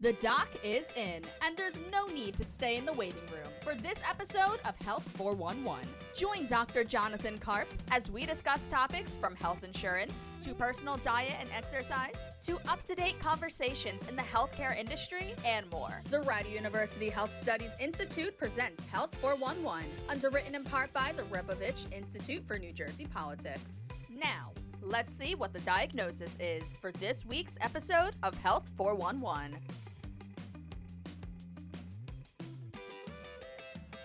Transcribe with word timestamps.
The 0.00 0.12
doc 0.12 0.46
is 0.62 0.92
in, 0.92 1.24
and 1.44 1.56
there's 1.56 1.80
no 1.90 2.06
need 2.06 2.36
to 2.36 2.44
stay 2.44 2.76
in 2.76 2.84
the 2.84 2.92
waiting 2.92 3.26
room 3.32 3.50
for 3.64 3.74
this 3.74 4.00
episode 4.08 4.60
of 4.64 4.78
Health 4.78 5.02
411. 5.16 5.88
Join 6.14 6.46
Dr. 6.46 6.84
Jonathan 6.84 7.36
Karp 7.36 7.66
as 7.90 8.08
we 8.08 8.24
discuss 8.24 8.68
topics 8.68 9.16
from 9.16 9.34
health 9.34 9.64
insurance 9.64 10.36
to 10.40 10.54
personal 10.54 10.98
diet 10.98 11.32
and 11.40 11.48
exercise 11.52 12.38
to 12.42 12.60
up 12.68 12.84
to 12.84 12.94
date 12.94 13.18
conversations 13.18 14.04
in 14.08 14.14
the 14.14 14.22
healthcare 14.22 14.78
industry 14.78 15.34
and 15.44 15.68
more. 15.72 16.00
The 16.10 16.20
Rider 16.20 16.50
University 16.50 17.08
Health 17.08 17.34
Studies 17.34 17.74
Institute 17.80 18.38
presents 18.38 18.86
Health 18.86 19.16
411, 19.16 19.90
underwritten 20.08 20.54
in 20.54 20.62
part 20.62 20.92
by 20.92 21.12
the 21.16 21.24
Rebovich 21.24 21.92
Institute 21.92 22.46
for 22.46 22.56
New 22.56 22.72
Jersey 22.72 23.06
Politics. 23.06 23.90
Now, 24.08 24.52
Let's 24.80 25.12
see 25.12 25.34
what 25.34 25.52
the 25.52 25.58
diagnosis 25.60 26.38
is 26.40 26.76
for 26.80 26.92
this 26.92 27.26
week's 27.26 27.58
episode 27.60 28.14
of 28.22 28.38
Health 28.38 28.70
411. 28.76 29.58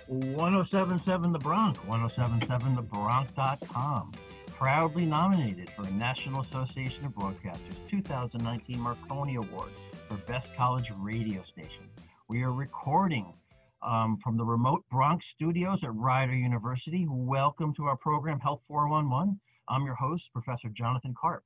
1077 0.08 1.32
The 1.32 1.40
Bronx, 1.40 1.80
1077thebronx.com. 1.80 4.12
Proudly 4.48 5.06
nominated 5.06 5.70
for 5.76 5.88
a 5.88 5.92
National 5.92 6.42
Association 6.42 7.06
of 7.06 7.14
Broadcasters 7.14 7.78
2019 7.90 8.78
Marconi 8.80 9.36
Award 9.36 9.70
for 10.08 10.18
Best 10.28 10.48
College 10.58 10.92
Radio 10.98 11.44
Station. 11.52 11.90
We 12.28 12.44
are 12.44 12.52
recording 12.52 13.34
um, 13.82 14.20
from 14.24 14.38
the 14.38 14.46
remote 14.46 14.84
Bronx 14.92 15.26
studios 15.36 15.80
at 15.84 15.96
Rider 15.96 16.36
University. 16.36 17.08
Welcome 17.10 17.74
to 17.76 17.86
our 17.86 17.98
program, 17.98 18.40
Health 18.40 18.62
411. 18.68 19.40
I'm 19.70 19.86
your 19.86 19.96
host, 19.96 20.24
Professor 20.34 20.68
Jonathan 20.70 21.16
Karp. 21.20 21.44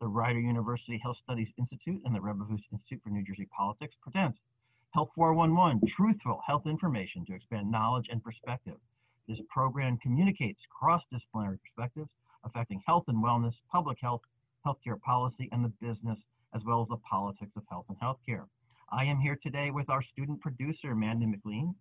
The 0.00 0.08
Rider 0.08 0.40
University 0.40 0.98
Health 1.02 1.16
Studies 1.22 1.48
Institute 1.58 2.00
and 2.04 2.14
the 2.14 2.20
Rebovich 2.20 2.62
Institute 2.72 3.02
for 3.04 3.10
New 3.10 3.22
Jersey 3.22 3.46
Politics 3.56 3.94
presents 4.02 4.38
Health 4.92 5.10
411, 5.14 5.80
truthful 5.96 6.40
health 6.44 6.66
information 6.66 7.24
to 7.26 7.34
expand 7.34 7.70
knowledge 7.70 8.06
and 8.10 8.22
perspective. 8.24 8.74
This 9.28 9.38
program 9.48 9.98
communicates 9.98 10.58
cross-disciplinary 10.76 11.58
perspectives 11.58 12.10
affecting 12.44 12.82
health 12.84 13.04
and 13.06 13.22
wellness, 13.22 13.54
public 13.70 13.98
health, 14.00 14.22
healthcare 14.66 15.00
policy, 15.00 15.48
and 15.52 15.64
the 15.64 15.72
business, 15.80 16.18
as 16.56 16.62
well 16.66 16.82
as 16.82 16.88
the 16.88 16.96
politics 17.08 17.52
of 17.56 17.62
health 17.70 17.86
and 17.88 17.98
healthcare. 18.00 18.46
I 18.90 19.04
am 19.04 19.20
here 19.20 19.38
today 19.40 19.70
with 19.70 19.88
our 19.88 20.02
student 20.02 20.40
producer, 20.40 20.90
Amanda 20.90 21.28
McLean, 21.28 21.72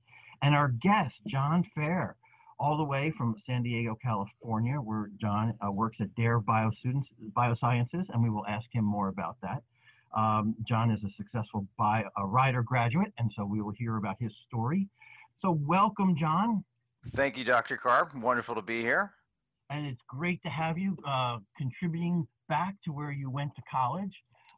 and 0.43 0.53
our 0.53 0.67
guest, 0.67 1.15
John 1.25 1.65
Fair, 1.73 2.15
all 2.59 2.77
the 2.77 2.83
way 2.83 3.11
from 3.17 3.41
San 3.47 3.63
Diego, 3.63 3.97
California, 4.03 4.75
where 4.75 5.09
John 5.19 5.55
uh, 5.65 5.71
works 5.71 5.97
at 5.99 6.13
Daré 6.15 6.43
Biosciences, 6.43 8.05
and 8.09 8.21
we 8.21 8.29
will 8.29 8.45
ask 8.45 8.67
him 8.71 8.85
more 8.85 9.07
about 9.07 9.37
that. 9.41 9.63
Um, 10.15 10.55
John 10.67 10.91
is 10.91 10.99
a 11.03 11.09
successful 11.17 11.67
by 11.77 12.03
a 12.17 12.25
Rider 12.25 12.63
graduate, 12.63 13.13
and 13.17 13.31
so 13.35 13.45
we 13.45 13.61
will 13.61 13.73
hear 13.77 13.97
about 13.97 14.15
his 14.19 14.31
story. 14.47 14.87
So, 15.41 15.51
welcome, 15.65 16.15
John. 16.19 16.63
Thank 17.09 17.37
you, 17.37 17.43
Dr. 17.43 17.77
Karp. 17.77 18.15
Wonderful 18.15 18.55
to 18.55 18.61
be 18.61 18.81
here. 18.81 19.13
And 19.69 19.85
it's 19.85 20.01
great 20.07 20.41
to 20.43 20.49
have 20.49 20.77
you 20.77 20.97
uh, 21.07 21.37
contributing 21.57 22.27
back 22.49 22.75
to 22.85 22.91
where 22.91 23.11
you 23.11 23.29
went 23.29 23.55
to 23.55 23.61
college. 23.71 24.13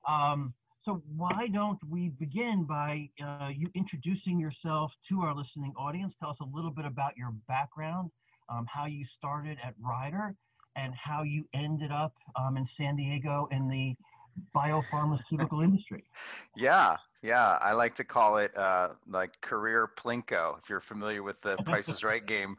Um, 0.07 0.53
so, 0.85 1.03
why 1.15 1.47
don't 1.53 1.77
we 1.87 2.09
begin 2.09 2.65
by 2.67 3.09
uh, 3.23 3.49
you 3.55 3.69
introducing 3.75 4.39
yourself 4.39 4.91
to 5.09 5.21
our 5.21 5.35
listening 5.35 5.73
audience? 5.77 6.13
Tell 6.19 6.31
us 6.31 6.37
a 6.41 6.55
little 6.55 6.71
bit 6.71 6.85
about 6.85 7.15
your 7.17 7.33
background, 7.47 8.09
um, 8.49 8.65
how 8.73 8.85
you 8.85 9.05
started 9.17 9.57
at 9.63 9.75
Rider, 9.79 10.33
and 10.75 10.93
how 10.95 11.23
you 11.23 11.45
ended 11.53 11.91
up 11.91 12.13
um, 12.35 12.57
in 12.57 12.67
San 12.77 12.95
Diego 12.95 13.47
in 13.51 13.67
the 13.67 13.95
biopharmaceutical 14.55 15.63
industry. 15.63 16.03
Yeah, 16.55 16.97
yeah. 17.21 17.57
I 17.61 17.73
like 17.73 17.95
to 17.95 18.03
call 18.03 18.37
it 18.37 18.55
uh, 18.57 18.89
like 19.07 19.39
career 19.41 19.89
plinko. 19.97 20.57
If 20.59 20.69
you're 20.69 20.81
familiar 20.81 21.23
with 21.23 21.41
the 21.41 21.57
Price 21.65 21.89
is 21.89 22.03
Right 22.03 22.25
game, 22.25 22.55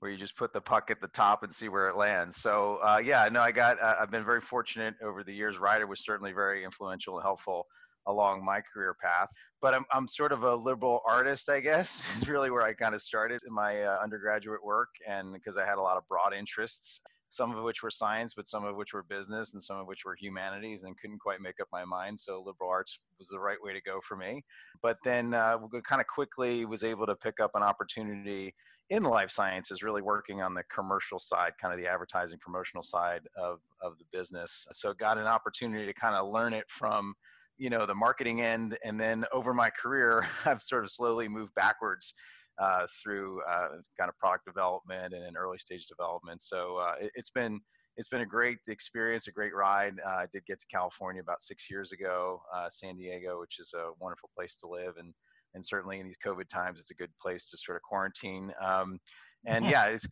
where 0.00 0.10
you 0.10 0.16
just 0.16 0.36
put 0.36 0.52
the 0.52 0.60
puck 0.60 0.90
at 0.90 1.00
the 1.00 1.08
top 1.08 1.42
and 1.42 1.52
see 1.52 1.68
where 1.68 1.88
it 1.88 1.96
lands. 1.96 2.36
So 2.36 2.78
uh, 2.82 3.00
yeah, 3.02 3.28
no, 3.30 3.40
I 3.40 3.52
got. 3.52 3.80
Uh, 3.80 3.96
I've 4.00 4.10
been 4.10 4.24
very 4.24 4.40
fortunate 4.40 4.94
over 5.02 5.22
the 5.22 5.32
years. 5.32 5.58
Rider 5.58 5.86
was 5.86 6.04
certainly 6.04 6.32
very 6.32 6.64
influential 6.64 7.16
and 7.16 7.22
helpful 7.22 7.66
along 8.06 8.44
my 8.44 8.60
career 8.72 8.94
path. 8.94 9.28
But 9.60 9.74
I'm 9.74 9.84
I'm 9.92 10.06
sort 10.06 10.32
of 10.32 10.42
a 10.42 10.54
liberal 10.54 11.02
artist, 11.06 11.48
I 11.48 11.60
guess. 11.60 12.06
Is 12.20 12.28
really 12.28 12.50
where 12.50 12.62
I 12.62 12.72
kind 12.72 12.94
of 12.94 13.02
started 13.02 13.40
in 13.46 13.52
my 13.52 13.82
uh, 13.82 13.98
undergraduate 14.02 14.64
work, 14.64 14.90
and 15.06 15.32
because 15.32 15.56
I 15.56 15.64
had 15.64 15.78
a 15.78 15.82
lot 15.82 15.96
of 15.96 16.06
broad 16.08 16.34
interests 16.34 17.00
some 17.30 17.54
of 17.54 17.62
which 17.64 17.82
were 17.82 17.90
science, 17.90 18.34
but 18.34 18.46
some 18.46 18.64
of 18.64 18.76
which 18.76 18.92
were 18.92 19.02
business, 19.02 19.54
and 19.54 19.62
some 19.62 19.78
of 19.78 19.86
which 19.86 20.04
were 20.04 20.16
humanities, 20.18 20.84
and 20.84 20.98
couldn't 20.98 21.18
quite 21.18 21.40
make 21.40 21.60
up 21.60 21.68
my 21.72 21.84
mind. 21.84 22.18
So 22.18 22.42
liberal 22.44 22.70
arts 22.70 22.98
was 23.18 23.28
the 23.28 23.38
right 23.38 23.58
way 23.62 23.72
to 23.72 23.80
go 23.82 24.00
for 24.06 24.16
me. 24.16 24.42
But 24.82 24.98
then 25.04 25.34
uh, 25.34 25.58
kind 25.84 26.00
of 26.00 26.06
quickly 26.06 26.64
was 26.64 26.84
able 26.84 27.06
to 27.06 27.16
pick 27.16 27.40
up 27.40 27.52
an 27.54 27.62
opportunity 27.62 28.54
in 28.90 29.02
life 29.02 29.30
sciences, 29.30 29.82
really 29.82 30.02
working 30.02 30.42
on 30.42 30.54
the 30.54 30.62
commercial 30.72 31.18
side, 31.18 31.52
kind 31.60 31.74
of 31.74 31.80
the 31.80 31.88
advertising 31.88 32.38
promotional 32.38 32.82
side 32.82 33.22
of, 33.36 33.58
of 33.82 33.98
the 33.98 34.04
business. 34.12 34.66
So 34.72 34.94
got 34.94 35.18
an 35.18 35.26
opportunity 35.26 35.86
to 35.86 35.94
kind 35.94 36.14
of 36.14 36.32
learn 36.32 36.52
it 36.52 36.64
from 36.68 37.14
you 37.58 37.70
know 37.70 37.86
the 37.86 37.94
marketing 37.94 38.42
end 38.42 38.76
and 38.84 39.00
then 39.00 39.24
over 39.32 39.54
my 39.54 39.70
career 39.70 40.28
i've 40.44 40.62
sort 40.62 40.84
of 40.84 40.90
slowly 40.90 41.26
moved 41.26 41.54
backwards 41.54 42.12
uh, 42.58 42.86
through 43.02 43.42
uh, 43.48 43.68
kind 43.98 44.08
of 44.08 44.16
product 44.18 44.44
development 44.46 45.14
and 45.14 45.36
early 45.36 45.58
stage 45.58 45.86
development. 45.86 46.42
So 46.42 46.76
uh, 46.76 46.94
it, 47.00 47.12
has 47.16 47.30
been 47.30 47.60
it's 47.96 48.08
been 48.08 48.20
a 48.20 48.26
great 48.26 48.58
experience, 48.68 49.26
a 49.26 49.32
great 49.32 49.54
ride. 49.54 49.94
Uh, 50.04 50.10
I 50.10 50.26
did 50.32 50.44
get 50.46 50.60
to 50.60 50.66
California 50.70 51.22
about 51.22 51.42
six 51.42 51.70
years 51.70 51.92
ago, 51.92 52.42
uh, 52.54 52.68
San 52.70 52.96
Diego, 52.96 53.40
which 53.40 53.58
is 53.58 53.72
a 53.74 53.90
wonderful 54.00 54.30
place 54.36 54.56
to 54.58 54.68
live, 54.68 54.94
and 54.98 55.12
and 55.54 55.64
certainly 55.64 56.00
in 56.00 56.06
these 56.06 56.18
COVID 56.24 56.48
times, 56.48 56.80
it's 56.80 56.90
a 56.90 56.94
good 56.94 57.10
place 57.20 57.48
to 57.50 57.56
sort 57.56 57.76
of 57.76 57.82
quarantine. 57.82 58.52
Um, 58.60 58.98
and 59.46 59.64
yeah, 59.64 59.86
it's 59.86 60.06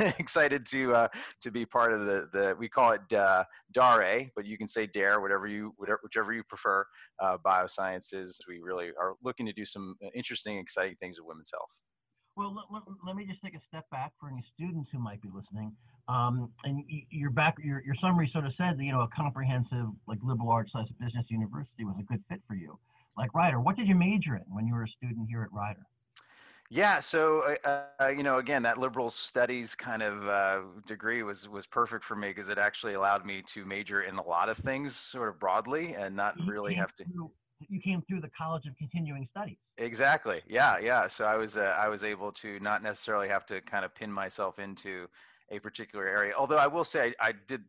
excited 0.18 0.66
to 0.66 0.94
uh, 0.94 1.08
to 1.42 1.50
be 1.50 1.64
part 1.64 1.92
of 1.92 2.00
the 2.06 2.28
the 2.32 2.56
we 2.58 2.68
call 2.68 2.92
it 2.92 3.12
uh, 3.12 3.44
DARE, 3.72 4.26
but 4.34 4.44
you 4.44 4.58
can 4.58 4.68
say 4.68 4.86
DARE, 4.86 5.20
whatever 5.20 5.46
you 5.46 5.72
whatever, 5.76 6.00
whichever 6.02 6.32
you 6.32 6.42
prefer. 6.44 6.84
Uh, 7.20 7.36
biosciences, 7.44 8.36
we 8.48 8.60
really 8.60 8.88
are 9.00 9.14
looking 9.22 9.46
to 9.46 9.52
do 9.52 9.64
some 9.64 9.94
interesting, 10.14 10.58
exciting 10.58 10.96
things 11.00 11.18
with 11.18 11.28
women's 11.28 11.50
health. 11.52 11.70
Well, 12.40 12.54
let, 12.54 12.64
let, 12.72 12.82
let, 13.04 13.16
me 13.16 13.26
just 13.26 13.42
take 13.42 13.54
a 13.54 13.60
step 13.68 13.84
back 13.90 14.12
for 14.18 14.30
any 14.30 14.42
students 14.54 14.88
who 14.90 14.98
might 14.98 15.20
be 15.20 15.28
listening. 15.28 15.76
Um, 16.08 16.50
and 16.64 16.82
your 17.10 17.28
back, 17.28 17.56
your, 17.62 17.82
your 17.84 17.94
summary 18.00 18.30
sort 18.32 18.46
of 18.46 18.52
said 18.56 18.78
that 18.78 18.82
you 18.82 18.92
know 18.92 19.02
a 19.02 19.08
comprehensive 19.08 19.88
like 20.08 20.18
liberal 20.22 20.48
arts 20.48 20.72
slash 20.72 20.88
business 20.98 21.26
university 21.28 21.84
was 21.84 21.96
a 22.00 22.02
good 22.02 22.24
fit 22.30 22.40
for 22.48 22.54
you. 22.54 22.78
Like 23.14 23.34
Rider, 23.34 23.60
what 23.60 23.76
did 23.76 23.88
you 23.88 23.94
major 23.94 24.36
in 24.36 24.44
when 24.48 24.66
you 24.66 24.72
were 24.72 24.84
a 24.84 24.88
student 24.88 25.28
here 25.28 25.42
at 25.42 25.52
Rider? 25.52 25.82
Yeah, 26.70 27.00
so 27.00 27.56
uh, 27.62 27.82
uh, 28.00 28.08
you 28.08 28.22
know, 28.22 28.38
again, 28.38 28.62
that 28.62 28.78
liberal 28.78 29.10
studies 29.10 29.74
kind 29.74 30.00
of 30.02 30.26
uh, 30.26 30.62
degree 30.86 31.22
was 31.22 31.46
was 31.46 31.66
perfect 31.66 32.04
for 32.06 32.16
me 32.16 32.28
because 32.28 32.48
it 32.48 32.56
actually 32.56 32.94
allowed 32.94 33.26
me 33.26 33.42
to 33.48 33.66
major 33.66 34.00
in 34.00 34.16
a 34.16 34.26
lot 34.26 34.48
of 34.48 34.56
things, 34.56 34.96
sort 34.96 35.28
of 35.28 35.38
broadly, 35.38 35.94
and 35.94 36.16
not 36.16 36.36
really 36.46 36.72
have 36.72 36.94
to 36.94 37.04
you 37.68 37.80
came 37.80 38.02
through 38.08 38.20
the 38.20 38.30
College 38.36 38.66
of 38.66 38.76
Continuing 38.76 39.28
Studies. 39.30 39.56
Exactly. 39.78 40.40
Yeah, 40.48 40.78
yeah. 40.78 41.06
So 41.06 41.24
I 41.24 41.36
was 41.36 41.56
uh, 41.56 41.76
I 41.78 41.88
was 41.88 42.04
able 42.04 42.32
to 42.32 42.58
not 42.60 42.82
necessarily 42.82 43.28
have 43.28 43.46
to 43.46 43.60
kind 43.60 43.84
of 43.84 43.94
pin 43.94 44.12
myself 44.12 44.58
into 44.58 45.06
a 45.50 45.58
particular 45.58 46.06
area. 46.06 46.32
Although 46.36 46.58
I 46.58 46.66
will 46.66 46.84
say 46.84 47.14
I, 47.20 47.28
I 47.28 47.32
did 47.48 47.62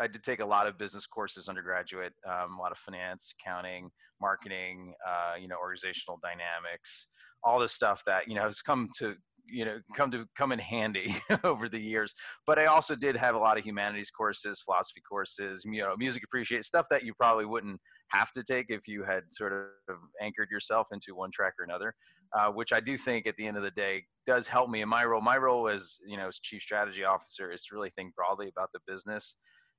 I 0.00 0.06
did 0.06 0.24
take 0.24 0.40
a 0.40 0.46
lot 0.46 0.66
of 0.66 0.78
business 0.78 1.06
courses 1.06 1.48
undergraduate, 1.48 2.12
um, 2.26 2.58
a 2.58 2.60
lot 2.60 2.72
of 2.72 2.78
finance, 2.78 3.34
accounting, 3.38 3.90
marketing, 4.20 4.94
uh, 5.06 5.34
you 5.40 5.48
know, 5.48 5.56
organizational 5.56 6.18
dynamics, 6.22 7.06
all 7.44 7.58
the 7.58 7.68
stuff 7.68 8.02
that 8.06 8.26
you 8.26 8.34
know 8.34 8.42
has 8.42 8.62
come 8.62 8.88
to 8.98 9.14
you 9.46 9.64
know 9.64 9.78
come 9.94 10.10
to 10.10 10.26
come 10.36 10.52
in 10.52 10.58
handy 10.58 11.14
over 11.44 11.68
the 11.68 11.78
years 11.78 12.14
but 12.46 12.58
i 12.58 12.64
also 12.64 12.94
did 12.94 13.14
have 13.14 13.34
a 13.34 13.38
lot 13.38 13.58
of 13.58 13.64
humanities 13.64 14.10
courses 14.10 14.62
philosophy 14.64 15.02
courses 15.06 15.62
you 15.64 15.82
know 15.82 15.94
music 15.98 16.22
appreciate 16.24 16.64
stuff 16.64 16.86
that 16.90 17.04
you 17.04 17.12
probably 17.14 17.44
wouldn't 17.44 17.78
have 18.14 18.32
to 18.32 18.42
take 18.42 18.66
if 18.68 18.86
you 18.86 19.02
had 19.04 19.22
sort 19.32 19.52
of 19.52 19.96
anchored 20.20 20.48
yourself 20.50 20.86
into 20.92 21.14
one 21.14 21.30
track 21.32 21.54
or 21.58 21.64
another 21.64 21.94
uh, 22.36 22.48
which 22.50 22.72
i 22.72 22.80
do 22.80 22.96
think 22.96 23.26
at 23.26 23.36
the 23.36 23.46
end 23.46 23.56
of 23.56 23.62
the 23.62 23.70
day 23.72 24.04
does 24.26 24.46
help 24.46 24.70
me 24.70 24.82
in 24.82 24.88
my 24.88 25.04
role 25.04 25.20
my 25.20 25.36
role 25.36 25.68
as 25.68 25.98
you 26.06 26.16
know 26.16 26.28
as 26.28 26.38
chief 26.38 26.62
strategy 26.62 27.04
officer 27.04 27.50
is 27.50 27.62
to 27.64 27.74
really 27.74 27.90
think 27.90 28.14
broadly 28.14 28.48
about 28.48 28.70
the 28.72 28.80
business 28.86 29.36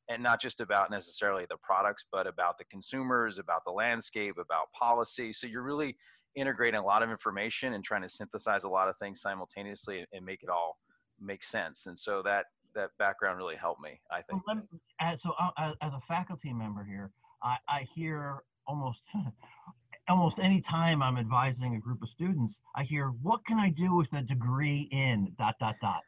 and 0.10 0.22
not 0.22 0.40
just 0.40 0.62
about 0.62 0.92
necessarily 0.92 1.46
the 1.50 1.58
products 1.64 2.06
but 2.12 2.28
about 2.28 2.58
the 2.58 2.66
consumers 2.66 3.40
about 3.40 3.62
the 3.66 3.72
landscape 3.72 4.36
about 4.38 4.72
policy 4.78 5.34
so 5.34 5.48
you're 5.48 5.64
really 5.64 5.96
integrating 6.36 6.80
a 6.80 6.86
lot 6.86 7.02
of 7.02 7.10
information 7.10 7.74
and 7.74 7.84
trying 7.84 8.02
to 8.02 8.10
synthesize 8.10 8.66
a 8.66 8.70
lot 8.70 8.90
of 8.90 8.96
things 8.98 9.22
simultaneously 9.22 10.06
and 10.12 10.26
make 10.26 10.44
it 10.44 10.50
all 10.50 10.78
make 11.20 11.44
sense. 11.44 11.88
And 11.88 11.98
so 11.98 12.22
that 12.24 12.46
that 12.76 12.90
background 13.00 13.38
really 13.38 13.56
helped 13.56 13.82
me. 13.82 14.00
I 14.12 14.22
think. 14.22 14.46
Well, 14.46 14.58
me, 14.58 14.62
as, 15.00 15.18
so 15.24 15.32
uh, 15.40 15.72
as 15.82 15.94
a 15.94 16.02
faculty 16.08 16.52
member 16.52 16.84
here, 16.84 17.12
I, 17.44 17.56
I 17.68 17.88
hear 17.96 18.40
almost 18.68 19.00
almost 20.10 20.36
any 20.42 20.64
time 20.70 21.02
I'm 21.02 21.18
advising 21.18 21.76
a 21.76 21.80
group 21.80 22.02
of 22.02 22.10
students, 22.14 22.54
I 22.76 22.84
hear, 22.84 23.10
"What 23.22 23.46
can 23.46 23.58
I 23.60 23.70
do 23.70 23.96
with 23.96 24.08
a 24.14 24.22
degree 24.22 24.88
in 24.92 25.34
dot 25.38 25.56
dot 25.60 25.76
dot?" 25.82 26.02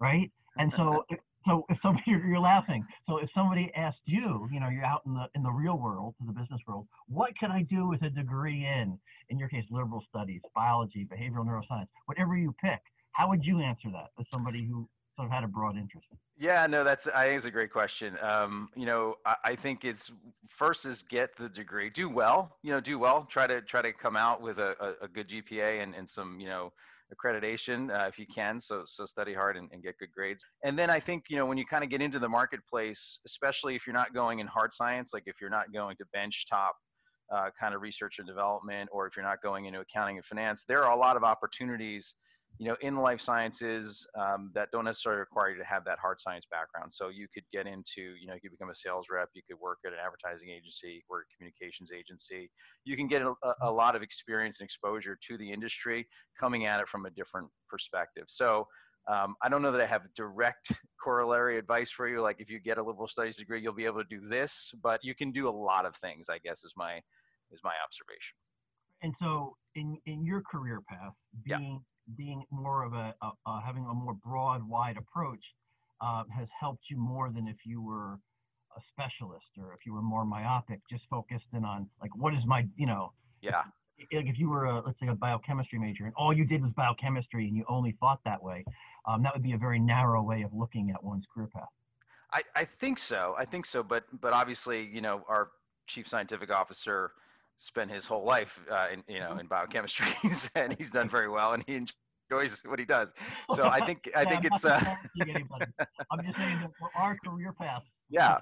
Right? 0.00 0.30
And 0.56 0.72
so 0.76 1.04
so 1.46 1.64
if 1.68 1.78
somebody 1.82 2.04
you're, 2.10 2.26
you're 2.26 2.40
laughing, 2.40 2.84
so 3.08 3.18
if 3.18 3.28
somebody 3.34 3.70
asked 3.76 4.00
you, 4.04 4.48
you 4.52 4.60
know, 4.60 4.68
you're 4.68 4.84
out 4.84 5.02
in 5.06 5.14
the 5.14 5.26
in 5.34 5.42
the 5.42 5.50
real 5.50 5.78
world, 5.78 6.14
in 6.20 6.26
the 6.26 6.32
business 6.32 6.60
world, 6.66 6.86
what 7.08 7.36
can 7.38 7.50
I 7.50 7.62
do 7.62 7.88
with 7.88 8.02
a 8.02 8.10
degree 8.10 8.64
in, 8.64 8.98
in 9.30 9.38
your 9.38 9.48
case, 9.48 9.64
liberal 9.70 10.02
studies, 10.08 10.40
biology, 10.54 11.06
behavioral 11.06 11.46
neuroscience, 11.46 11.88
whatever 12.06 12.36
you 12.36 12.54
pick, 12.62 12.80
how 13.12 13.28
would 13.28 13.44
you 13.44 13.60
answer 13.60 13.88
that 13.92 14.10
as 14.18 14.26
somebody 14.32 14.66
who 14.66 14.88
sort 15.16 15.26
of 15.26 15.32
had 15.32 15.44
a 15.44 15.48
broad 15.48 15.76
interest? 15.76 16.06
Yeah, 16.38 16.66
no, 16.66 16.82
that's 16.82 17.06
I 17.06 17.26
think 17.26 17.36
it's 17.36 17.46
a 17.46 17.50
great 17.50 17.70
question. 17.70 18.16
Um, 18.20 18.68
you 18.74 18.86
know, 18.86 19.16
I, 19.24 19.36
I 19.44 19.54
think 19.54 19.84
it's 19.84 20.10
first 20.48 20.86
is 20.86 21.02
get 21.02 21.36
the 21.36 21.48
degree, 21.48 21.90
do 21.90 22.08
well, 22.08 22.56
you 22.62 22.70
know, 22.70 22.80
do 22.80 22.98
well, 22.98 23.26
try 23.30 23.46
to 23.46 23.60
try 23.62 23.82
to 23.82 23.92
come 23.92 24.16
out 24.16 24.40
with 24.40 24.58
a, 24.58 24.74
a, 24.80 25.04
a 25.04 25.08
good 25.08 25.28
GPA 25.28 25.82
and, 25.82 25.94
and 25.94 26.08
some, 26.08 26.40
you 26.40 26.48
know, 26.48 26.72
accreditation 27.14 27.90
uh, 27.90 28.08
if 28.08 28.18
you 28.18 28.26
can. 28.26 28.58
So 28.60 28.82
so 28.86 29.04
study 29.06 29.34
hard 29.34 29.56
and, 29.56 29.68
and, 29.72 29.82
get 29.82 29.98
good 29.98 30.10
grades. 30.12 30.44
And 30.64 30.78
then 30.78 30.90
I 30.90 30.98
think 30.98 31.24
you 31.28 31.36
know 31.36 31.46
when 31.46 31.58
you 31.58 31.66
kind 31.66 31.84
of 31.84 31.90
get 31.90 32.00
into 32.00 32.18
the 32.18 32.28
marketplace, 32.28 33.20
especially 33.26 33.74
if 33.76 33.86
you're 33.86 33.94
not 33.94 34.14
going 34.14 34.38
in 34.40 34.46
hard 34.46 34.72
science, 34.72 35.10
like 35.12 35.24
if 35.26 35.36
you're 35.40 35.50
not 35.50 35.72
going 35.72 35.96
to 35.96 36.04
bench 36.12 36.46
top 36.48 36.74
uh, 37.32 37.50
kind 37.58 37.74
of 37.74 37.82
research 37.82 38.18
and 38.18 38.26
development, 38.26 38.88
or 38.92 39.06
if 39.06 39.16
you're 39.16 39.24
not 39.24 39.42
going 39.42 39.66
into 39.66 39.80
accounting 39.80 40.16
and 40.16 40.24
finance, 40.24 40.64
there 40.66 40.84
are 40.84 40.92
a 40.92 40.98
lot 40.98 41.16
of 41.16 41.24
opportunities 41.24 42.14
you 42.58 42.68
know, 42.68 42.76
in 42.80 42.96
life 42.96 43.20
sciences 43.20 44.06
um, 44.18 44.50
that 44.54 44.68
don't 44.72 44.84
necessarily 44.84 45.20
require 45.20 45.50
you 45.50 45.58
to 45.58 45.64
have 45.64 45.84
that 45.84 45.98
hard 45.98 46.20
science 46.20 46.46
background. 46.50 46.92
So 46.92 47.08
you 47.08 47.26
could 47.32 47.44
get 47.52 47.66
into, 47.66 48.14
you 48.20 48.26
know, 48.26 48.34
you 48.34 48.40
could 48.40 48.52
become 48.52 48.70
a 48.70 48.74
sales 48.74 49.06
rep, 49.10 49.28
you 49.34 49.42
could 49.48 49.58
work 49.60 49.78
at 49.86 49.92
an 49.92 49.98
advertising 50.04 50.50
agency, 50.50 51.02
work 51.08 51.24
a 51.32 51.36
communications 51.36 51.90
agency. 51.92 52.50
You 52.84 52.96
can 52.96 53.08
get 53.08 53.22
a, 53.22 53.34
a 53.62 53.70
lot 53.70 53.96
of 53.96 54.02
experience 54.02 54.60
and 54.60 54.66
exposure 54.66 55.18
to 55.28 55.38
the 55.38 55.50
industry 55.50 56.06
coming 56.38 56.66
at 56.66 56.80
it 56.80 56.88
from 56.88 57.06
a 57.06 57.10
different 57.10 57.48
perspective. 57.68 58.24
So 58.28 58.66
um, 59.08 59.34
I 59.42 59.48
don't 59.48 59.62
know 59.62 59.72
that 59.72 59.80
I 59.80 59.86
have 59.86 60.02
direct 60.14 60.70
corollary 61.02 61.58
advice 61.58 61.90
for 61.90 62.08
you. 62.08 62.20
Like 62.20 62.36
if 62.38 62.48
you 62.50 62.60
get 62.60 62.78
a 62.78 62.82
liberal 62.82 63.08
studies 63.08 63.36
degree, 63.36 63.60
you'll 63.60 63.72
be 63.72 63.86
able 63.86 64.02
to 64.02 64.08
do 64.08 64.28
this, 64.28 64.70
but 64.82 65.00
you 65.02 65.14
can 65.14 65.32
do 65.32 65.48
a 65.48 65.50
lot 65.50 65.86
of 65.86 65.96
things. 65.96 66.26
I 66.28 66.38
guess 66.38 66.62
is 66.62 66.74
my 66.76 67.00
is 67.50 67.60
my 67.64 67.74
observation. 67.84 68.36
And 69.02 69.14
so, 69.20 69.56
in 69.74 69.98
in 70.06 70.24
your 70.24 70.42
career 70.42 70.80
path, 70.88 71.12
being 71.44 71.82
being 72.16 72.44
more 72.50 72.84
of 72.84 72.92
a, 72.92 73.14
a, 73.22 73.30
a 73.46 73.60
having 73.64 73.84
a 73.84 73.94
more 73.94 74.14
broad, 74.14 74.68
wide 74.68 74.96
approach 74.96 75.44
uh, 76.00 76.24
has 76.36 76.48
helped 76.58 76.84
you 76.90 76.96
more 76.96 77.30
than 77.30 77.48
if 77.48 77.56
you 77.64 77.82
were 77.82 78.18
a 78.76 78.80
specialist 78.92 79.46
or 79.58 79.72
if 79.74 79.84
you 79.86 79.92
were 79.92 80.02
more 80.02 80.24
myopic, 80.24 80.80
just 80.90 81.04
focused 81.10 81.46
in 81.52 81.64
on 81.64 81.88
like 82.00 82.14
what 82.16 82.34
is 82.34 82.44
my, 82.46 82.66
you 82.76 82.86
know, 82.86 83.12
yeah. 83.40 83.64
Like 84.12 84.26
if 84.26 84.38
you 84.38 84.48
were 84.48 84.64
a, 84.64 84.80
let's 84.80 84.98
say 85.00 85.08
a 85.08 85.14
biochemistry 85.14 85.78
major 85.78 86.06
and 86.06 86.14
all 86.16 86.32
you 86.32 86.44
did 86.44 86.62
was 86.62 86.72
biochemistry 86.72 87.46
and 87.46 87.56
you 87.56 87.64
only 87.68 87.96
thought 88.00 88.20
that 88.24 88.42
way, 88.42 88.64
um, 89.06 89.22
that 89.22 89.32
would 89.34 89.42
be 89.42 89.52
a 89.52 89.58
very 89.58 89.78
narrow 89.78 90.22
way 90.22 90.42
of 90.42 90.52
looking 90.52 90.90
at 90.90 91.02
one's 91.04 91.24
career 91.32 91.48
path. 91.54 91.68
I, 92.32 92.42
I 92.56 92.64
think 92.64 92.98
so. 92.98 93.34
I 93.38 93.44
think 93.44 93.66
so. 93.66 93.82
But 93.82 94.04
but 94.20 94.32
obviously, 94.32 94.88
you 94.92 95.00
know, 95.00 95.24
our 95.28 95.50
chief 95.86 96.08
scientific 96.08 96.50
officer 96.50 97.12
spent 97.62 97.90
his 97.90 98.06
whole 98.06 98.24
life 98.24 98.58
uh, 98.70 98.88
in 98.92 99.02
you 99.08 99.20
know 99.20 99.30
mm-hmm. 99.30 99.40
in 99.40 99.46
biochemistry 99.46 100.06
and 100.54 100.74
he's 100.78 100.90
done 100.90 101.08
very 101.08 101.28
well 101.28 101.52
and 101.52 101.62
he 101.66 101.76
enjoys 101.76 102.60
what 102.64 102.78
he 102.78 102.84
does 102.84 103.12
so 103.54 103.68
i 103.68 103.84
think 103.86 104.10
i 104.16 104.22
yeah, 104.22 104.28
think 104.28 104.40
I'm 104.40 104.52
it's 104.52 104.64
uh 104.64 104.96
i'm 106.10 106.24
just 106.24 106.36
saying 106.36 106.60
that 106.60 106.70
for 106.78 106.90
our 106.96 107.16
career 107.24 107.52
path 107.52 107.82
yeah 108.10 108.38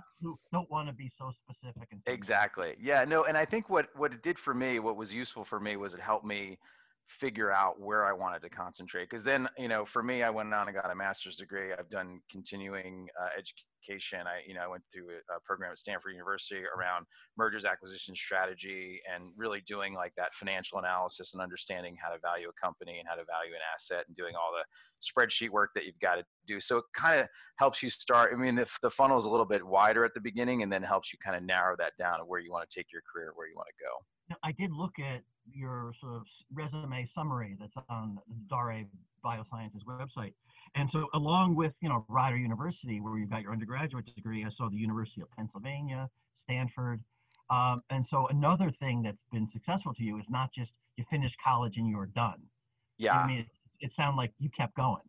don't 0.52 0.70
want 0.70 0.88
to 0.88 0.94
be 0.94 1.11
so 1.19 1.31
specific 1.44 1.88
exactly 2.06 2.75
yeah 2.81 3.05
no 3.05 3.25
and 3.25 3.37
i 3.37 3.44
think 3.44 3.69
what 3.69 3.88
what 3.94 4.12
it 4.12 4.22
did 4.22 4.38
for 4.38 4.55
me 4.55 4.78
what 4.78 4.96
was 4.96 5.12
useful 5.12 5.44
for 5.44 5.61
me 5.61 5.76
was 5.76 5.93
it 5.93 6.00
helped 6.00 6.25
me 6.25 6.58
figure 7.11 7.50
out 7.50 7.81
where 7.81 8.06
I 8.06 8.12
wanted 8.12 8.40
to 8.43 8.49
concentrate. 8.49 9.11
Because 9.11 9.25
then, 9.25 9.49
you 9.58 9.66
know, 9.66 9.84
for 9.84 10.00
me, 10.00 10.23
I 10.23 10.31
went 10.31 10.55
on 10.55 10.69
and 10.69 10.76
got 10.76 10.90
a 10.90 10.94
master's 10.94 11.37
degree. 11.37 11.73
I've 11.76 11.90
done 11.90 12.20
continuing 12.31 13.08
uh, 13.20 13.31
education. 13.37 13.66
I, 13.88 14.43
you 14.47 14.55
know, 14.55 14.61
I 14.62 14.69
went 14.69 14.82
through 14.93 15.09
a, 15.35 15.41
program 15.44 15.73
at 15.73 15.79
Stanford 15.79 16.12
University 16.12 16.62
around 16.77 17.06
mergers, 17.37 17.65
acquisition 17.65 18.15
strategy, 18.15 19.00
and 19.12 19.32
really 19.37 19.62
doing 19.67 19.94
like 19.94 20.12
that 20.17 20.35
financial 20.35 20.79
analysis 20.79 21.32
and 21.32 21.43
understanding 21.43 21.97
how 22.03 22.11
to 22.12 22.21
value 22.21 22.49
a 22.49 22.61
company 22.61 22.99
and 22.99 23.09
how 23.09 23.15
to 23.15 23.25
value 23.25 23.53
an 23.53 23.61
asset 23.75 24.05
and 24.06 24.17
doing 24.17 24.35
all 24.37 24.53
the 24.53 24.65
spreadsheet 25.00 25.50
work 25.50 25.71
that 25.75 25.85
you've 25.85 25.99
got 26.00 26.17
to 26.17 26.25
do. 26.47 26.61
So 26.61 26.79
it 26.79 26.85
kind 26.94 27.21
of 27.21 27.29
helps 27.56 27.82
you 27.82 27.91
start. 27.91 28.32
I 28.35 28.37
mean, 28.37 28.55
the, 28.55 28.67
the 28.82 28.91
funnel 28.91 29.19
is 29.19 29.25
a 29.25 29.31
little 29.31 29.47
bit 29.47 29.65
wider 29.65 30.05
at 30.05 30.15
the 30.15 30.21
beginning 30.21 30.62
and 30.62 30.73
then 30.73 30.83
helps 30.83 31.12
you 31.12 31.19
kind 31.25 31.37
of 31.37 31.43
narrow 31.43 31.76
that 31.79 31.93
down 31.99 32.19
to 32.19 32.25
where 32.25 32.41
you 32.41 32.53
want 32.53 32.69
to 32.69 32.79
take 32.79 32.87
your 32.93 33.03
career, 33.11 33.33
where 33.35 33.49
you 33.49 33.55
want 33.56 33.69
to 33.69 33.85
go. 33.85 34.37
I 34.44 34.53
did 34.53 34.71
look 34.73 34.99
at 34.99 35.23
your 35.53 35.93
sort 36.00 36.15
of 36.15 36.23
resume 36.53 37.09
summary 37.15 37.56
that's 37.59 37.73
on 37.88 38.19
the 38.29 38.55
Daré 38.55 38.87
Biosciences 39.25 39.85
website. 39.87 40.33
And 40.76 40.88
so 40.93 41.06
along 41.14 41.56
with, 41.56 41.72
you 41.81 41.88
know, 41.88 42.05
Rider 42.08 42.37
University, 42.37 43.00
where 43.00 43.19
you 43.19 43.26
got 43.26 43.43
your 43.43 43.52
undergraduate 43.52 44.06
degree, 44.14 44.44
I 44.44 44.50
saw 44.56 44.69
the 44.69 44.76
University 44.76 45.20
of 45.20 45.31
Pennsylvania, 45.32 46.08
Stanford. 46.44 47.02
Um, 47.50 47.82
and 47.90 48.06
so 48.11 48.28
another 48.28 48.72
thing 48.78 49.02
that's 49.02 49.19
been 49.32 49.49
successful 49.52 49.93
to 49.94 50.02
you 50.02 50.19
is 50.19 50.25
not 50.28 50.50
just 50.56 50.70
you 50.96 51.05
finish 51.11 51.32
college 51.43 51.75
and 51.76 51.88
you're 51.88 52.06
done. 52.06 52.40
Yeah. 52.99 53.19
I 53.19 53.26
mean, 53.26 53.38
it, 53.40 53.46
it 53.81 53.90
sounded 53.96 54.17
like 54.17 54.32
you 54.38 54.49
kept 54.56 54.76
going. 54.76 55.02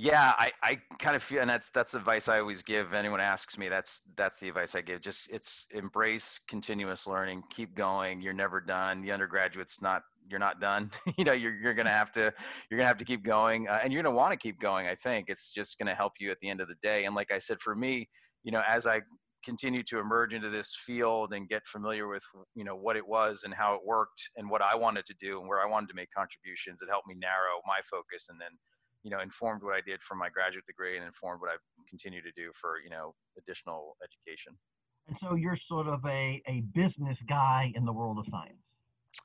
Yeah, 0.00 0.32
I, 0.38 0.50
I 0.62 0.80
kind 0.98 1.14
of 1.14 1.22
feel, 1.22 1.42
and 1.42 1.50
that's 1.50 1.68
that's 1.70 1.92
advice 1.92 2.26
I 2.26 2.40
always 2.40 2.62
give. 2.62 2.94
Anyone 2.94 3.20
asks 3.20 3.58
me, 3.58 3.68
that's 3.68 4.00
that's 4.16 4.38
the 4.40 4.48
advice 4.48 4.74
I 4.74 4.80
give. 4.80 5.02
Just 5.02 5.28
it's 5.30 5.66
embrace 5.72 6.40
continuous 6.48 7.06
learning, 7.06 7.42
keep 7.50 7.74
going. 7.74 8.22
You're 8.22 8.32
never 8.32 8.62
done. 8.62 9.02
The 9.02 9.12
undergraduate's 9.12 9.82
not 9.82 10.02
you're 10.26 10.40
not 10.40 10.58
done. 10.58 10.90
you 11.18 11.24
know, 11.24 11.34
you're 11.34 11.54
you're 11.54 11.74
gonna 11.74 11.90
have 11.90 12.10
to 12.12 12.32
you're 12.70 12.78
gonna 12.78 12.88
have 12.88 12.96
to 12.98 13.04
keep 13.04 13.22
going, 13.22 13.68
uh, 13.68 13.80
and 13.82 13.92
you're 13.92 14.02
gonna 14.02 14.14
want 14.16 14.32
to 14.32 14.38
keep 14.38 14.58
going. 14.58 14.86
I 14.86 14.94
think 14.94 15.28
it's 15.28 15.50
just 15.52 15.78
gonna 15.78 15.94
help 15.94 16.14
you 16.18 16.30
at 16.30 16.38
the 16.40 16.48
end 16.48 16.62
of 16.62 16.68
the 16.68 16.76
day. 16.82 17.04
And 17.04 17.14
like 17.14 17.30
I 17.30 17.38
said, 17.38 17.60
for 17.60 17.74
me, 17.74 18.08
you 18.42 18.52
know, 18.52 18.62
as 18.66 18.86
I 18.86 19.02
continue 19.44 19.82
to 19.82 19.98
emerge 19.98 20.32
into 20.34 20.48
this 20.50 20.74
field 20.86 21.34
and 21.34 21.48
get 21.48 21.66
familiar 21.66 22.08
with 22.08 22.22
you 22.54 22.64
know 22.64 22.76
what 22.76 22.96
it 22.96 23.06
was 23.06 23.42
and 23.44 23.52
how 23.52 23.74
it 23.74 23.80
worked 23.84 24.30
and 24.36 24.48
what 24.48 24.62
I 24.62 24.74
wanted 24.76 25.04
to 25.06 25.14
do 25.20 25.40
and 25.40 25.48
where 25.48 25.60
I 25.60 25.66
wanted 25.66 25.88
to 25.90 25.94
make 25.94 26.08
contributions, 26.16 26.80
it 26.80 26.88
helped 26.88 27.08
me 27.08 27.16
narrow 27.16 27.60
my 27.66 27.80
focus 27.90 28.28
and 28.30 28.40
then 28.40 28.50
you 29.02 29.10
know 29.10 29.20
informed 29.20 29.62
what 29.62 29.74
I 29.74 29.80
did 29.80 30.02
for 30.02 30.14
my 30.14 30.28
graduate 30.28 30.66
degree 30.66 30.96
and 30.96 31.06
informed 31.06 31.40
what 31.40 31.50
I 31.50 31.56
continue 31.88 32.22
to 32.22 32.32
do 32.36 32.50
for 32.54 32.78
you 32.82 32.90
know 32.90 33.14
additional 33.38 33.96
education. 34.02 34.52
And 35.08 35.16
so 35.22 35.34
you're 35.34 35.58
sort 35.68 35.88
of 35.88 36.04
a, 36.04 36.42
a 36.46 36.62
business 36.74 37.18
guy 37.28 37.72
in 37.74 37.84
the 37.84 37.92
world 37.92 38.18
of 38.18 38.26
science. 38.30 38.58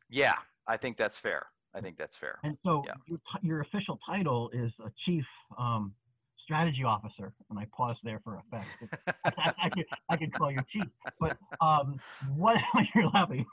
Yeah, 0.10 0.36
I 0.68 0.78
think 0.78 0.98
that's 0.98 1.18
fair. 1.18 1.48
I 1.76 1.82
think 1.82 1.98
that's 1.98 2.16
fair. 2.16 2.40
And 2.44 2.58
so 2.66 2.84
yeah. 2.88 2.94
your, 3.06 3.20
your 3.42 3.62
official 3.62 4.00
title 4.06 4.50
is 4.54 4.72
a 4.84 4.90
chief 5.06 5.26
um, 5.60 5.94
strategy 6.46 6.84
officer, 6.84 7.34
and 7.50 7.60
I 7.60 7.68
paused 7.76 8.00
there 8.04 8.22
for 8.24 8.40
effect. 8.40 8.68
I, 9.26 9.52
I, 9.64 9.70
could 9.70 9.86
I 10.10 10.16
could 10.16 10.34
call 10.34 10.52
you 10.52 10.62
chief, 10.72 10.84
but 11.20 11.38
um, 11.60 12.00
what 12.36 12.56
you're 12.96 13.10
laughing? 13.10 13.46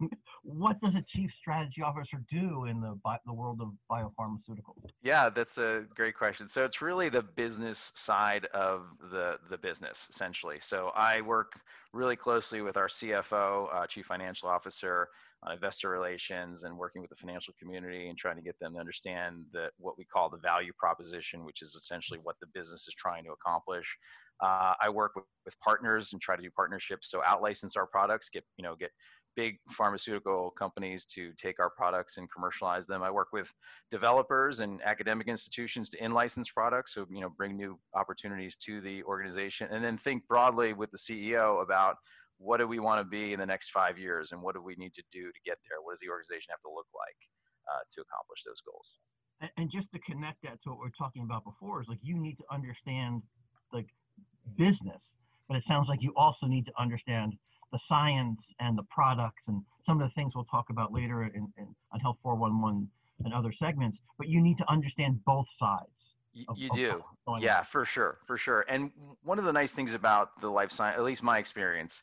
What 0.44 0.80
does 0.80 0.94
a 0.94 1.04
chief 1.16 1.30
strategy 1.40 1.82
officer 1.82 2.22
do 2.30 2.66
in 2.66 2.80
the 2.80 2.98
the 3.26 3.32
world 3.32 3.60
of 3.60 3.70
biopharmaceuticals? 3.90 4.90
Yeah, 5.02 5.30
that's 5.30 5.58
a 5.58 5.84
great 5.94 6.16
question. 6.16 6.46
So 6.46 6.64
it's 6.64 6.80
really 6.80 7.08
the 7.08 7.22
business 7.22 7.92
side 7.94 8.46
of 8.54 8.82
the 9.10 9.38
the 9.50 9.58
business 9.58 10.08
essentially. 10.10 10.58
So 10.60 10.92
I 10.94 11.22
work 11.22 11.58
really 11.92 12.16
closely 12.16 12.62
with 12.62 12.76
our 12.76 12.88
CFO, 12.88 13.74
uh, 13.74 13.86
chief 13.86 14.06
financial 14.06 14.48
officer 14.48 15.08
on 15.44 15.52
investor 15.52 15.88
relations 15.88 16.62
and 16.62 16.76
working 16.76 17.02
with 17.02 17.10
the 17.10 17.16
financial 17.16 17.54
community 17.58 18.08
and 18.08 18.16
trying 18.16 18.36
to 18.36 18.42
get 18.42 18.58
them 18.60 18.74
to 18.74 18.78
understand 18.78 19.44
that 19.52 19.70
what 19.78 19.98
we 19.98 20.04
call 20.04 20.30
the 20.30 20.38
value 20.38 20.72
proposition, 20.78 21.44
which 21.44 21.62
is 21.62 21.74
essentially 21.74 22.20
what 22.22 22.36
the 22.40 22.46
business 22.54 22.86
is 22.86 22.94
trying 22.94 23.24
to 23.24 23.32
accomplish. 23.32 23.96
Uh, 24.40 24.74
I 24.80 24.88
work 24.88 25.12
with, 25.14 25.24
with 25.44 25.58
partners 25.60 26.12
and 26.12 26.20
try 26.20 26.36
to 26.36 26.42
do 26.42 26.50
partnerships, 26.50 27.10
so 27.10 27.22
out 27.24 27.42
license 27.42 27.76
our 27.76 27.86
products, 27.86 28.28
get 28.28 28.44
you 28.56 28.64
know 28.64 28.74
get 28.74 28.90
big 29.34 29.56
pharmaceutical 29.70 30.50
companies 30.50 31.06
to 31.06 31.32
take 31.38 31.58
our 31.58 31.70
products 31.70 32.18
and 32.18 32.30
commercialize 32.30 32.86
them. 32.86 33.02
I 33.02 33.10
work 33.10 33.28
with 33.32 33.50
developers 33.90 34.60
and 34.60 34.80
academic 34.84 35.26
institutions 35.28 35.88
to 35.90 36.04
in-license 36.04 36.50
products, 36.50 36.94
so 36.94 37.06
you 37.10 37.20
know 37.20 37.30
bring 37.30 37.56
new 37.56 37.78
opportunities 37.94 38.56
to 38.66 38.80
the 38.80 39.02
organization, 39.04 39.68
and 39.70 39.84
then 39.84 39.96
think 39.96 40.26
broadly 40.28 40.72
with 40.72 40.90
the 40.90 40.98
CEO 40.98 41.62
about 41.62 41.96
what 42.42 42.58
do 42.58 42.66
we 42.66 42.80
want 42.80 42.98
to 43.00 43.04
be 43.04 43.32
in 43.32 43.38
the 43.38 43.46
next 43.46 43.70
five 43.70 43.98
years 43.98 44.32
and 44.32 44.42
what 44.42 44.54
do 44.54 44.62
we 44.62 44.74
need 44.74 44.92
to 44.94 45.02
do 45.12 45.30
to 45.30 45.40
get 45.46 45.58
there? 45.68 45.78
What 45.82 45.92
does 45.92 46.00
the 46.00 46.10
organization 46.10 46.50
have 46.50 46.60
to 46.62 46.72
look 46.74 46.90
like 46.90 47.20
uh, 47.70 47.86
to 47.94 48.02
accomplish 48.02 48.42
those 48.44 48.60
goals? 48.66 48.98
And, 49.40 49.50
and 49.56 49.70
just 49.70 49.86
to 49.94 49.98
connect 50.00 50.42
that 50.42 50.58
to 50.64 50.70
what 50.70 50.80
we 50.82 50.88
are 50.88 50.98
talking 50.98 51.22
about 51.22 51.44
before 51.44 51.80
is 51.80 51.88
like 51.88 52.02
you 52.02 52.18
need 52.18 52.36
to 52.42 52.46
understand 52.50 53.22
like 53.72 53.86
business 54.58 55.00
but 55.48 55.56
it 55.56 55.64
sounds 55.68 55.86
like 55.88 56.02
you 56.02 56.12
also 56.16 56.46
need 56.46 56.66
to 56.66 56.72
understand 56.78 57.34
the 57.72 57.78
science 57.88 58.38
and 58.60 58.76
the 58.76 58.84
products 58.90 59.42
and 59.46 59.62
some 59.86 60.00
of 60.00 60.08
the 60.08 60.14
things 60.14 60.32
we'll 60.34 60.44
talk 60.46 60.66
about 60.70 60.92
later 60.92 61.24
in, 61.24 61.52
in 61.58 61.66
on 61.92 62.00
health 62.00 62.16
411 62.22 62.88
and 63.24 63.34
other 63.34 63.52
segments 63.62 63.96
but 64.18 64.28
you 64.28 64.40
need 64.40 64.58
to 64.58 64.64
understand 64.70 65.20
both 65.24 65.46
sides 65.58 65.90
of, 66.48 66.56
you 66.56 66.70
do. 66.74 67.02
yeah 67.40 67.62
for 67.62 67.84
sure 67.84 68.18
for 68.26 68.38
sure. 68.38 68.64
And 68.68 68.90
one 69.22 69.38
of 69.38 69.44
the 69.44 69.52
nice 69.52 69.72
things 69.72 69.94
about 69.94 70.40
the 70.40 70.48
life 70.48 70.72
science 70.72 70.96
at 70.96 71.04
least 71.04 71.22
my 71.22 71.38
experience 71.38 72.02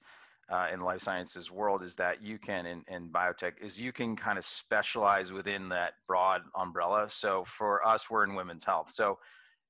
uh, 0.52 0.68
in 0.74 0.82
life 0.82 1.02
sciences 1.02 1.52
world 1.52 1.84
is 1.84 1.96
that 1.96 2.24
you 2.24 2.40
can 2.40 2.66
in, 2.66 2.84
in 2.88 3.10
biotech 3.10 3.54
is 3.62 3.80
you 3.80 3.92
can 3.92 4.16
kind 4.16 4.38
of 4.38 4.46
specialize 4.46 5.32
within 5.32 5.70
that 5.70 5.94
broad 6.08 6.42
umbrella. 6.56 7.08
So 7.10 7.44
for 7.46 7.86
us 7.88 8.10
we're 8.10 8.24
in 8.24 8.36
women's 8.36 8.64
health. 8.64 8.92
So 8.92 9.20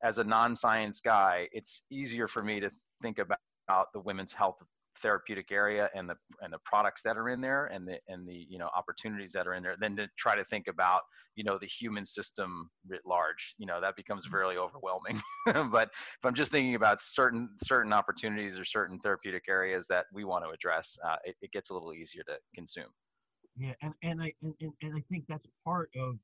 as 0.02 0.18
a 0.18 0.24
non-science 0.24 1.02
guy, 1.02 1.50
it's 1.52 1.82
easier 1.92 2.28
for 2.28 2.42
me 2.42 2.60
to 2.62 2.72
think 3.02 3.20
about 3.20 3.88
the 3.94 4.00
women's 4.00 4.32
health 4.32 4.56
therapeutic 5.02 5.52
area 5.52 5.90
and 5.96 6.10
the 6.10 6.16
and 6.42 6.54
the 6.54 6.60
products 6.66 7.02
that 7.04 7.18
are 7.18 7.30
in 7.30 7.42
there 7.42 7.68
and 7.68 7.88
the 7.88 8.00
and 8.08 8.28
the 8.28 8.46
you 8.50 8.58
know 8.58 8.70
opportunities 8.76 9.32
that 9.34 9.48
are 9.48 9.54
in 9.54 9.64
there 9.64 9.76
than 9.80 9.96
to 9.96 10.08
try 10.18 10.36
to 10.36 10.44
think 10.44 10.68
about 10.68 11.02
you 11.36 11.44
know 11.44 11.58
the 11.58 11.68
human 11.68 12.06
system 12.06 12.70
writ 12.88 13.02
large. 13.06 13.56
You 13.58 13.66
know 13.66 13.82
that 13.82 13.96
becomes 13.96 14.28
mm-hmm. 14.28 14.60
overwhelming. 14.60 15.22
But 15.72 15.90
if 15.92 16.26
i'm 16.26 16.34
just 16.34 16.52
thinking 16.52 16.76
about 16.76 17.00
certain 17.02 17.50
certain 17.64 17.94
opportunities 17.94 18.58
or 18.58 18.66
certain 18.66 19.00
therapeutic 19.00 19.44
areas 19.50 19.86
that 19.88 20.06
we 20.14 20.24
want 20.24 20.44
to 20.46 20.52
address 20.52 20.98
uh, 21.06 21.16
it, 21.24 21.36
it, 21.42 21.52
gets 21.52 21.70
a 21.70 21.74
little 21.74 21.94
easier 21.94 22.24
to 22.24 22.38
consume. 22.56 22.92
Yeah 23.58 23.74
and 23.82 23.94
and 24.04 24.22
i 24.22 24.32
and, 24.42 24.54
and 24.82 24.94
i 24.96 25.02
think 25.10 25.26
that's 25.28 25.46
part 25.66 25.90
of 25.98 26.18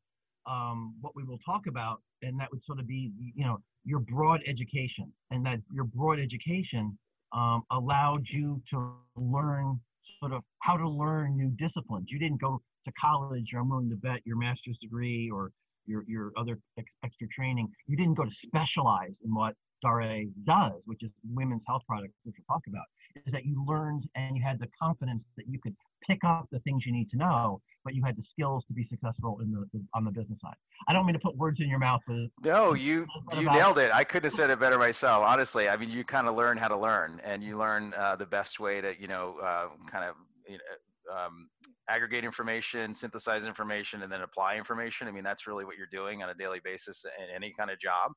um, 0.47 0.95
what 1.01 1.15
we 1.15 1.23
will 1.23 1.39
talk 1.39 1.63
about 1.67 2.01
and 2.21 2.39
that 2.39 2.51
would 2.51 2.61
sort 2.65 2.79
of 2.79 2.87
be 2.87 3.11
you 3.35 3.45
know 3.45 3.57
your 3.83 3.99
broad 3.99 4.41
education 4.47 5.11
and 5.31 5.45
that 5.45 5.59
your 5.71 5.85
broad 5.85 6.19
education 6.19 6.97
um, 7.35 7.63
allowed 7.71 8.23
you 8.31 8.61
to 8.71 8.93
learn 9.15 9.79
sort 10.19 10.31
of 10.31 10.41
how 10.59 10.77
to 10.77 10.87
learn 10.87 11.35
new 11.35 11.49
disciplines. 11.59 12.07
You 12.09 12.17
didn't 12.17 12.41
go 12.41 12.61
to 12.85 12.91
college, 12.99 13.45
or 13.53 13.59
I'm 13.59 13.69
willing 13.69 13.89
to 13.89 13.95
bet 13.97 14.21
your 14.25 14.37
master's 14.37 14.77
degree 14.81 15.29
or 15.29 15.51
your, 15.85 16.03
your 16.07 16.31
other 16.37 16.57
ex- 16.79 16.87
extra 17.03 17.27
training. 17.27 17.67
You 17.87 17.97
didn't 17.97 18.15
go 18.15 18.23
to 18.23 18.31
specialize 18.47 19.13
in 19.23 19.33
what 19.33 19.53
Daré 19.83 20.29
does, 20.45 20.81
which 20.85 21.03
is 21.03 21.11
women's 21.33 21.61
health 21.67 21.83
products, 21.87 22.13
which 22.23 22.35
we'll 22.37 22.55
talk 22.55 22.63
about, 22.67 22.85
is 23.15 23.33
that 23.33 23.45
you 23.45 23.63
learned 23.67 24.05
and 24.15 24.37
you 24.37 24.43
had 24.43 24.59
the 24.59 24.67
confidence 24.81 25.23
that 25.37 25.45
you 25.47 25.59
could 25.61 25.75
pick 26.07 26.19
up 26.25 26.47
the 26.51 26.59
things 26.59 26.83
you 26.85 26.93
need 26.93 27.09
to 27.11 27.17
know, 27.17 27.61
but 27.85 27.93
you 27.93 28.03
had 28.03 28.17
the 28.17 28.23
skills 28.31 28.65
to 28.67 28.73
be 28.73 28.85
successful 28.89 29.39
in 29.41 29.51
the, 29.51 29.65
the 29.71 29.85
on 29.93 30.03
the 30.03 30.11
business 30.11 30.39
side. 30.41 30.55
I 30.89 30.93
don't 30.93 31.05
mean 31.05 31.13
to 31.13 31.19
put 31.19 31.37
words 31.37 31.59
in 31.61 31.69
your 31.69 31.79
mouth. 31.79 32.01
No, 32.43 32.73
you 32.73 33.05
you 33.37 33.45
nailed 33.45 33.77
it. 33.77 33.91
I 33.93 34.03
couldn't 34.09 34.25
have 34.25 34.33
said 34.33 34.49
it 34.49 34.59
better 34.59 34.77
myself. 34.77 35.23
Honestly, 35.23 35.69
I 35.69 35.77
mean, 35.77 35.91
you 35.91 36.03
kind 36.03 36.27
of 36.27 36.35
learn 36.35 36.57
how 36.57 36.67
to 36.67 36.77
learn, 36.77 37.21
and 37.23 37.43
you 37.43 37.57
learn 37.57 37.93
uh, 37.97 38.15
the 38.17 38.25
best 38.25 38.59
way 38.59 38.81
to 38.81 38.99
you 38.99 39.07
know 39.07 39.37
uh, 39.41 39.67
kind 39.89 40.03
of 40.03 40.15
you 40.49 40.57
know, 40.57 41.15
um, 41.15 41.47
aggregate 41.89 42.23
information, 42.23 42.93
synthesize 42.93 43.45
information, 43.45 44.01
and 44.01 44.11
then 44.11 44.21
apply 44.21 44.55
information. 44.55 45.07
I 45.07 45.11
mean, 45.11 45.23
that's 45.23 45.47
really 45.47 45.63
what 45.63 45.75
you're 45.77 45.87
doing 45.91 46.23
on 46.23 46.29
a 46.29 46.33
daily 46.33 46.59
basis 46.63 47.05
in 47.19 47.35
any 47.35 47.53
kind 47.57 47.69
of 47.69 47.79
job. 47.79 48.11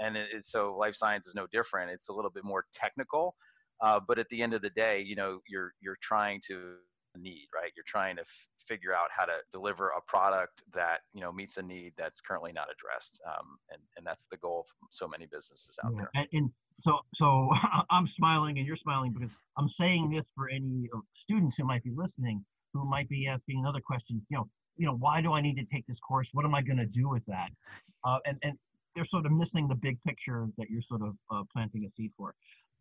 And 0.00 0.16
it, 0.16 0.28
so 0.44 0.76
life 0.78 0.94
science 0.94 1.26
is 1.26 1.34
no 1.34 1.46
different. 1.52 1.90
It's 1.90 2.08
a 2.08 2.12
little 2.12 2.30
bit 2.30 2.44
more 2.44 2.66
technical, 2.72 3.34
uh, 3.80 4.00
but 4.06 4.18
at 4.18 4.26
the 4.30 4.42
end 4.42 4.52
of 4.52 4.60
the 4.60 4.70
day, 4.70 5.00
you 5.00 5.16
know, 5.16 5.40
you're 5.48 5.72
you're 5.80 5.98
trying 6.02 6.40
to 6.48 6.74
need, 7.18 7.48
right? 7.54 7.72
You're 7.76 7.84
trying 7.86 8.16
to 8.16 8.22
f- 8.22 8.48
figure 8.66 8.94
out 8.94 9.08
how 9.10 9.24
to 9.24 9.32
deliver 9.52 9.88
a 9.90 10.00
product 10.06 10.62
that 10.72 11.00
you 11.12 11.20
know 11.20 11.32
meets 11.32 11.56
a 11.56 11.62
need 11.62 11.92
that's 11.96 12.20
currently 12.20 12.52
not 12.52 12.68
addressed, 12.70 13.20
um, 13.26 13.56
and 13.70 13.80
and 13.96 14.06
that's 14.06 14.26
the 14.30 14.36
goal 14.38 14.66
of 14.66 14.88
so 14.90 15.06
many 15.08 15.26
businesses 15.26 15.78
out 15.84 15.92
yeah. 15.92 15.98
there. 15.98 16.10
And, 16.14 16.28
and 16.32 16.50
so 16.82 16.98
so 17.14 17.50
I'm 17.90 18.08
smiling 18.16 18.58
and 18.58 18.66
you're 18.66 18.78
smiling 18.82 19.12
because 19.12 19.30
I'm 19.58 19.70
saying 19.78 20.10
this 20.10 20.24
for 20.34 20.48
any 20.48 20.88
students 21.24 21.54
who 21.58 21.64
might 21.64 21.84
be 21.84 21.92
listening 21.94 22.44
who 22.74 22.84
might 22.84 23.08
be 23.08 23.26
asking 23.26 23.60
another 23.60 23.80
question. 23.80 24.20
You 24.28 24.38
know, 24.38 24.48
you 24.76 24.86
know, 24.86 24.96
why 24.96 25.22
do 25.22 25.32
I 25.32 25.40
need 25.40 25.54
to 25.54 25.64
take 25.72 25.86
this 25.86 25.96
course? 26.06 26.26
What 26.32 26.44
am 26.44 26.54
I 26.54 26.60
going 26.60 26.78
to 26.78 26.86
do 26.86 27.08
with 27.08 27.24
that? 27.26 27.48
Uh, 28.04 28.18
and 28.26 28.36
and 28.42 28.58
they're 28.94 29.06
sort 29.10 29.24
of 29.24 29.32
missing 29.32 29.66
the 29.68 29.74
big 29.74 29.98
picture 30.06 30.46
that 30.58 30.68
you're 30.68 30.82
sort 30.88 31.02
of 31.02 31.14
uh, 31.32 31.42
planting 31.52 31.84
a 31.84 31.90
seed 31.96 32.12
for 32.16 32.34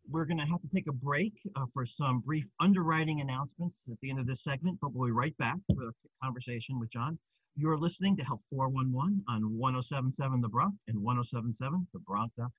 we're 0.10 0.26
going 0.26 0.38
to 0.38 0.46
have 0.46 0.62
to 0.62 0.68
take 0.74 0.88
a 0.88 0.94
break 0.94 1.34
uh, 1.56 1.66
for 1.74 1.86
some 1.98 2.20
brief 2.20 2.46
underwriting 2.60 3.22
announcements 3.22 3.76
at 3.92 3.98
the 4.02 4.10
end 4.10 4.20
of 4.20 4.28
this 4.28 4.40
segment, 4.48 4.78
but 4.82 4.94
we'll 4.94 5.08
be 5.08 5.12
right 5.12 5.38
back 5.38 5.58
for 5.74 5.90
a 5.90 5.92
conversation 6.24 6.80
with 6.80 6.92
John. 6.92 7.18
You're 7.56 7.78
listening 7.78 8.18
to 8.18 8.24
Health 8.24 8.42
411 8.50 9.24
on 9.30 9.58
1077 9.58 10.42
The 10.42 10.48
Bronx 10.48 10.76
and 10.88 10.98
1077thebronx.com. 10.98 12.50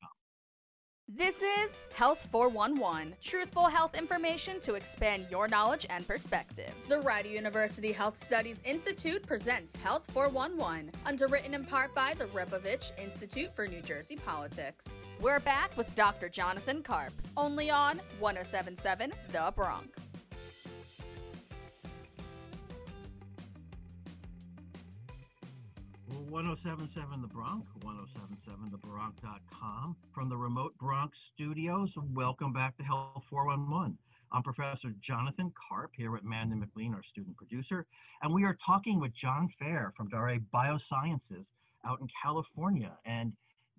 This 1.06 1.42
is 1.42 1.84
Health 1.92 2.26
411, 2.30 3.16
truthful 3.20 3.66
health 3.66 3.94
information 3.94 4.58
to 4.60 4.72
expand 4.72 5.26
your 5.30 5.46
knowledge 5.46 5.84
and 5.90 6.08
perspective. 6.08 6.72
The 6.88 7.00
Rider 7.00 7.28
University 7.28 7.92
Health 7.92 8.16
Studies 8.16 8.62
Institute 8.64 9.22
presents 9.26 9.76
Health 9.76 10.10
411, 10.12 10.92
underwritten 11.04 11.52
in 11.52 11.66
part 11.66 11.94
by 11.94 12.14
the 12.14 12.24
Rebovich 12.26 12.98
Institute 12.98 13.54
for 13.54 13.68
New 13.68 13.82
Jersey 13.82 14.16
Politics. 14.16 15.10
We're 15.20 15.40
back 15.40 15.76
with 15.76 15.94
Dr. 15.94 16.30
Jonathan 16.30 16.82
Karp, 16.82 17.12
only 17.36 17.70
on 17.70 18.00
1077 18.18 19.12
The 19.30 19.52
Bronx. 19.54 20.03
1077 26.34 27.22
The 27.22 27.28
Bronx, 27.28 27.64
1077thebronx.com. 27.84 29.96
From 30.12 30.28
the 30.28 30.36
remote 30.36 30.76
Bronx 30.80 31.16
studios, 31.32 31.90
welcome 32.12 32.52
back 32.52 32.76
to 32.76 32.82
Health 32.82 33.22
411. 33.30 33.96
I'm 34.32 34.42
Professor 34.42 34.92
Jonathan 35.06 35.52
Karp 35.68 35.92
here 35.96 36.10
with 36.10 36.24
Mandy 36.24 36.56
McLean, 36.56 36.92
our 36.92 37.04
student 37.12 37.36
producer, 37.36 37.86
and 38.20 38.34
we 38.34 38.42
are 38.42 38.58
talking 38.66 38.98
with 38.98 39.12
John 39.22 39.48
Fair 39.60 39.92
from 39.96 40.10
Daré 40.10 40.42
Biosciences 40.52 41.46
out 41.86 42.00
in 42.00 42.08
California. 42.20 42.90
And 43.06 43.32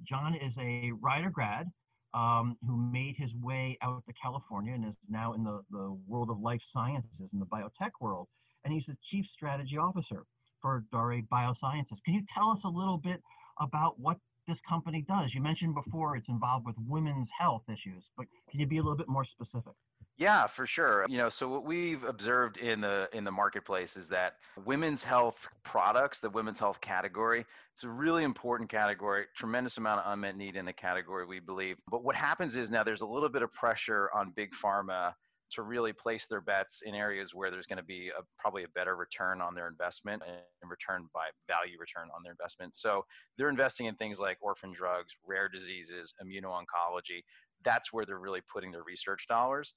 John 0.07 0.33
is 0.33 0.53
a 0.57 0.93
Rider 1.01 1.31
grad 1.31 1.69
um, 2.13 2.55
who 2.65 2.77
made 2.77 3.15
his 3.17 3.31
way 3.43 3.77
out 3.81 4.01
to 4.07 4.13
California 4.13 4.75
and 4.75 4.85
is 4.85 4.95
now 5.09 5.33
in 5.33 5.43
the, 5.43 5.59
the 5.71 5.97
world 6.07 6.29
of 6.29 6.39
life 6.39 6.61
sciences, 6.71 7.09
in 7.19 7.37
the 7.37 7.47
biotech 7.47 7.91
world. 7.99 8.29
And 8.63 8.73
he's 8.73 8.85
the 8.87 8.95
chief 9.11 9.25
strategy 9.35 9.77
officer 9.77 10.23
for 10.65 10.83
Daré 10.91 11.23
Biosciences. 11.27 12.01
Can 12.03 12.15
you 12.15 12.23
tell 12.33 12.49
us 12.49 12.57
a 12.65 12.67
little 12.67 12.97
bit 12.97 13.21
about 13.61 13.99
what 13.99 14.17
this 14.47 14.57
company 14.67 15.05
does? 15.07 15.29
You 15.31 15.39
mentioned 15.39 15.75
before 15.75 16.17
it's 16.17 16.27
involved 16.27 16.65
with 16.65 16.75
women's 16.87 17.27
health 17.39 17.61
issues, 17.67 18.03
but 18.17 18.25
can 18.49 18.59
you 18.59 18.65
be 18.65 18.77
a 18.77 18.81
little 18.81 18.97
bit 18.97 19.07
more 19.07 19.25
specific? 19.25 19.73
Yeah, 20.17 20.47
for 20.47 20.65
sure. 20.65 21.05
You 21.07 21.19
know, 21.19 21.29
so 21.29 21.47
what 21.47 21.65
we've 21.65 22.03
observed 22.03 22.57
in 22.57 22.81
the 22.81 23.07
in 23.13 23.25
the 23.25 23.31
marketplace 23.31 23.95
is 23.95 24.09
that 24.09 24.37
women's 24.65 25.03
health 25.03 25.47
products, 25.63 26.19
the 26.19 26.31
women's 26.31 26.57
health 26.57 26.81
category, 26.81 27.45
it's 27.73 27.83
a 27.83 27.89
really 27.89 28.23
important 28.23 28.67
category, 28.67 29.25
tremendous 29.35 29.77
amount 29.77 30.03
of 30.03 30.13
unmet 30.13 30.35
need 30.35 30.55
in 30.55 30.65
the 30.65 30.73
category, 30.73 31.27
we 31.27 31.39
believe. 31.39 31.77
But 31.91 32.03
what 32.03 32.15
happens 32.15 32.55
is 32.55 32.71
now 32.71 32.83
there's 32.83 33.01
a 33.01 33.07
little 33.07 33.29
bit 33.29 33.43
of 33.43 33.53
pressure 33.53 34.09
on 34.15 34.31
big 34.35 34.51
pharma 34.53 35.13
to 35.51 35.61
really 35.61 35.93
place 35.93 36.27
their 36.27 36.41
bets 36.41 36.81
in 36.85 36.95
areas 36.95 37.33
where 37.33 37.51
there's 37.51 37.65
going 37.65 37.77
to 37.77 37.83
be 37.83 38.09
a, 38.17 38.21
probably 38.39 38.63
a 38.63 38.69
better 38.69 38.95
return 38.95 39.41
on 39.41 39.53
their 39.53 39.67
investment 39.67 40.21
and 40.25 40.69
return 40.69 41.07
by 41.13 41.25
value 41.47 41.77
return 41.79 42.09
on 42.15 42.23
their 42.23 42.31
investment. 42.31 42.75
So 42.75 43.05
they're 43.37 43.49
investing 43.49 43.85
in 43.85 43.95
things 43.95 44.19
like 44.19 44.37
orphan 44.41 44.73
drugs, 44.73 45.13
rare 45.25 45.47
diseases, 45.47 46.13
immuno-oncology. 46.23 47.23
That's 47.63 47.93
where 47.93 48.05
they're 48.05 48.19
really 48.19 48.41
putting 48.51 48.71
their 48.71 48.83
research 48.83 49.27
dollars. 49.27 49.73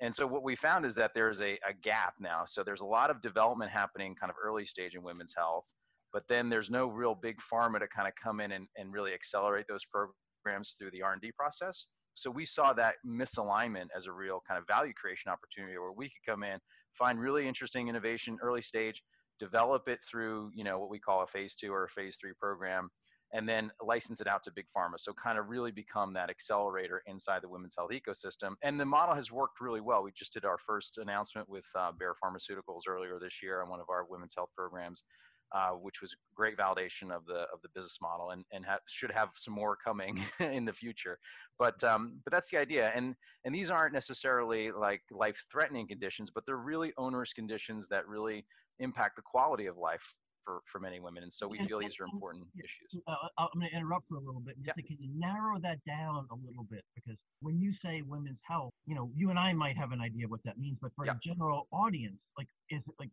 And 0.00 0.14
so 0.14 0.26
what 0.26 0.42
we 0.42 0.56
found 0.56 0.86
is 0.86 0.94
that 0.94 1.12
there's 1.14 1.40
a, 1.40 1.58
a 1.68 1.74
gap 1.82 2.14
now. 2.18 2.44
So 2.46 2.62
there's 2.62 2.80
a 2.80 2.86
lot 2.86 3.10
of 3.10 3.20
development 3.20 3.70
happening 3.70 4.14
kind 4.18 4.30
of 4.30 4.36
early 4.42 4.64
stage 4.64 4.94
in 4.94 5.02
women's 5.02 5.34
health, 5.36 5.64
but 6.12 6.22
then 6.28 6.48
there's 6.48 6.70
no 6.70 6.86
real 6.86 7.14
big 7.14 7.36
pharma 7.52 7.78
to 7.80 7.86
kind 7.88 8.08
of 8.08 8.14
come 8.22 8.40
in 8.40 8.52
and, 8.52 8.66
and 8.76 8.92
really 8.92 9.12
accelerate 9.12 9.66
those 9.68 9.84
programs 9.84 10.76
through 10.78 10.90
the 10.92 11.02
R&D 11.02 11.32
process. 11.32 11.86
So 12.20 12.30
we 12.30 12.44
saw 12.44 12.74
that 12.74 12.96
misalignment 13.06 13.86
as 13.96 14.06
a 14.06 14.12
real 14.12 14.42
kind 14.46 14.58
of 14.58 14.66
value 14.66 14.92
creation 14.92 15.32
opportunity 15.32 15.78
where 15.78 15.92
we 15.92 16.04
could 16.04 16.30
come 16.30 16.42
in, 16.42 16.58
find 16.98 17.18
really 17.18 17.48
interesting 17.48 17.88
innovation 17.88 18.36
early 18.42 18.60
stage, 18.60 19.02
develop 19.38 19.88
it 19.88 20.00
through, 20.08 20.50
you 20.54 20.62
know, 20.62 20.78
what 20.78 20.90
we 20.90 20.98
call 20.98 21.22
a 21.22 21.26
phase 21.26 21.56
two 21.56 21.72
or 21.72 21.84
a 21.84 21.88
phase 21.88 22.18
three 22.20 22.34
program, 22.38 22.90
and 23.32 23.48
then 23.48 23.70
license 23.82 24.20
it 24.20 24.26
out 24.26 24.42
to 24.42 24.52
big 24.52 24.66
pharma. 24.76 24.98
So 24.98 25.14
kind 25.14 25.38
of 25.38 25.48
really 25.48 25.70
become 25.70 26.12
that 26.12 26.28
accelerator 26.28 27.02
inside 27.06 27.40
the 27.42 27.48
women's 27.48 27.74
health 27.74 27.90
ecosystem. 27.90 28.52
And 28.62 28.78
the 28.78 28.84
model 28.84 29.14
has 29.14 29.32
worked 29.32 29.62
really 29.62 29.80
well. 29.80 30.02
We 30.02 30.12
just 30.14 30.34
did 30.34 30.44
our 30.44 30.58
first 30.58 30.98
announcement 30.98 31.48
with 31.48 31.64
uh, 31.74 31.92
Bayer 31.98 32.14
Pharmaceuticals 32.22 32.82
earlier 32.86 33.18
this 33.18 33.36
year 33.42 33.62
on 33.62 33.70
one 33.70 33.80
of 33.80 33.88
our 33.88 34.04
women's 34.04 34.34
health 34.36 34.50
programs 34.54 35.04
uh, 35.52 35.70
which 35.70 36.00
was 36.00 36.14
great 36.34 36.56
validation 36.56 37.10
of 37.10 37.26
the 37.26 37.46
of 37.52 37.60
the 37.62 37.68
business 37.74 37.98
model, 38.00 38.30
and 38.30 38.44
and 38.52 38.64
ha- 38.64 38.78
should 38.86 39.10
have 39.10 39.30
some 39.36 39.54
more 39.54 39.76
coming 39.76 40.24
in 40.40 40.64
the 40.64 40.72
future. 40.72 41.18
But 41.58 41.82
um, 41.84 42.20
but 42.24 42.32
that's 42.32 42.50
the 42.50 42.58
idea, 42.58 42.92
and 42.94 43.14
and 43.44 43.54
these 43.54 43.70
aren't 43.70 43.94
necessarily 43.94 44.70
like 44.70 45.02
life 45.10 45.44
threatening 45.50 45.88
conditions, 45.88 46.30
but 46.34 46.44
they're 46.46 46.56
really 46.56 46.92
onerous 46.96 47.32
conditions 47.32 47.88
that 47.88 48.06
really 48.06 48.44
impact 48.78 49.16
the 49.16 49.22
quality 49.22 49.66
of 49.66 49.76
life 49.76 50.14
for, 50.44 50.60
for 50.66 50.80
many 50.80 51.00
women. 51.00 51.22
And 51.22 51.32
so 51.32 51.46
we 51.46 51.58
feel 51.66 51.78
these 51.78 52.00
are 52.00 52.06
important 52.12 52.46
issues. 52.56 53.02
Uh, 53.06 53.14
I'm 53.38 53.48
going 53.54 53.68
to 53.70 53.76
interrupt 53.76 54.08
for 54.08 54.16
a 54.16 54.20
little 54.20 54.40
bit. 54.40 54.56
Yeah. 54.64 54.72
Can 54.72 54.96
you 54.98 55.10
narrow 55.14 55.58
that 55.62 55.78
down 55.86 56.26
a 56.30 56.34
little 56.46 56.64
bit? 56.70 56.82
Because 56.94 57.18
when 57.40 57.60
you 57.60 57.72
say 57.84 58.02
women's 58.02 58.38
health, 58.42 58.72
you 58.86 58.94
know, 58.94 59.10
you 59.14 59.30
and 59.30 59.38
I 59.38 59.52
might 59.52 59.76
have 59.76 59.92
an 59.92 60.00
idea 60.00 60.24
of 60.24 60.30
what 60.30 60.40
that 60.44 60.58
means, 60.58 60.78
but 60.80 60.92
for 60.96 61.06
yeah. 61.06 61.12
a 61.12 61.18
general 61.26 61.68
audience, 61.72 62.16
like, 62.38 62.48
is 62.70 62.80
it 62.86 62.94
like, 62.98 63.10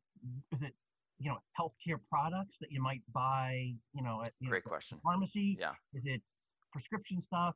is 0.52 0.60
it 0.62 0.74
you 1.20 1.30
know 1.30 1.38
healthcare 1.60 2.00
products 2.10 2.56
that 2.62 2.72
you 2.72 2.82
might 2.82 3.02
buy 3.14 3.74
you 3.94 4.04
know 4.04 4.22
at 4.24 4.32
you 4.40 4.50
great 4.50 4.66
know, 4.66 4.70
question. 4.70 5.00
pharmacy? 5.04 5.58
Yeah. 5.60 5.72
Is 5.94 6.04
it 6.06 6.22
prescription 6.72 7.24
stuff? 7.28 7.56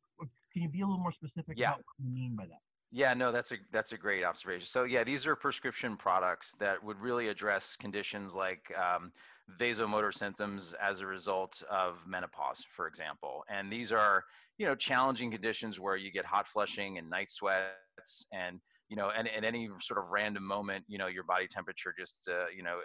Can 0.54 0.64
you 0.64 0.70
be 0.70 0.82
a 0.82 0.86
little 0.86 1.02
more 1.02 1.14
specific 1.14 1.58
yeah. 1.58 1.70
about 1.70 1.78
what 1.78 1.86
you 2.00 2.14
mean 2.14 2.36
by 2.36 2.46
that? 2.46 2.60
Yeah 2.92 3.14
no 3.14 3.32
that's 3.32 3.52
a 3.52 3.56
that's 3.72 3.92
a 3.94 3.98
great 3.98 4.24
observation. 4.24 4.66
So 4.66 4.84
yeah 4.84 5.04
these 5.04 5.26
are 5.28 5.36
prescription 5.36 5.96
products 5.96 6.54
that 6.60 6.84
would 6.84 7.00
really 7.00 7.30
address 7.30 7.76
conditions 7.76 8.36
like 8.36 8.72
um, 8.78 9.12
vasomotor 9.60 10.14
symptoms 10.14 10.74
as 10.82 11.02
a 11.02 11.06
result 11.06 11.62
of 11.70 11.98
menopause, 12.08 12.64
for 12.76 12.88
example. 12.88 13.44
And 13.50 13.72
these 13.72 13.92
are, 13.92 14.24
you 14.58 14.66
know, 14.66 14.76
challenging 14.76 15.32
conditions 15.32 15.80
where 15.80 15.96
you 15.96 16.12
get 16.12 16.26
hot 16.26 16.48
flushing 16.48 16.98
and 16.98 17.10
night 17.10 17.32
sweats 17.32 18.26
and 18.32 18.60
you 18.92 18.98
know, 18.98 19.10
and 19.18 19.30
at 19.30 19.46
any 19.46 19.70
sort 19.80 19.98
of 20.00 20.10
random 20.10 20.46
moment, 20.46 20.84
you 20.90 20.98
know, 20.98 21.08
your 21.08 21.24
body 21.24 21.48
temperature 21.48 21.96
just, 21.98 22.28
uh, 22.30 22.48
you 22.54 22.62
know, 22.62 22.82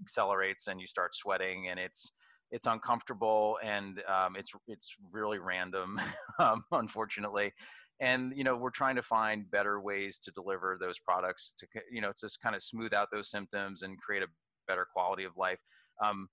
accelerates 0.00 0.68
and 0.68 0.80
you 0.80 0.86
start 0.86 1.14
sweating, 1.14 1.68
and 1.68 1.78
it's 1.78 2.12
it's 2.50 2.64
uncomfortable 2.64 3.58
and 3.62 4.02
um, 4.08 4.36
it's 4.36 4.52
it's 4.68 4.96
really 5.12 5.38
random, 5.38 6.00
um, 6.38 6.64
unfortunately. 6.72 7.52
And 8.00 8.32
you 8.34 8.42
know, 8.42 8.56
we're 8.56 8.70
trying 8.70 8.96
to 8.96 9.02
find 9.02 9.50
better 9.50 9.82
ways 9.82 10.18
to 10.20 10.30
deliver 10.30 10.78
those 10.80 10.98
products 10.98 11.54
to, 11.58 11.66
you 11.92 12.00
know, 12.00 12.12
to 12.20 12.30
kind 12.42 12.56
of 12.56 12.62
smooth 12.62 12.94
out 12.94 13.08
those 13.12 13.30
symptoms 13.30 13.82
and 13.82 14.00
create 14.00 14.22
a 14.22 14.28
better 14.66 14.86
quality 14.90 15.24
of 15.24 15.36
life. 15.36 15.60
Um, 16.02 16.26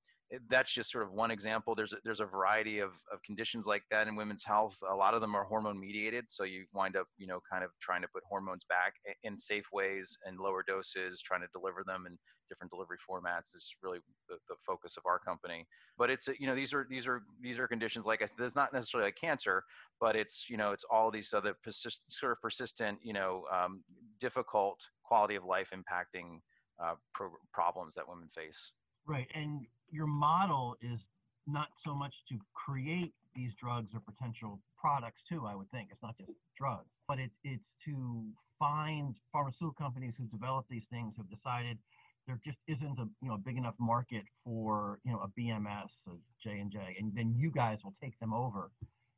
that's 0.50 0.74
just 0.74 0.92
sort 0.92 1.06
of 1.06 1.14
one 1.14 1.32
example. 1.32 1.74
There's 1.76 1.94
a, 1.94 1.98
there's 2.04 2.20
a 2.20 2.26
variety 2.26 2.80
of, 2.80 2.92
of 3.12 3.22
conditions 3.26 3.66
like 3.66 3.84
that 3.92 4.08
in 4.08 4.16
women's 4.16 4.44
health. 4.44 4.76
A 4.90 4.96
lot 4.96 5.14
of 5.14 5.22
them 5.22 5.36
are 5.36 5.46
hormone 5.46 5.80
mediated, 5.80 6.26
so 6.28 6.44
you 6.44 6.66
wind 6.74 6.98
up, 6.98 7.08
you 7.18 7.28
know, 7.28 7.40
kind 7.50 7.64
of 7.64 7.72
trying 7.82 8.02
to 8.02 8.08
put 8.14 8.24
hormones 8.30 8.66
back 8.68 8.94
in 9.24 9.40
safe 9.40 9.66
ways 9.72 10.18
and 10.26 10.38
lower 10.38 10.64
doses, 10.68 11.22
trying 11.22 11.42
to 11.42 11.48
deliver 11.54 11.84
them 11.86 12.06
in 12.08 12.18
different 12.50 12.72
delivery 12.72 12.98
formats. 13.10 13.52
This 13.54 13.64
is 13.64 13.76
really 13.82 14.00
the, 14.28 14.36
the 14.50 14.56
focus 14.66 14.96
of 14.98 15.06
our 15.06 15.20
company. 15.20 15.66
But 15.98 16.10
it's 16.10 16.28
you 16.40 16.48
know 16.48 16.56
these 16.56 16.74
are 16.74 16.86
these 16.90 17.08
are 17.08 17.22
these 17.42 17.60
are 17.60 17.68
conditions 17.68 18.06
like 18.06 18.22
I 18.22 18.26
said. 18.26 18.36
There's 18.38 18.56
not 18.56 18.74
necessarily 18.74 19.10
a 19.10 19.14
cancer, 19.14 19.64
but 20.00 20.16
it's 20.16 20.46
you 20.50 20.58
know 20.58 20.72
it's 20.72 20.84
all 20.92 21.12
these 21.12 21.34
other 21.34 21.56
persist, 21.64 22.02
sort 22.10 22.34
of 22.34 22.42
persistent, 22.42 22.98
you 23.02 23.14
know, 23.14 23.44
um, 23.54 23.84
difficult 24.20 24.80
quality 25.04 25.36
of 25.36 25.46
life 25.46 25.72
impacting 25.74 26.40
uh, 26.84 26.96
pro- 27.14 27.32
problems 27.54 27.96
that 27.96 28.08
women 28.08 28.28
face. 28.28 28.72
Right, 29.08 29.28
and 29.34 29.66
your 29.92 30.08
model 30.08 30.76
is 30.82 31.00
not 31.46 31.68
so 31.86 31.96
much 31.96 32.14
to 32.30 32.38
create 32.54 33.14
these 33.36 33.52
drugs 33.62 33.88
or 33.94 34.02
potential 34.02 34.60
products 34.80 35.22
too 35.30 35.46
i 35.46 35.56
would 35.56 35.70
think. 35.72 35.90
It's 35.92 36.02
not 36.02 36.18
just 36.18 36.32
drugs 36.58 36.90
but 37.08 37.20
it's 37.20 37.36
it's 37.44 37.64
to 37.86 38.24
find 38.60 39.16
pharmaceutical 39.32 39.74
companies 39.78 40.14
who 40.18 40.26
develop 40.26 40.66
these 40.70 40.84
things 40.90 41.14
who 41.16 41.24
have 41.24 41.30
decided 41.30 41.78
there 42.26 42.40
just 42.44 42.58
isn't 42.68 43.00
a 43.00 43.08
you 43.22 43.30
know 43.30 43.36
a 43.36 43.38
big 43.38 43.58
enough 43.58 43.76
market 43.80 44.24
for 44.44 45.00
you 45.04 45.12
know 45.12 45.20
a 45.20 45.40
bms 45.40 45.90
a 46.08 46.12
j&j 46.44 46.98
and 47.00 47.14
then 47.16 47.34
you 47.38 47.50
guys 47.50 47.78
will 47.84 47.96
take 48.02 48.20
them 48.20 48.34
over 48.34 48.72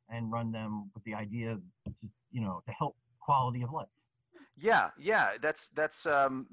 and 0.08 0.30
run 0.30 0.52
them 0.52 0.90
with 0.94 1.02
the 1.04 1.14
idea 1.14 1.58
to, 1.84 1.92
you 2.30 2.40
know 2.40 2.62
to 2.66 2.72
help 2.72 2.96
quality 3.20 3.62
of 3.62 3.72
life. 3.72 3.88
Yeah 4.56 4.90
yeah 4.98 5.32
that's 5.40 5.68
that's 5.68 6.06
um 6.06 6.46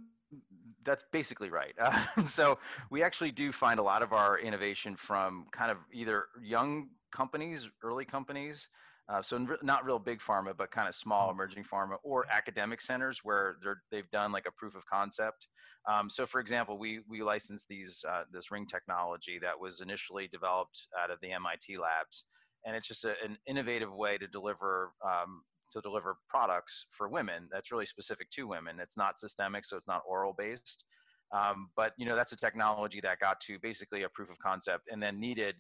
that's 0.88 1.04
basically 1.12 1.50
right. 1.50 1.76
Uh, 1.88 2.26
so 2.26 2.58
we 2.90 3.04
actually 3.04 3.32
do 3.32 3.52
find 3.52 3.80
a 3.80 3.84
lot 3.84 4.02
of 4.02 4.12
our 4.14 4.40
innovation 4.40 4.96
from 4.96 5.46
kind 5.52 5.70
of 5.70 5.78
either 5.94 6.26
young 6.42 6.88
companies, 7.12 7.70
early 7.84 8.06
companies, 8.06 8.68
uh, 9.10 9.22
so 9.22 9.48
not 9.62 9.86
real 9.86 10.00
big 10.00 10.20
pharma, 10.20 10.54
but 10.58 10.70
kind 10.72 10.88
of 10.88 10.96
small 10.96 11.28
mm-hmm. 11.28 11.38
emerging 11.40 11.64
pharma 11.64 11.96
or 12.04 12.26
academic 12.32 12.82
centers 12.82 13.20
where 13.24 13.58
they've 13.92 14.10
done 14.12 14.32
like 14.32 14.46
a 14.48 14.52
proof 14.52 14.76
of 14.76 14.86
concept. 14.86 15.48
Um, 15.90 16.10
so 16.10 16.26
for 16.26 16.42
example, 16.42 16.78
we, 16.78 17.00
we 17.08 17.24
licensed 17.24 17.68
these, 17.70 18.04
uh, 18.10 18.24
this 18.34 18.52
ring 18.52 18.66
technology 18.66 19.40
that 19.42 19.58
was 19.60 19.80
initially 19.80 20.28
developed 20.28 20.88
out 21.02 21.10
of 21.10 21.20
the 21.22 21.32
MIT 21.32 21.78
labs. 21.78 22.26
And 22.66 22.76
it's 22.76 22.88
just 22.88 23.06
a, 23.06 23.14
an 23.24 23.38
innovative 23.48 23.94
way 23.94 24.18
to 24.18 24.28
deliver 24.28 24.92
um, 25.06 25.42
to 25.72 25.82
deliver 25.82 26.18
products 26.30 26.86
for 26.92 27.10
women 27.10 27.48
that's 27.52 27.72
really 27.72 27.86
specific 27.86 28.30
to 28.32 28.48
women. 28.48 28.80
It's 28.80 28.98
not 28.98 29.18
systemic, 29.18 29.66
so 29.66 29.78
it's 29.78 29.88
not 29.88 30.02
oral 30.08 30.34
based. 30.38 30.86
Um, 31.32 31.70
but 31.76 31.94
you 31.98 32.06
know 32.06 32.16
that's 32.16 32.32
a 32.32 32.38
technology 32.38 33.02
that 33.02 33.20
got 33.20 33.40
to 33.42 33.60
basically 33.62 34.04
a 34.04 34.10
proof 34.10 34.30
of 34.30 34.40
concept 34.40 34.88
and 34.90 35.04
then 35.04 35.20
needed 35.20 35.56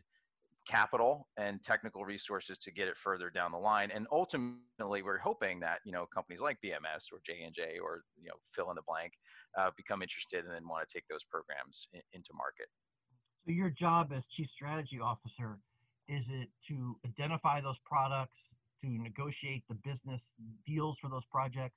capital 0.67 1.27
and 1.37 1.63
technical 1.63 2.03
resources 2.03 2.57
to 2.59 2.71
get 2.71 2.87
it 2.87 2.97
further 2.97 3.29
down 3.29 3.51
the 3.51 3.57
line. 3.57 3.89
And 3.91 4.05
ultimately, 4.11 5.01
we're 5.01 5.17
hoping 5.17 5.59
that 5.61 5.79
you 5.83 5.91
know 5.91 6.05
companies 6.13 6.41
like 6.41 6.57
BMS 6.63 7.11
or 7.11 7.19
J 7.25 7.43
and 7.43 7.53
J 7.53 7.79
or 7.83 8.03
you 8.21 8.29
know 8.29 8.35
fill 8.55 8.69
in 8.69 8.75
the 8.75 8.81
blank 8.87 9.13
uh, 9.57 9.71
become 9.75 10.01
interested 10.01 10.45
and 10.45 10.53
then 10.53 10.67
want 10.67 10.87
to 10.87 10.93
take 10.93 11.07
those 11.09 11.23
programs 11.29 11.87
in, 11.93 12.01
into 12.13 12.31
market. 12.33 12.67
So 13.45 13.51
your 13.51 13.69
job 13.69 14.11
as 14.15 14.23
chief 14.35 14.47
strategy 14.55 14.99
officer 15.01 15.57
is 16.09 16.23
it 16.29 16.49
to 16.69 16.95
identify 17.05 17.61
those 17.61 17.77
products, 17.85 18.35
to 18.83 18.89
negotiate 18.89 19.63
the 19.69 19.75
business 19.75 20.21
deals 20.65 20.97
for 21.01 21.09
those 21.09 21.25
projects, 21.31 21.75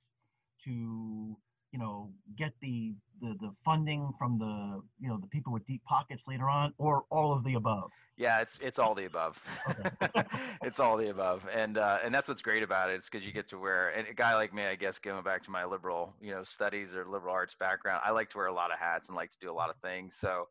to 0.65 1.35
you 1.71 1.79
know 1.79 2.11
get 2.37 2.53
the, 2.61 2.93
the 3.21 3.35
the 3.39 3.51
funding 3.63 4.11
from 4.19 4.37
the 4.37 4.81
you 4.99 5.09
know 5.09 5.17
the 5.19 5.27
people 5.27 5.53
with 5.53 5.65
deep 5.65 5.83
pockets 5.85 6.21
later 6.27 6.49
on, 6.49 6.73
or 6.77 7.03
all 7.09 7.33
of 7.33 7.43
the 7.43 7.55
above. 7.55 7.89
Yeah, 8.17 8.41
it's 8.41 8.59
it's 8.59 8.77
all 8.77 8.93
the 8.93 9.05
above. 9.05 9.41
it's 10.63 10.79
all 10.79 10.97
the 10.97 11.09
above, 11.09 11.47
and 11.53 11.77
uh, 11.77 11.99
and 12.03 12.13
that's 12.13 12.27
what's 12.27 12.41
great 12.41 12.61
about 12.61 12.89
it. 12.89 12.93
It's 12.93 13.09
because 13.09 13.25
you 13.25 13.31
get 13.31 13.47
to 13.49 13.57
wear. 13.57 13.89
And 13.89 14.07
a 14.07 14.13
guy 14.13 14.35
like 14.35 14.53
me, 14.53 14.65
I 14.65 14.75
guess, 14.75 14.99
going 14.99 15.23
back 15.23 15.43
to 15.43 15.51
my 15.51 15.65
liberal 15.65 16.13
you 16.21 16.31
know 16.31 16.43
studies 16.43 16.93
or 16.93 17.05
liberal 17.07 17.33
arts 17.33 17.55
background, 17.59 18.01
I 18.05 18.11
like 18.11 18.29
to 18.31 18.37
wear 18.37 18.47
a 18.47 18.53
lot 18.53 18.71
of 18.71 18.79
hats 18.79 19.07
and 19.07 19.15
like 19.15 19.31
to 19.31 19.37
do 19.39 19.51
a 19.51 19.53
lot 19.53 19.69
of 19.69 19.77
things. 19.77 20.15
So 20.15 20.45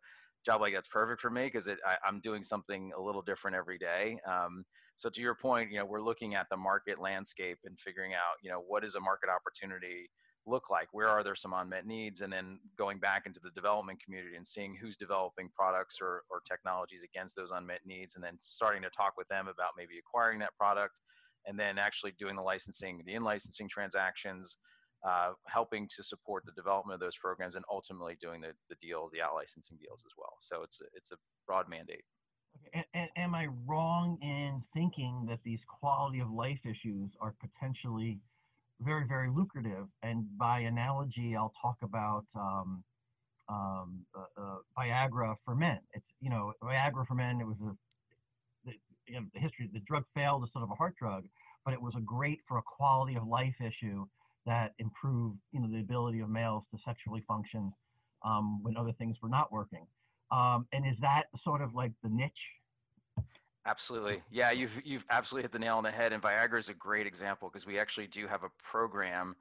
job 0.45 0.61
like 0.61 0.73
that's 0.73 0.89
perfect 0.89 1.21
for 1.21 1.31
me 1.31 1.45
because 1.45 1.69
I'm 2.07 2.21
doing 2.21 2.43
something 2.43 2.93
a 2.97 3.01
little 3.01 3.23
different 3.23 3.57
every 3.57 3.79
day. 3.79 4.19
Um, 4.27 4.65
so 5.01 5.09
to 5.09 5.23
your 5.23 5.35
point, 5.35 5.73
you 5.73 5.79
know, 5.79 5.87
we're 5.87 6.03
looking 6.03 6.35
at 6.35 6.47
the 6.51 6.59
market 6.59 7.01
landscape 7.01 7.57
and 7.65 7.81
figuring 7.81 8.13
out, 8.13 8.37
you 8.43 8.51
know, 8.51 8.63
what 8.69 8.85
is 8.85 8.97
a 8.97 9.01
market 9.01 9.31
opportunity 9.31 10.11
look 10.47 10.69
like? 10.69 10.89
Where 10.93 11.09
are 11.09 11.25
there 11.25 11.35
some 11.35 11.55
unmet 11.55 11.87
needs? 11.87 12.21
And 12.21 12.31
then 12.31 12.59
going 12.77 12.99
back 12.99 13.23
into 13.25 13.41
the 13.43 13.49
development 13.53 13.99
community 14.05 14.37
and 14.37 14.47
seeing 14.47 14.77
who's 14.77 14.99
developing 14.99 15.49
products 15.57 16.01
or, 16.03 16.25
or 16.31 16.43
technologies 16.47 17.01
against 17.03 17.35
those 17.35 17.51
unmet 17.51 17.81
needs, 17.87 18.15
and 18.15 18.23
then 18.23 18.37
starting 18.43 18.83
to 18.83 18.91
talk 18.91 19.15
with 19.17 19.27
them 19.29 19.49
about 19.49 19.71
maybe 19.75 19.95
acquiring 19.99 20.39
that 20.41 20.55
product, 20.59 21.01
and 21.47 21.59
then 21.59 21.79
actually 21.79 22.13
doing 22.19 22.37
the 22.37 22.43
licensing, 22.43 23.01
the 23.07 23.15
in-licensing 23.15 23.71
transactions, 23.71 24.57
uh, 25.09 25.33
helping 25.47 25.89
to 25.97 26.03
support 26.03 26.45
the 26.45 26.53
development 26.53 26.93
of 26.93 27.01
those 27.01 27.17
programs, 27.17 27.57
and 27.57 27.65
ultimately 27.71 28.19
doing 28.21 28.43
the, 28.43 28.53
the 28.69 28.77
deals, 28.83 29.11
the 29.15 29.23
out-licensing 29.23 29.79
deals 29.81 30.03
as 30.05 30.13
well. 30.19 30.37
So 30.41 30.63
it's 30.63 30.79
a, 30.83 30.85
it's 30.95 31.11
a 31.11 31.17
broad 31.47 31.71
mandate. 31.71 32.05
Am 33.17 33.35
I 33.35 33.47
wrong 33.67 34.19
in 34.23 34.63
thinking 34.75 35.27
that 35.29 35.41
these 35.45 35.61
quality 35.67 36.21
of 36.21 36.31
life 36.31 36.61
issues 36.65 37.11
are 37.21 37.35
potentially 37.41 38.21
very, 38.81 39.07
very 39.07 39.29
lucrative? 39.31 39.87
And 40.03 40.27
by 40.39 40.61
analogy, 40.61 41.37
I'll 41.37 41.53
talk 41.61 41.77
about 41.83 42.25
um, 42.35 42.85
um, 43.49 44.07
uh, 44.17 44.41
uh, 44.41 44.57
Viagra 44.79 45.35
for 45.45 45.55
men. 45.55 45.79
It's 45.93 46.07
you 46.21 46.31
know 46.31 46.53
Viagra 46.63 47.07
for 47.07 47.15
men. 47.15 47.41
It 47.41 47.47
was 47.47 47.57
a 47.63 47.75
the, 48.65 48.73
you 49.07 49.21
know, 49.21 49.27
the 49.35 49.41
history. 49.41 49.69
The 49.73 49.81
drug 49.81 50.05
failed 50.15 50.45
as 50.45 50.53
sort 50.53 50.65
of 50.65 50.71
a 50.71 50.75
heart 50.75 50.95
drug, 50.97 51.25
but 51.65 51.75
it 51.75 51.83
was 51.83 51.95
a 51.97 52.01
great 52.01 52.41
for 52.49 52.59
a 52.59 52.63
quality 52.63 53.17
of 53.17 53.27
life 53.27 53.55
issue 53.61 54.07
that 54.47 54.73
improved 54.79 55.39
you 55.53 55.61
know 55.61 55.69
the 55.71 55.81
ability 55.81 56.21
of 56.21 56.31
males 56.31 56.65
to 56.73 56.79
sexually 56.85 57.25
function 57.27 57.73
um, 58.25 58.63
when 58.63 58.77
other 58.77 58.93
things 58.99 59.17
were 59.23 59.29
not 59.29 59.53
working. 59.53 59.87
Um, 60.33 60.67
and 60.73 60.87
is 60.87 60.97
that 61.01 61.25
sort 61.43 61.61
of 61.61 61.75
like 61.75 61.93
the 62.03 62.09
niche? 62.09 62.33
Absolutely. 63.67 64.23
Yeah, 64.31 64.53
you've 64.53 64.81
you've 64.85 65.05
absolutely 65.11 65.45
hit 65.45 65.53
the 65.53 65.59
nail 65.59 65.77
on 65.77 65.85
the 65.85 65.91
head. 65.91 66.13
And 66.13 66.23
Viagra 66.23 66.59
is 66.59 66.69
a 66.69 66.75
great 66.75 67.07
example 67.07 67.49
because 67.49 67.67
we 67.67 67.79
actually 67.79 68.07
do 68.07 68.27
have 68.27 68.43
a 68.43 68.51
program 68.63 69.37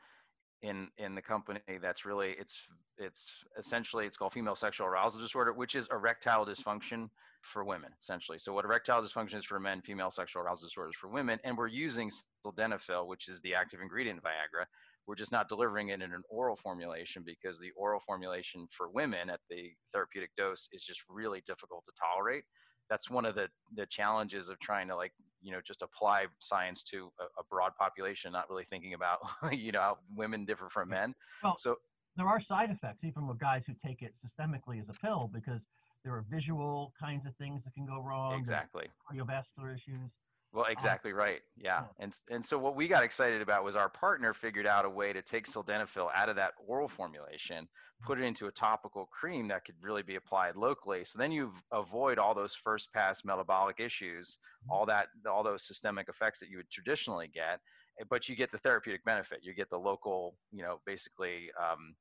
in 0.61 0.89
in 0.97 1.15
the 1.15 1.21
company 1.21 1.61
that's 1.81 2.05
really 2.05 2.35
it's 2.37 2.53
it's 2.97 3.29
essentially 3.57 4.05
it's 4.05 4.17
called 4.17 4.33
female 4.33 4.55
sexual 4.55 4.87
arousal 4.87 5.21
disorder, 5.21 5.53
which 5.53 5.75
is 5.75 5.87
erectile 5.91 6.45
dysfunction 6.45 7.09
for 7.41 7.63
women, 7.63 7.91
essentially. 8.01 8.37
So 8.37 8.51
what 8.51 8.65
erectile 8.65 9.01
dysfunction 9.01 9.35
is 9.35 9.45
for 9.45 9.59
men, 9.59 9.81
female 9.81 10.11
sexual 10.11 10.41
arousal 10.41 10.67
disorder 10.67 10.89
is 10.89 10.97
for 10.97 11.07
women, 11.07 11.39
and 11.45 11.57
we're 11.57 11.67
using 11.67 12.11
sildenafil, 12.45 13.07
which 13.07 13.29
is 13.29 13.39
the 13.41 13.55
active 13.55 13.79
ingredient 13.81 14.19
in 14.19 14.21
Viagra, 14.21 14.65
we're 15.09 15.15
just 15.15 15.31
not 15.31 15.49
delivering 15.49 15.89
it 15.89 16.03
in 16.03 16.13
an 16.13 16.21
oral 16.29 16.55
formulation 16.55 17.23
because 17.25 17.57
the 17.57 17.71
oral 17.75 17.99
formulation 17.99 18.67
for 18.69 18.89
women 18.91 19.27
at 19.31 19.39
the 19.49 19.71
therapeutic 19.91 20.29
dose 20.37 20.69
is 20.71 20.83
just 20.83 21.01
really 21.09 21.41
difficult 21.47 21.83
to 21.85 21.91
tolerate. 21.99 22.43
That's 22.91 23.09
one 23.09 23.25
of 23.25 23.33
the, 23.33 23.47
the 23.75 23.87
challenges 23.87 24.49
of 24.49 24.59
trying 24.59 24.87
to 24.89 24.95
like, 24.95 25.11
you 25.41 25.51
know, 25.51 25.61
just 25.65 25.81
apply 25.81 26.27
science 26.41 26.83
to 26.91 27.11
a, 27.19 27.23
a 27.23 27.43
broad 27.49 27.71
population, 27.75 28.31
not 28.31 28.51
really 28.51 28.67
thinking 28.69 28.93
about, 28.93 29.17
you 29.51 29.71
know, 29.71 29.79
how 29.79 29.97
women 30.15 30.45
differ 30.45 30.69
from 30.69 30.89
men. 30.89 31.15
Well, 31.41 31.55
so 31.57 31.77
there 32.15 32.27
are 32.27 32.39
side 32.47 32.69
effects 32.69 32.99
even 33.03 33.25
with 33.25 33.39
guys 33.39 33.63
who 33.65 33.73
take 33.83 34.03
it 34.03 34.13
systemically 34.23 34.79
as 34.79 34.95
a 34.95 34.99
pill 35.01 35.27
because 35.33 35.61
there 36.03 36.13
are 36.13 36.23
visual 36.29 36.93
kinds 36.99 37.25
of 37.25 37.35
things 37.37 37.63
that 37.65 37.73
can 37.73 37.87
go 37.87 37.99
wrong. 37.99 38.37
Exactly. 38.37 38.85
Cardiovascular 39.11 39.73
issues. 39.73 40.11
Well, 40.53 40.65
uh, 40.65 40.71
exactly 40.71 41.13
right. 41.13 41.41
Yeah. 41.57 41.83
And 41.99 42.13
and 42.29 42.43
so 42.43 42.57
what 42.57 42.75
we 42.75 42.87
got 42.87 43.03
excited 43.03 43.41
about 43.41 43.63
was 43.63 43.75
our 43.75 43.89
partner 43.89 44.33
figured 44.33 44.65
out 44.65 44.85
a 44.85 44.89
way 44.89 45.13
to 45.13 45.21
take 45.21 45.47
sildenafil 45.47 46.09
out 46.15 46.29
of 46.29 46.35
that 46.37 46.53
oral 46.67 46.87
formulation, 46.87 47.67
put 48.03 48.19
it 48.19 48.23
into 48.23 48.47
a 48.47 48.51
topical 48.51 49.07
cream 49.07 49.47
that 49.49 49.65
could 49.65 49.75
really 49.81 50.01
be 50.01 50.15
applied 50.15 50.55
locally. 50.55 51.03
So 51.05 51.19
then 51.19 51.31
you 51.31 51.53
avoid 51.71 52.17
all 52.17 52.33
those 52.33 52.55
first 52.55 52.91
pass 52.93 53.23
metabolic 53.23 53.79
issues, 53.79 54.37
mm-hmm. 54.63 54.71
all 54.71 54.85
that 54.87 55.07
all 55.29 55.43
those 55.43 55.67
systemic 55.67 56.09
effects 56.09 56.39
that 56.39 56.49
you 56.49 56.57
would 56.57 56.71
traditionally 56.71 57.29
get, 57.33 57.59
eh, 57.99 58.05
but 58.09 58.27
you 58.27 58.35
get 58.35 58.51
the 58.51 58.59
therapeutic 58.59 59.03
benefit. 59.05 59.39
You 59.43 59.53
get 59.53 59.69
the 59.69 59.79
local, 59.79 60.35
you 60.51 60.63
know, 60.63 60.79
basically 60.85 61.51
um, 61.61 61.95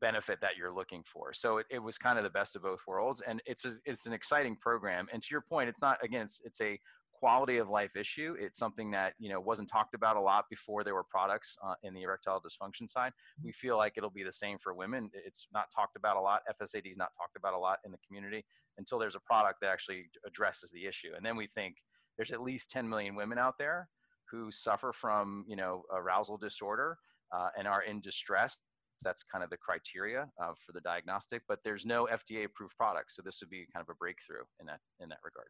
benefit 0.00 0.40
that 0.40 0.56
you're 0.56 0.72
looking 0.72 1.02
for. 1.04 1.32
So 1.32 1.58
it, 1.58 1.66
it 1.70 1.78
was 1.78 1.98
kind 1.98 2.18
of 2.18 2.24
the 2.24 2.30
best 2.30 2.56
of 2.56 2.62
both 2.62 2.80
worlds, 2.86 3.22
and 3.26 3.42
it's 3.46 3.64
a, 3.64 3.76
it's 3.84 4.06
an 4.06 4.12
exciting 4.12 4.56
program. 4.56 5.06
And 5.12 5.22
to 5.22 5.28
your 5.30 5.40
point, 5.40 5.68
it's 5.68 5.80
not 5.80 5.98
again, 6.02 6.22
it's 6.22 6.40
it's 6.44 6.60
a 6.60 6.78
quality 7.20 7.58
of 7.58 7.68
life 7.68 7.96
issue. 7.96 8.34
It's 8.40 8.58
something 8.58 8.90
that 8.92 9.12
you 9.18 9.28
know 9.28 9.40
wasn't 9.40 9.68
talked 9.68 9.94
about 9.94 10.16
a 10.16 10.20
lot 10.20 10.46
before 10.48 10.82
there 10.82 10.94
were 10.94 11.04
products 11.04 11.56
uh, 11.64 11.74
in 11.82 11.94
the 11.94 12.02
erectile 12.02 12.40
dysfunction 12.40 12.88
side. 12.88 13.12
We 13.42 13.52
feel 13.52 13.76
like 13.76 13.94
it'll 13.96 14.10
be 14.10 14.24
the 14.24 14.32
same 14.32 14.58
for 14.58 14.74
women. 14.74 15.10
It's 15.12 15.46
not 15.52 15.66
talked 15.74 15.96
about 15.96 16.16
a 16.16 16.20
lot. 16.20 16.42
FSAD 16.60 16.90
is 16.90 16.96
not 16.96 17.10
talked 17.16 17.36
about 17.36 17.54
a 17.54 17.58
lot 17.58 17.78
in 17.84 17.92
the 17.92 17.98
community 18.06 18.44
until 18.78 18.98
there's 18.98 19.14
a 19.14 19.20
product 19.20 19.60
that 19.60 19.70
actually 19.70 20.06
addresses 20.26 20.70
the 20.70 20.86
issue. 20.86 21.10
And 21.16 21.24
then 21.24 21.36
we 21.36 21.46
think 21.46 21.76
there's 22.16 22.30
at 22.30 22.42
least 22.42 22.70
10 22.70 22.88
million 22.88 23.14
women 23.14 23.38
out 23.38 23.54
there 23.58 23.88
who 24.30 24.50
suffer 24.50 24.92
from 24.92 25.44
you 25.48 25.56
know 25.56 25.82
arousal 25.92 26.36
disorder 26.36 26.96
uh, 27.32 27.48
and 27.58 27.66
are 27.66 27.82
in 27.82 28.00
distress 28.00 28.58
that's 29.02 29.22
kind 29.22 29.42
of 29.42 29.50
the 29.50 29.56
criteria 29.56 30.28
uh, 30.42 30.52
for 30.64 30.72
the 30.72 30.80
diagnostic 30.80 31.42
but 31.48 31.58
there's 31.64 31.86
no 31.86 32.06
fda 32.12 32.44
approved 32.44 32.76
product 32.76 33.10
so 33.10 33.22
this 33.22 33.38
would 33.40 33.50
be 33.50 33.66
kind 33.72 33.82
of 33.82 33.88
a 33.88 33.96
breakthrough 33.96 34.44
in 34.60 34.66
that 34.66 34.80
in 35.00 35.08
that 35.08 35.18
regard 35.24 35.48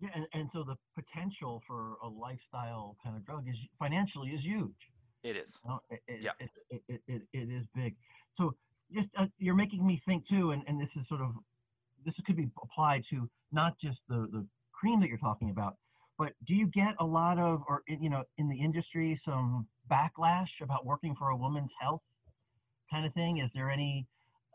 yeah, 0.00 0.08
and, 0.14 0.26
and 0.32 0.48
so 0.52 0.64
the 0.64 0.76
potential 0.94 1.62
for 1.66 1.96
a 2.02 2.08
lifestyle 2.08 2.96
kind 3.02 3.16
of 3.16 3.24
drug 3.26 3.46
is 3.48 3.56
financially 3.78 4.30
is 4.30 4.42
huge. 4.42 4.70
It 5.22 5.36
is. 5.36 5.58
You 5.64 5.70
know, 5.70 5.80
it, 5.90 6.00
it, 6.08 6.20
yeah. 6.22 6.30
It, 6.40 6.82
it, 6.88 7.00
it, 7.06 7.22
it, 7.32 7.48
is 7.52 7.66
big. 7.74 7.94
So 8.38 8.54
just 8.92 9.08
uh, 9.18 9.26
you're 9.38 9.54
making 9.54 9.86
me 9.86 10.00
think 10.06 10.26
too, 10.28 10.52
and, 10.52 10.62
and 10.66 10.80
this 10.80 10.88
is 10.96 11.06
sort 11.08 11.20
of 11.20 11.32
this 12.04 12.14
could 12.26 12.36
be 12.36 12.48
applied 12.62 13.02
to 13.10 13.28
not 13.52 13.74
just 13.82 13.98
the 14.08 14.28
the 14.32 14.46
cream 14.72 15.00
that 15.00 15.08
you're 15.08 15.18
talking 15.18 15.50
about, 15.50 15.76
but 16.18 16.32
do 16.46 16.54
you 16.54 16.66
get 16.68 16.94
a 17.00 17.04
lot 17.04 17.38
of 17.38 17.62
or 17.68 17.82
you 17.86 18.08
know 18.08 18.22
in 18.38 18.48
the 18.48 18.58
industry 18.58 19.20
some 19.24 19.66
backlash 19.90 20.48
about 20.62 20.86
working 20.86 21.14
for 21.18 21.28
a 21.28 21.36
woman's 21.36 21.70
health 21.80 22.02
kind 22.90 23.04
of 23.04 23.12
thing? 23.12 23.38
Is 23.38 23.50
there 23.54 23.70
any, 23.70 24.06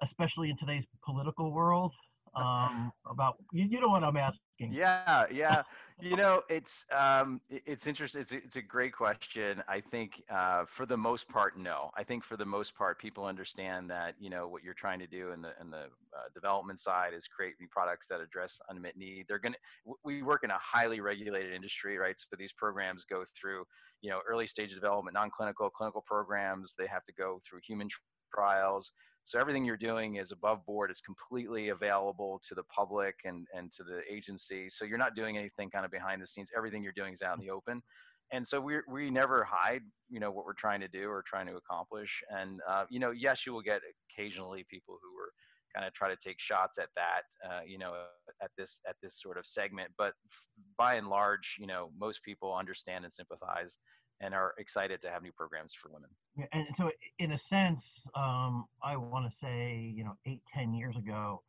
especially 0.02 0.50
in 0.50 0.58
today's 0.58 0.86
political 1.06 1.52
world, 1.52 1.92
um, 2.36 2.92
about 3.10 3.38
you, 3.52 3.66
you 3.66 3.80
know 3.80 3.90
what 3.90 4.04
I'm 4.04 4.18
asking? 4.18 4.72
Yeah, 4.72 5.26
yeah. 5.32 5.64
you 6.02 6.16
know, 6.16 6.42
it's 6.50 6.86
um, 6.96 7.42
it's 7.50 7.88
interesting. 7.88 8.22
It's 8.22 8.32
a, 8.32 8.38
it's 8.38 8.56
a 8.56 8.62
great 8.62 8.94
question. 8.94 9.64
I 9.68 9.80
think 9.80 10.22
uh, 10.30 10.66
for 10.68 10.86
the 10.86 10.98
most 10.98 11.30
part, 11.30 11.58
no. 11.58 11.92
I 11.96 12.04
think 12.04 12.24
for 12.24 12.38
the 12.38 12.46
most 12.46 12.76
part, 12.76 13.00
people 13.00 13.26
understand 13.26 13.90
that 13.90 14.16
you 14.20 14.30
know 14.30 14.48
what 14.48 14.64
you're 14.64 14.74
trying 14.74 15.00
to 15.00 15.08
do 15.08 15.32
in 15.32 15.42
the 15.42 15.52
in 15.62 15.70
the 15.70 15.84
uh, 16.14 16.28
development 16.34 16.80
side 16.80 17.14
is 17.14 17.28
create 17.28 17.54
new 17.60 17.68
products 17.70 18.08
that 18.08 18.20
address 18.20 18.60
unmet 18.70 18.98
need. 18.98 19.26
They're 19.28 19.40
gonna. 19.40 19.58
We 20.04 20.22
work 20.22 20.44
in 20.44 20.52
a 20.52 20.60
highly 20.60 21.00
regulated 21.00 21.54
industry, 21.54 21.98
right? 21.98 22.20
So 22.20 22.36
these 22.38 22.54
programs 22.54 23.04
go 23.06 23.24
through 23.40 23.66
you 24.02 24.10
know 24.10 24.20
early 24.28 24.48
stage 24.48 24.74
development, 24.74 25.16
non-clinical, 25.16 25.70
clinical 25.70 26.02
programs. 26.06 26.76
They 26.78 26.88
have 26.88 27.04
to 27.06 27.14
go 27.14 27.40
through 27.48 27.60
human 27.66 27.90
trials. 28.34 28.92
So 29.24 29.40
everything 29.40 29.66
you're 29.66 29.76
doing 29.76 30.18
is 30.18 30.32
above 30.32 30.64
board. 30.66 30.92
It's 30.92 31.02
completely 31.02 31.70
available 31.70 32.40
to 32.48 32.54
the 32.54 32.64
public 32.64 33.16
and, 33.26 33.48
and 33.56 33.72
to 33.72 33.84
the 33.84 34.02
agency. 34.12 34.70
So 34.70 34.86
you're 34.86 35.00
not 35.00 35.16
doing 35.16 35.36
anything 35.36 35.72
kind 35.72 35.84
of 35.84 35.90
behind 35.92 36.22
the 36.22 36.28
scenes. 36.28 36.50
Everything 36.56 36.84
you're 36.84 36.92
doing 36.92 37.14
is 37.14 37.24
out 37.24 37.36
in 37.38 37.44
the 37.44 37.52
open. 37.52 37.82
And 38.32 38.46
so 38.46 38.60
we 38.60 38.78
we 38.88 39.12
never 39.12 39.44
hide, 39.44 39.84
you 40.10 40.20
know, 40.20 40.32
what 40.32 40.46
we're 40.46 40.54
trying 40.54 40.82
to 40.82 40.88
do 40.88 41.10
or 41.10 41.24
trying 41.26 41.48
to 41.48 41.56
accomplish. 41.56 42.24
And 42.30 42.60
uh, 42.68 42.86
you 42.90 43.00
know, 43.00 43.12
yes, 43.12 43.46
you 43.46 43.54
will 43.54 43.62
get 43.62 43.82
occasionally 44.10 44.66
people 44.70 44.98
who 45.02 45.10
are 45.20 45.32
kind 45.76 45.86
of 45.86 45.94
try 45.94 46.10
to 46.10 46.16
take 46.16 46.40
shots 46.40 46.78
at 46.78 46.90
that, 46.96 47.24
uh, 47.48 47.62
you 47.66 47.78
know, 47.78 47.94
at 48.42 48.50
this 48.58 48.80
at 48.88 48.96
this 49.02 49.22
sort 49.22 49.38
of 49.38 49.46
segment. 49.46 49.92
But 49.98 50.14
by 50.78 50.96
and 50.96 51.08
large, 51.08 51.58
you 51.60 51.68
know, 51.68 51.92
most 52.00 52.24
people 52.24 52.56
understand 52.56 53.04
and 53.04 53.14
sympathize 53.14 53.78
and 54.22 54.34
are 54.34 54.54
excited 54.58 55.02
to 55.02 55.10
have 55.10 55.22
new 55.24 55.32
programs 55.32 55.74
for 55.74 55.90
women. 55.90 56.10
Yeah, 56.38 56.46
and 56.54 56.66
so 56.78 56.92
in 57.20 57.34
a 57.34 57.40
sense, 57.50 57.82
um, 58.16 58.66
I 58.84 58.96
want 58.96 59.26
to 59.26 59.32
say, 59.42 59.94
you 59.96 60.04
know, 60.04 60.18
eight, 60.26 60.42
ten 60.54 60.74
years 60.74 60.96
ago, 60.96 61.42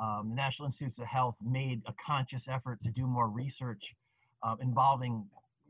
um, 0.00 0.30
the 0.30 0.34
National 0.34 0.66
Institutes 0.66 0.98
of 0.98 1.06
Health 1.06 1.36
made 1.42 1.82
a 1.86 1.94
conscious 2.04 2.42
effort 2.50 2.82
to 2.84 2.90
do 2.90 3.06
more 3.06 3.28
research 3.28 3.82
uh, 4.42 4.56
involving 4.60 5.24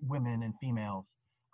women 0.06 0.42
and 0.42 0.54
females, 0.60 1.04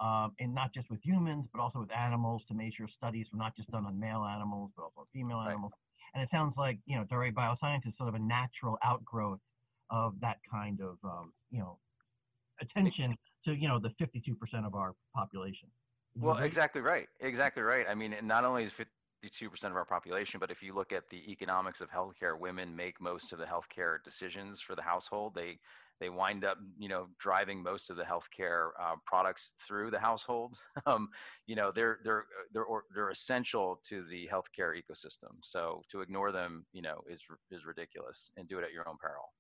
um, 0.01 0.33
and 0.39 0.55
not 0.55 0.73
just 0.73 0.89
with 0.91 1.01
humans, 1.03 1.47
but 1.53 1.61
also 1.61 1.81
with 1.81 1.93
animals 1.93 2.43
to 2.49 2.55
make 2.55 2.77
sure 2.77 2.87
studies 2.97 3.27
were 3.33 3.39
not 3.39 3.57
just 3.57 3.71
done 3.71 3.87
on 3.87 3.99
male 3.99 4.25
animals, 4.25 4.71
but 4.77 4.85
also 4.85 5.07
female 5.13 5.39
right. 5.39 5.51
animals. 5.51 5.73
And 6.15 6.23
it 6.23 6.29
sounds 6.31 6.55
like, 6.57 6.79
you 6.87 6.97
know, 6.97 7.05
Daré 7.05 7.33
Bioscience 7.33 7.87
is 7.87 7.95
sort 7.97 8.09
of 8.09 8.15
a 8.15 8.19
natural 8.19 8.79
outgrowth 8.85 9.41
of 9.91 10.15
that 10.21 10.39
kind 10.51 10.81
of, 10.81 10.97
um, 11.05 11.33
you 11.51 11.59
know, 11.59 11.79
attention 12.61 13.17
to 13.45 13.55
you 13.55 13.69
know 13.69 13.79
the 13.79 13.91
52% 14.01 14.67
of 14.67 14.75
our 14.75 14.95
population. 15.15 15.69
Well, 16.17 16.39
exactly 16.39 16.81
right. 16.81 17.07
Exactly 17.21 17.63
right. 17.63 17.87
I 17.89 17.95
mean, 17.95 18.17
not 18.23 18.45
only 18.45 18.65
is 18.65 18.73
52% 18.73 19.65
of 19.65 19.77
our 19.77 19.85
population, 19.85 20.41
but 20.41 20.51
if 20.51 20.63
you 20.63 20.75
look 20.75 20.93
at 20.93 21.05
the 21.09 21.31
economics 21.31 21.81
of 21.81 21.91
healthcare, 21.91 22.39
women 22.39 22.75
make 22.75 23.01
most 23.01 23.33
of 23.33 23.39
the 23.39 23.45
healthcare 23.45 23.99
decisions 24.05 24.61
for 24.61 24.75
the 24.75 24.83
household. 24.83 25.35
They 25.35 25.59
they 26.01 26.09
wind 26.09 26.45
up, 26.47 26.57
you 26.79 26.89
know, 26.89 27.09
driving 27.19 27.63
most 27.63 27.91
of 27.91 27.97
the 27.97 28.03
healthcare 28.03 28.71
uh, 28.81 28.95
products 29.05 29.53
through 29.67 29.91
the 29.91 29.99
household. 29.99 30.57
um, 30.87 31.09
you 31.47 31.55
know, 31.55 31.71
they're 31.71 31.99
they're 32.03 32.25
they're 32.53 32.65
they're 32.95 33.11
essential 33.11 33.81
to 33.89 34.05
the 34.07 34.29
healthcare 34.33 34.75
ecosystem. 34.75 35.37
So 35.43 35.83
to 35.91 36.01
ignore 36.01 36.33
them, 36.33 36.65
you 36.73 36.83
know, 36.83 37.03
is 37.09 37.23
is 37.51 37.67
ridiculous, 37.67 38.31
and 38.37 38.49
do 38.49 38.59
it 38.59 38.65
at 38.65 38.73
your 38.73 38.89
own 38.89 38.97
peril. 39.01 39.31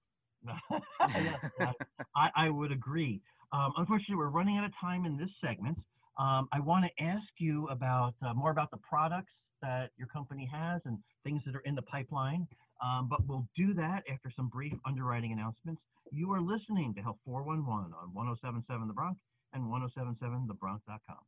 I, 2.16 2.30
I 2.36 2.50
would 2.50 2.72
agree. 2.72 3.20
Um, 3.52 3.72
unfortunately, 3.76 4.16
we're 4.16 4.28
running 4.28 4.58
out 4.58 4.64
of 4.64 4.72
time 4.80 5.04
in 5.04 5.16
this 5.16 5.30
segment. 5.44 5.78
Um, 6.18 6.48
I 6.52 6.60
want 6.60 6.84
to 6.84 7.04
ask 7.04 7.26
you 7.38 7.66
about 7.68 8.14
uh, 8.22 8.34
more 8.34 8.50
about 8.50 8.70
the 8.70 8.78
products 8.78 9.32
that 9.62 9.90
your 9.96 10.08
company 10.08 10.48
has 10.52 10.80
and 10.84 10.98
things 11.24 11.42
that 11.46 11.54
are 11.54 11.62
in 11.64 11.74
the 11.74 11.82
pipeline. 11.82 12.46
Um, 12.82 13.08
but 13.08 13.26
we'll 13.26 13.46
do 13.56 13.74
that 13.74 14.02
after 14.10 14.32
some 14.34 14.48
brief 14.48 14.72
underwriting 14.86 15.32
announcements. 15.32 15.80
You 16.12 16.32
are 16.32 16.40
listening 16.40 16.94
to 16.94 17.02
Health 17.02 17.18
411 17.24 17.92
on 17.92 18.14
1077 18.14 18.88
The 18.88 18.94
Bronx 18.94 19.18
and 19.52 19.64
1077thebronx.com. 19.64 21.22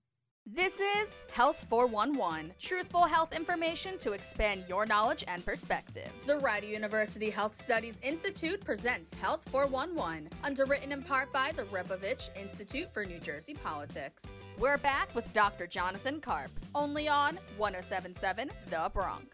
This 0.45 0.81
is 0.81 1.23
Health 1.31 1.67
411, 1.69 2.55
truthful 2.59 3.05
health 3.05 3.33
information 3.33 3.97
to 3.99 4.11
expand 4.11 4.65
your 4.69 4.85
knowledge 4.85 5.23
and 5.29 5.45
perspective. 5.45 6.11
The 6.27 6.39
Rider 6.39 6.67
University 6.67 7.31
Health 7.31 7.55
Studies 7.55 8.01
Institute 8.03 8.61
presents 8.65 9.15
Health 9.15 9.49
411, 9.51 10.31
underwritten 10.43 10.91
in 10.91 11.05
part 11.05 11.33
by 11.33 11.53
the 11.53 11.63
Rebovich 11.65 12.37
Institute 12.37 12.93
for 12.93 13.05
New 13.05 13.21
Jersey 13.21 13.55
Politics. 13.55 14.49
We're 14.59 14.79
back 14.79 15.15
with 15.15 15.33
Dr. 15.33 15.69
Jonathan 15.69 16.21
Karp, 16.21 16.51
only 16.75 17.07
on 17.07 17.39
1077 17.57 18.51
The 18.69 18.91
Bronx. 18.93 19.25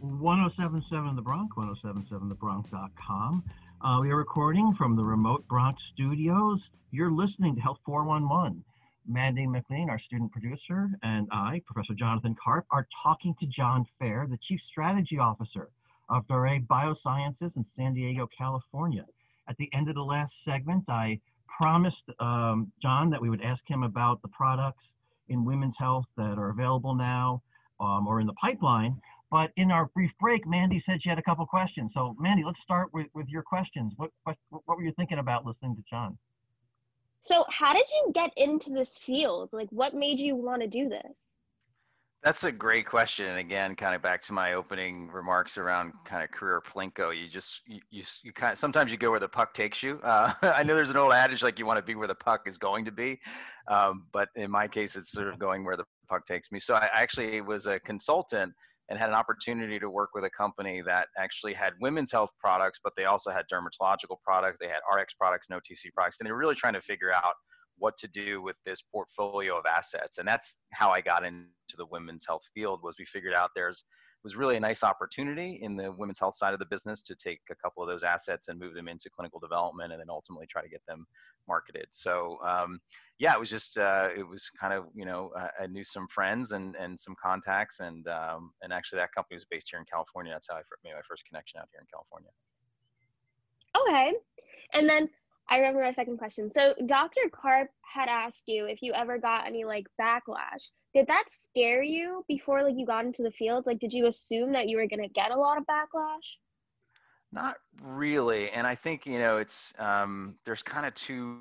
1077 0.00 1.16
The 1.16 1.22
Bronx, 1.22 1.56
1077thebronx.com. 1.56 3.42
Uh, 3.80 3.98
we 4.00 4.10
are 4.10 4.16
recording 4.16 4.72
from 4.78 4.94
the 4.94 5.02
remote 5.02 5.46
Bronx 5.48 5.82
studios. 5.92 6.60
You're 6.90 7.12
listening 7.12 7.54
to 7.54 7.60
Health 7.60 7.76
411. 7.84 8.64
Mandy 9.06 9.46
McLean, 9.46 9.90
our 9.90 9.98
student 9.98 10.32
producer, 10.32 10.88
and 11.02 11.28
I, 11.30 11.60
Professor 11.66 11.92
Jonathan 11.92 12.34
Karp, 12.42 12.64
are 12.70 12.86
talking 13.02 13.34
to 13.40 13.46
John 13.46 13.84
Fair, 13.98 14.26
the 14.28 14.38
Chief 14.48 14.58
Strategy 14.70 15.18
Officer 15.18 15.68
of 16.08 16.26
Daré 16.28 16.66
Biosciences 16.66 17.54
in 17.56 17.66
San 17.76 17.92
Diego, 17.92 18.26
California. 18.36 19.04
At 19.50 19.56
the 19.58 19.68
end 19.74 19.90
of 19.90 19.96
the 19.96 20.02
last 20.02 20.32
segment, 20.46 20.84
I 20.88 21.20
promised 21.58 21.96
um, 22.20 22.72
John 22.80 23.10
that 23.10 23.20
we 23.20 23.28
would 23.28 23.42
ask 23.42 23.60
him 23.66 23.82
about 23.82 24.22
the 24.22 24.28
products 24.28 24.84
in 25.28 25.44
women's 25.44 25.74
health 25.78 26.06
that 26.16 26.38
are 26.38 26.48
available 26.48 26.94
now 26.94 27.42
um, 27.80 28.06
or 28.06 28.20
in 28.20 28.26
the 28.26 28.34
pipeline. 28.34 28.98
But 29.30 29.50
in 29.58 29.70
our 29.70 29.86
brief 29.94 30.10
break, 30.18 30.46
Mandy 30.46 30.82
said 30.86 31.02
she 31.02 31.10
had 31.10 31.18
a 31.18 31.22
couple 31.22 31.44
questions. 31.44 31.90
So, 31.92 32.16
Mandy, 32.18 32.44
let's 32.44 32.60
start 32.64 32.94
with, 32.94 33.08
with 33.14 33.28
your 33.28 33.42
questions. 33.42 33.92
What, 33.96 34.10
what, 34.24 34.36
what 34.50 34.78
were 34.78 34.82
you 34.82 34.92
thinking 34.96 35.18
about 35.18 35.44
listening 35.44 35.76
to 35.76 35.82
John? 35.90 36.16
So, 37.20 37.44
how 37.48 37.72
did 37.72 37.86
you 37.90 38.12
get 38.12 38.30
into 38.36 38.70
this 38.70 38.96
field? 38.96 39.50
Like, 39.52 39.68
what 39.70 39.94
made 39.94 40.20
you 40.20 40.36
want 40.36 40.62
to 40.62 40.68
do 40.68 40.88
this? 40.88 41.26
That's 42.24 42.42
a 42.42 42.50
great 42.50 42.84
question. 42.84 43.26
And 43.26 43.38
again, 43.38 43.76
kind 43.76 43.94
of 43.94 44.02
back 44.02 44.22
to 44.22 44.32
my 44.32 44.54
opening 44.54 45.08
remarks 45.08 45.56
around 45.56 45.92
kind 46.04 46.24
of 46.24 46.32
career 46.32 46.60
plinko. 46.60 47.16
You 47.16 47.28
just 47.28 47.60
you 47.64 47.80
you, 47.90 48.02
you 48.24 48.32
kind 48.32 48.52
of 48.52 48.58
sometimes 48.58 48.90
you 48.90 48.98
go 48.98 49.10
where 49.10 49.20
the 49.20 49.28
puck 49.28 49.54
takes 49.54 49.82
you. 49.84 50.00
Uh, 50.02 50.32
I 50.42 50.64
know 50.64 50.74
there's 50.74 50.90
an 50.90 50.96
old 50.96 51.12
adage 51.12 51.44
like 51.44 51.60
you 51.60 51.66
want 51.66 51.78
to 51.78 51.82
be 51.82 51.94
where 51.94 52.08
the 52.08 52.16
puck 52.16 52.42
is 52.46 52.58
going 52.58 52.84
to 52.86 52.92
be, 52.92 53.20
um, 53.68 54.06
but 54.12 54.30
in 54.34 54.50
my 54.50 54.66
case, 54.66 54.96
it's 54.96 55.12
sort 55.12 55.28
of 55.28 55.38
going 55.38 55.64
where 55.64 55.76
the 55.76 55.84
puck 56.08 56.26
takes 56.26 56.50
me. 56.50 56.58
So 56.58 56.74
I 56.74 56.88
actually 56.92 57.40
was 57.40 57.66
a 57.66 57.78
consultant 57.80 58.52
and 58.88 58.98
had 58.98 59.08
an 59.08 59.14
opportunity 59.14 59.78
to 59.78 59.90
work 59.90 60.10
with 60.14 60.24
a 60.24 60.30
company 60.30 60.82
that 60.86 61.08
actually 61.18 61.52
had 61.52 61.72
women's 61.80 62.10
health 62.10 62.30
products, 62.40 62.80
but 62.82 62.92
they 62.96 63.04
also 63.04 63.30
had 63.30 63.44
dermatological 63.52 64.16
products. 64.24 64.58
They 64.60 64.68
had 64.68 64.80
RX 64.90 65.14
products 65.14 65.48
and 65.50 65.60
OTC 65.60 65.92
products, 65.94 66.16
and 66.18 66.26
they 66.26 66.32
were 66.32 66.38
really 66.38 66.54
trying 66.54 66.72
to 66.74 66.80
figure 66.80 67.12
out 67.12 67.34
what 67.76 67.96
to 67.98 68.08
do 68.08 68.42
with 68.42 68.56
this 68.66 68.82
portfolio 68.82 69.56
of 69.56 69.64
assets. 69.66 70.18
And 70.18 70.26
that's 70.26 70.56
how 70.72 70.90
I 70.90 71.00
got 71.00 71.24
into 71.24 71.46
the 71.76 71.86
women's 71.86 72.24
health 72.26 72.42
field 72.54 72.80
was 72.82 72.96
we 72.98 73.04
figured 73.04 73.34
out 73.34 73.50
there's 73.54 73.84
was 74.24 74.36
really 74.36 74.56
a 74.56 74.60
nice 74.60 74.82
opportunity 74.82 75.58
in 75.62 75.76
the 75.76 75.92
women's 75.92 76.18
health 76.18 76.34
side 76.34 76.52
of 76.52 76.58
the 76.58 76.66
business 76.66 77.02
to 77.02 77.14
take 77.14 77.40
a 77.50 77.54
couple 77.54 77.82
of 77.82 77.88
those 77.88 78.02
assets 78.02 78.48
and 78.48 78.58
move 78.58 78.74
them 78.74 78.88
into 78.88 79.08
clinical 79.10 79.38
development 79.38 79.92
and 79.92 80.00
then 80.00 80.10
ultimately 80.10 80.46
try 80.46 80.62
to 80.62 80.68
get 80.68 80.82
them 80.86 81.06
marketed. 81.46 81.86
So 81.90 82.38
um, 82.44 82.80
yeah, 83.18 83.34
it 83.34 83.40
was 83.40 83.50
just 83.50 83.78
uh, 83.78 84.08
it 84.16 84.26
was 84.26 84.50
kind 84.60 84.72
of 84.72 84.84
you 84.94 85.04
know 85.04 85.32
I, 85.36 85.64
I, 85.64 85.66
knew 85.66 85.84
some 85.84 86.06
friends 86.08 86.52
and 86.52 86.76
and 86.76 86.98
some 86.98 87.14
contacts 87.20 87.80
and 87.80 88.06
um, 88.08 88.52
and 88.62 88.72
actually 88.72 88.98
that 89.00 89.14
company 89.14 89.36
was 89.36 89.46
based 89.50 89.68
here 89.70 89.80
in 89.80 89.86
California. 89.86 90.32
That's 90.32 90.48
how 90.48 90.56
I 90.56 90.62
made 90.84 90.92
my 90.94 91.00
first 91.08 91.24
connection 91.26 91.60
out 91.60 91.68
here 91.72 91.80
in 91.80 91.86
California. 91.92 92.30
Okay, 93.80 94.12
and 94.74 94.88
then 94.88 95.08
I 95.48 95.56
remember 95.56 95.82
my 95.82 95.92
second 95.92 96.18
question. 96.18 96.50
So 96.54 96.74
Dr. 96.86 97.22
Karp 97.32 97.68
had 97.82 98.08
asked 98.08 98.44
you 98.46 98.66
if 98.66 98.82
you 98.82 98.92
ever 98.92 99.18
got 99.18 99.46
any 99.46 99.64
like 99.64 99.86
backlash. 100.00 100.70
Did 100.94 101.06
that 101.06 101.24
scare 101.28 101.82
you 101.82 102.24
before 102.28 102.62
like 102.62 102.74
you 102.76 102.86
got 102.86 103.04
into 103.04 103.22
the 103.22 103.30
field? 103.30 103.64
Like 103.66 103.78
did 103.78 103.92
you 103.92 104.06
assume 104.06 104.52
that 104.52 104.68
you 104.68 104.76
were 104.76 104.86
going 104.86 105.02
to 105.02 105.08
get 105.08 105.30
a 105.30 105.36
lot 105.36 105.58
of 105.58 105.64
backlash? 105.64 106.36
Not 107.30 107.56
really. 107.82 108.50
And 108.50 108.66
I 108.66 108.74
think, 108.74 109.06
you 109.06 109.18
know, 109.18 109.38
it's 109.38 109.72
um 109.78 110.36
there's 110.44 110.62
kind 110.62 110.86
of 110.86 110.94
two 110.94 111.38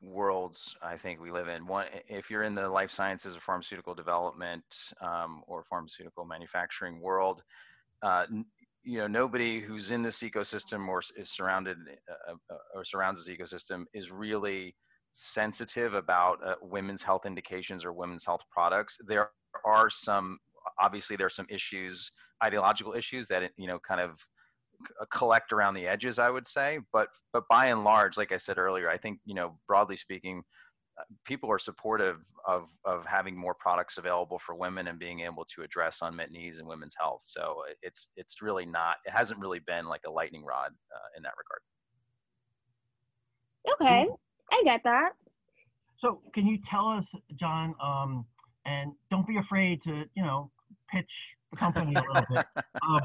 worlds 0.00 0.76
I 0.82 0.96
think 0.96 1.20
we 1.20 1.30
live 1.30 1.48
in. 1.48 1.66
One 1.66 1.86
if 2.08 2.30
you're 2.30 2.44
in 2.44 2.54
the 2.54 2.68
life 2.68 2.90
sciences 2.90 3.36
or 3.36 3.40
pharmaceutical 3.40 3.94
development 3.94 4.64
um, 5.00 5.42
or 5.46 5.64
pharmaceutical 5.64 6.24
manufacturing 6.24 7.00
world, 7.00 7.42
uh, 8.02 8.26
you 8.86 8.98
know 8.98 9.08
nobody 9.08 9.58
who's 9.60 9.90
in 9.90 10.00
this 10.00 10.20
ecosystem 10.20 10.86
or 10.86 11.02
is 11.16 11.30
surrounded 11.30 11.76
uh, 12.08 12.34
uh, 12.50 12.56
or 12.74 12.84
surrounds 12.84 13.24
this 13.24 13.36
ecosystem 13.36 13.84
is 13.92 14.12
really 14.12 14.74
sensitive 15.12 15.94
about 15.94 16.38
uh, 16.46 16.54
women's 16.62 17.02
health 17.02 17.26
indications 17.26 17.84
or 17.84 17.92
women's 17.92 18.24
health 18.24 18.42
products. 18.50 18.96
There 19.06 19.30
are 19.64 19.90
some 19.90 20.38
obviously 20.80 21.16
there 21.16 21.26
are 21.26 21.30
some 21.30 21.46
issues 21.50 22.12
ideological 22.44 22.92
issues 22.92 23.26
that 23.26 23.50
you 23.56 23.66
know 23.66 23.80
kind 23.80 24.00
of 24.00 24.10
uh, 25.00 25.04
collect 25.12 25.52
around 25.52 25.74
the 25.74 25.86
edges 25.86 26.20
i 26.20 26.30
would 26.30 26.46
say. 26.46 26.78
But 26.92 27.08
but 27.32 27.42
by 27.50 27.66
and 27.66 27.82
large 27.82 28.16
like 28.16 28.30
i 28.30 28.36
said 28.36 28.56
earlier 28.56 28.88
i 28.88 28.96
think 28.96 29.18
you 29.24 29.34
know 29.34 29.58
broadly 29.66 29.96
speaking 29.96 30.42
people 31.24 31.50
are 31.50 31.58
supportive 31.58 32.18
of 32.46 32.68
of 32.84 33.04
having 33.06 33.36
more 33.36 33.54
products 33.54 33.98
available 33.98 34.38
for 34.38 34.54
women 34.54 34.88
and 34.88 34.98
being 34.98 35.20
able 35.20 35.44
to 35.44 35.62
address 35.62 35.98
unmet 36.02 36.30
needs 36.30 36.58
in 36.58 36.66
women's 36.66 36.94
health. 36.98 37.22
So 37.24 37.62
it's 37.82 38.08
it's 38.16 38.40
really 38.42 38.66
not 38.66 38.96
it 39.04 39.10
hasn't 39.10 39.38
really 39.40 39.60
been 39.60 39.86
like 39.86 40.02
a 40.06 40.10
lightning 40.10 40.44
rod 40.44 40.72
uh, 40.94 41.16
in 41.16 41.22
that 41.22 41.32
regard. 41.36 41.60
Okay, 43.80 44.06
I 44.52 44.62
get 44.64 44.82
that. 44.84 45.10
So 46.00 46.20
can 46.34 46.46
you 46.46 46.58
tell 46.70 46.88
us, 46.88 47.04
John? 47.38 47.74
Um, 47.82 48.24
and 48.64 48.92
don't 49.10 49.26
be 49.26 49.38
afraid 49.38 49.82
to 49.84 50.04
you 50.14 50.22
know 50.22 50.50
pitch 50.92 51.10
the 51.50 51.56
company 51.56 51.94
a 51.94 52.00
little 52.00 52.26
bit. 52.30 52.46
Uh, 52.82 53.00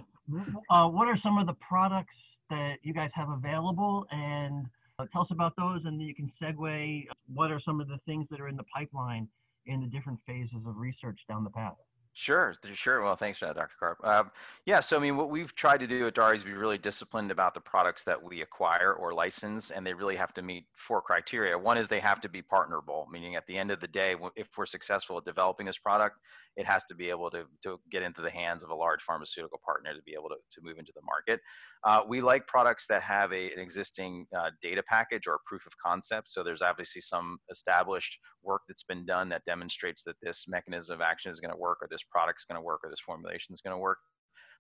uh, 0.69 0.87
what 0.87 1.07
are 1.07 1.17
some 1.23 1.37
of 1.37 1.47
the 1.47 1.55
products 1.67 2.13
that 2.49 2.75
you 2.83 2.93
guys 2.93 3.09
have 3.13 3.29
available 3.29 4.05
and 4.11 4.65
tell 5.11 5.21
us 5.21 5.27
about 5.31 5.53
those, 5.57 5.81
and 5.85 5.99
then 5.99 6.07
you 6.07 6.15
can 6.15 6.31
segue. 6.41 7.07
What 7.33 7.51
are 7.51 7.59
some 7.65 7.81
of 7.81 7.87
the 7.87 7.97
things 8.05 8.27
that 8.31 8.39
are 8.39 8.47
in 8.47 8.55
the 8.55 8.65
pipeline 8.75 9.27
in 9.65 9.81
the 9.81 9.87
different 9.87 10.19
phases 10.25 10.55
of 10.65 10.75
research 10.77 11.19
down 11.29 11.43
the 11.43 11.49
path? 11.49 11.75
Sure, 12.13 12.53
sure. 12.73 13.01
Well, 13.01 13.15
thanks 13.15 13.39
for 13.39 13.45
that, 13.45 13.55
Dr. 13.55 13.75
Karp. 13.79 13.99
Uh, 14.03 14.23
yeah, 14.65 14.81
so 14.81 14.97
I 14.97 14.99
mean, 14.99 15.15
what 15.15 15.29
we've 15.29 15.55
tried 15.55 15.79
to 15.79 15.87
do 15.87 16.07
at 16.07 16.13
Daré 16.13 16.35
is 16.35 16.43
be 16.43 16.51
really 16.51 16.77
disciplined 16.77 17.31
about 17.31 17.53
the 17.53 17.61
products 17.61 18.03
that 18.03 18.21
we 18.21 18.41
acquire 18.41 18.93
or 18.93 19.13
license, 19.13 19.71
and 19.71 19.87
they 19.87 19.93
really 19.93 20.17
have 20.17 20.33
to 20.33 20.41
meet 20.41 20.65
four 20.75 21.01
criteria. 21.01 21.57
One 21.57 21.77
is 21.77 21.87
they 21.87 22.01
have 22.01 22.19
to 22.21 22.29
be 22.29 22.41
partnerable, 22.41 23.09
meaning 23.09 23.35
at 23.35 23.45
the 23.45 23.57
end 23.57 23.71
of 23.71 23.79
the 23.79 23.87
day, 23.87 24.17
if 24.35 24.47
we're 24.57 24.65
successful 24.65 25.17
at 25.19 25.25
developing 25.25 25.65
this 25.65 25.77
product, 25.77 26.17
it 26.57 26.65
has 26.65 26.83
to 26.85 26.95
be 26.95 27.09
able 27.09 27.29
to, 27.31 27.43
to 27.63 27.79
get 27.91 28.03
into 28.03 28.21
the 28.21 28.29
hands 28.29 28.63
of 28.63 28.69
a 28.69 28.75
large 28.75 29.01
pharmaceutical 29.01 29.59
partner 29.65 29.93
to 29.93 30.01
be 30.05 30.13
able 30.13 30.29
to, 30.29 30.35
to 30.51 30.61
move 30.61 30.77
into 30.77 30.91
the 30.95 31.01
market. 31.03 31.39
Uh, 31.83 32.01
we 32.07 32.21
like 32.21 32.45
products 32.47 32.85
that 32.87 33.01
have 33.01 33.31
a, 33.31 33.51
an 33.53 33.59
existing 33.59 34.25
uh, 34.37 34.49
data 34.61 34.83
package 34.87 35.27
or 35.27 35.39
proof 35.45 35.65
of 35.65 35.73
concept. 35.83 36.27
So 36.27 36.43
there's 36.43 36.61
obviously 36.61 37.01
some 37.01 37.37
established 37.49 38.17
work 38.43 38.61
that's 38.67 38.83
been 38.83 39.05
done 39.05 39.29
that 39.29 39.45
demonstrates 39.45 40.03
that 40.03 40.15
this 40.21 40.45
mechanism 40.47 40.95
of 40.95 41.01
action 41.01 41.31
is 41.31 41.39
going 41.39 41.53
to 41.53 41.57
work 41.57 41.79
or 41.81 41.87
this 41.89 42.03
product 42.03 42.41
is 42.41 42.45
going 42.45 42.59
to 42.59 42.65
work 42.65 42.81
or 42.83 42.89
this 42.89 42.99
formulation 42.99 43.53
is 43.53 43.61
going 43.61 43.75
to 43.75 43.79
work. 43.79 43.97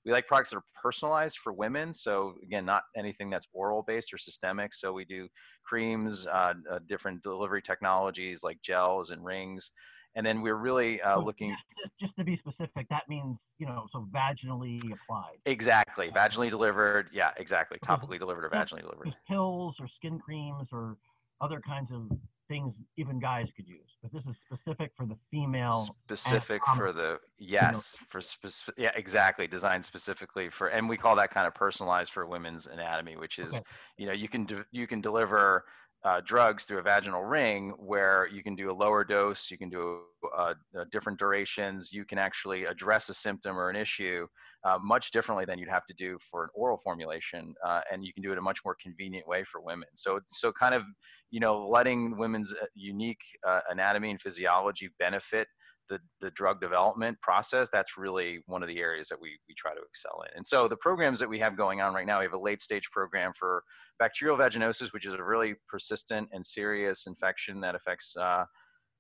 We 0.03 0.11
like 0.11 0.25
products 0.25 0.49
that 0.49 0.57
are 0.57 0.63
personalized 0.81 1.37
for 1.37 1.53
women. 1.53 1.93
So 1.93 2.33
again, 2.41 2.65
not 2.65 2.83
anything 2.97 3.29
that's 3.29 3.45
oral 3.53 3.83
based 3.85 4.11
or 4.11 4.17
systemic. 4.17 4.73
So 4.73 4.91
we 4.93 5.05
do 5.05 5.27
creams, 5.63 6.25
uh, 6.25 6.53
uh, 6.71 6.79
different 6.87 7.21
delivery 7.21 7.61
technologies 7.61 8.41
like 8.41 8.59
gels 8.63 9.11
and 9.11 9.23
rings 9.23 9.69
and 10.15 10.25
then 10.25 10.41
we're 10.41 10.55
really 10.55 11.01
uh, 11.01 11.19
looking 11.19 11.55
just, 11.81 11.91
just, 11.99 12.15
to 12.17 12.23
be 12.23 12.37
specific 12.37 12.87
that 12.89 13.03
means 13.07 13.37
you 13.57 13.65
know 13.65 13.87
so 13.91 14.07
vaginally 14.11 14.79
applied. 14.93 15.37
Exactly 15.45 16.09
vaginally 16.09 16.49
delivered 16.49 17.09
yeah 17.13 17.31
exactly 17.37 17.77
topically 17.79 18.19
delivered 18.19 18.45
or 18.45 18.49
vaginally 18.49 18.81
delivered. 18.81 19.13
pills 19.27 19.75
or 19.79 19.87
skin 19.97 20.19
creams 20.19 20.67
or 20.71 20.97
other 21.41 21.59
kinds 21.59 21.89
of 21.91 22.09
things 22.47 22.73
even 22.97 23.17
guys 23.17 23.47
could 23.55 23.65
use 23.65 23.79
but 24.01 24.11
this 24.11 24.23
is 24.29 24.35
specific 24.45 24.91
for 24.97 25.05
the 25.05 25.15
female 25.31 25.95
specific 26.03 26.61
for 26.75 26.91
the 26.91 27.17
yes 27.39 27.95
for 28.09 28.19
specific 28.19 28.75
yeah 28.77 28.91
exactly 28.95 29.47
designed 29.47 29.83
specifically 29.83 30.49
for 30.49 30.67
and 30.67 30.87
we 30.89 30.97
call 30.97 31.15
that 31.15 31.31
kind 31.31 31.47
of 31.47 31.55
personalized 31.55 32.11
for 32.11 32.25
women's 32.25 32.67
anatomy 32.67 33.15
which 33.15 33.39
is 33.39 33.53
okay. 33.53 33.63
you 33.97 34.05
know 34.05 34.11
you 34.11 34.27
can 34.27 34.43
do, 34.43 34.63
you 34.71 34.85
can 34.85 34.99
deliver 34.99 35.63
uh, 36.03 36.21
drugs 36.25 36.65
through 36.65 36.79
a 36.79 36.81
vaginal 36.81 37.23
ring 37.23 37.73
where 37.77 38.27
you 38.31 38.41
can 38.41 38.55
do 38.55 38.71
a 38.71 38.73
lower 38.73 39.03
dose, 39.03 39.51
you 39.51 39.57
can 39.57 39.69
do 39.69 40.01
uh, 40.37 40.53
uh, 40.77 40.85
different 40.91 41.19
durations, 41.19 41.91
you 41.91 42.05
can 42.05 42.17
actually 42.17 42.65
address 42.65 43.09
a 43.09 43.13
symptom 43.13 43.57
or 43.57 43.69
an 43.69 43.75
issue 43.75 44.25
uh, 44.63 44.77
much 44.81 45.11
differently 45.11 45.45
than 45.45 45.59
you'd 45.59 45.69
have 45.69 45.85
to 45.85 45.93
do 45.93 46.17
for 46.19 46.43
an 46.43 46.49
oral 46.55 46.77
formulation, 46.77 47.53
uh, 47.65 47.81
and 47.91 48.03
you 48.03 48.13
can 48.13 48.23
do 48.23 48.31
it 48.31 48.37
a 48.37 48.41
much 48.41 48.59
more 48.65 48.75
convenient 48.81 49.27
way 49.27 49.43
for 49.43 49.61
women. 49.61 49.87
So, 49.93 50.19
so 50.31 50.51
kind 50.51 50.73
of, 50.73 50.83
you 51.29 51.39
know, 51.39 51.67
letting 51.67 52.17
women's 52.17 52.53
unique 52.75 53.21
anatomy 53.69 54.11
and 54.11 54.21
physiology 54.21 54.89
benefit 54.99 55.47
the, 55.91 55.99
the 56.21 56.31
drug 56.31 56.61
development 56.61 57.19
process, 57.21 57.67
that's 57.71 57.97
really 57.97 58.39
one 58.47 58.63
of 58.63 58.69
the 58.69 58.79
areas 58.79 59.09
that 59.09 59.19
we, 59.21 59.37
we 59.47 59.53
try 59.55 59.73
to 59.73 59.81
excel 59.81 60.21
in. 60.23 60.37
And 60.37 60.45
so 60.45 60.67
the 60.67 60.77
programs 60.77 61.19
that 61.19 61.29
we 61.29 61.37
have 61.39 61.57
going 61.57 61.81
on 61.81 61.93
right 61.93 62.07
now, 62.07 62.19
we 62.19 62.25
have 62.25 62.33
a 62.33 62.39
late 62.39 62.61
stage 62.61 62.89
program 62.91 63.33
for 63.37 63.61
bacterial 63.99 64.37
vaginosis, 64.37 64.93
which 64.93 65.05
is 65.05 65.13
a 65.13 65.23
really 65.23 65.53
persistent 65.67 66.29
and 66.31 66.45
serious 66.45 67.07
infection 67.07 67.59
that 67.61 67.75
affects 67.75 68.15
uh, 68.15 68.45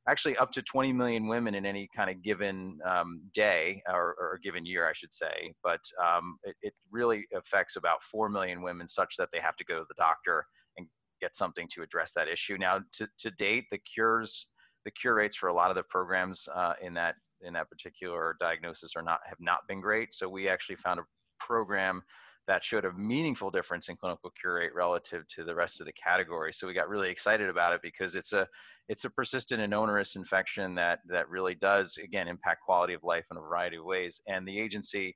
actually 0.09 0.35
up 0.35 0.51
to 0.51 0.61
20 0.61 0.91
million 0.91 1.27
women 1.27 1.55
in 1.55 1.65
any 1.65 1.87
kind 1.95 2.09
of 2.09 2.21
given 2.21 2.77
um, 2.85 3.21
day 3.33 3.81
or, 3.87 4.15
or 4.19 4.39
given 4.43 4.65
year, 4.65 4.87
I 4.87 4.93
should 4.93 5.13
say. 5.13 5.53
But 5.63 5.79
um, 6.03 6.37
it, 6.43 6.55
it 6.61 6.73
really 6.91 7.25
affects 7.33 7.77
about 7.77 8.03
4 8.03 8.29
million 8.29 8.61
women 8.61 8.87
such 8.87 9.15
that 9.17 9.29
they 9.31 9.39
have 9.39 9.55
to 9.55 9.63
go 9.63 9.79
to 9.79 9.85
the 9.87 9.95
doctor 9.97 10.45
and 10.77 10.87
get 11.21 11.35
something 11.35 11.69
to 11.73 11.83
address 11.83 12.11
that 12.13 12.27
issue. 12.27 12.57
Now, 12.57 12.81
to, 12.97 13.07
to 13.19 13.31
date, 13.31 13.65
the 13.71 13.77
cures 13.77 14.47
the 14.85 14.91
cure 14.91 15.15
rates 15.15 15.35
for 15.35 15.49
a 15.49 15.53
lot 15.53 15.69
of 15.69 15.75
the 15.75 15.83
programs 15.83 16.47
uh, 16.53 16.73
in 16.81 16.93
that 16.93 17.15
in 17.41 17.53
that 17.53 17.69
particular 17.69 18.35
diagnosis 18.39 18.91
are 18.95 19.01
not 19.01 19.19
have 19.25 19.39
not 19.39 19.59
been 19.67 19.81
great. 19.81 20.13
So 20.13 20.29
we 20.29 20.47
actually 20.47 20.75
found 20.75 20.99
a 20.99 21.03
program 21.39 22.01
that 22.47 22.63
showed 22.63 22.85
a 22.85 22.93
meaningful 22.93 23.51
difference 23.51 23.87
in 23.87 23.95
clinical 23.95 24.31
cure 24.39 24.55
rate 24.55 24.73
relative 24.73 25.27
to 25.35 25.43
the 25.43 25.53
rest 25.53 25.79
of 25.79 25.85
the 25.85 25.93
category. 25.93 26.51
So 26.51 26.67
we 26.67 26.73
got 26.73 26.89
really 26.89 27.09
excited 27.09 27.49
about 27.49 27.73
it 27.73 27.81
because 27.83 28.15
it's 28.15 28.33
a 28.33 28.47
it's 28.89 29.05
a 29.05 29.09
persistent 29.09 29.61
and 29.61 29.73
onerous 29.73 30.15
infection 30.15 30.75
that 30.75 30.99
that 31.07 31.29
really 31.29 31.55
does 31.55 31.97
again 31.97 32.27
impact 32.27 32.61
quality 32.65 32.93
of 32.93 33.03
life 33.03 33.25
in 33.31 33.37
a 33.37 33.41
variety 33.41 33.77
of 33.77 33.85
ways. 33.85 34.21
And 34.27 34.47
the 34.47 34.59
agency 34.59 35.15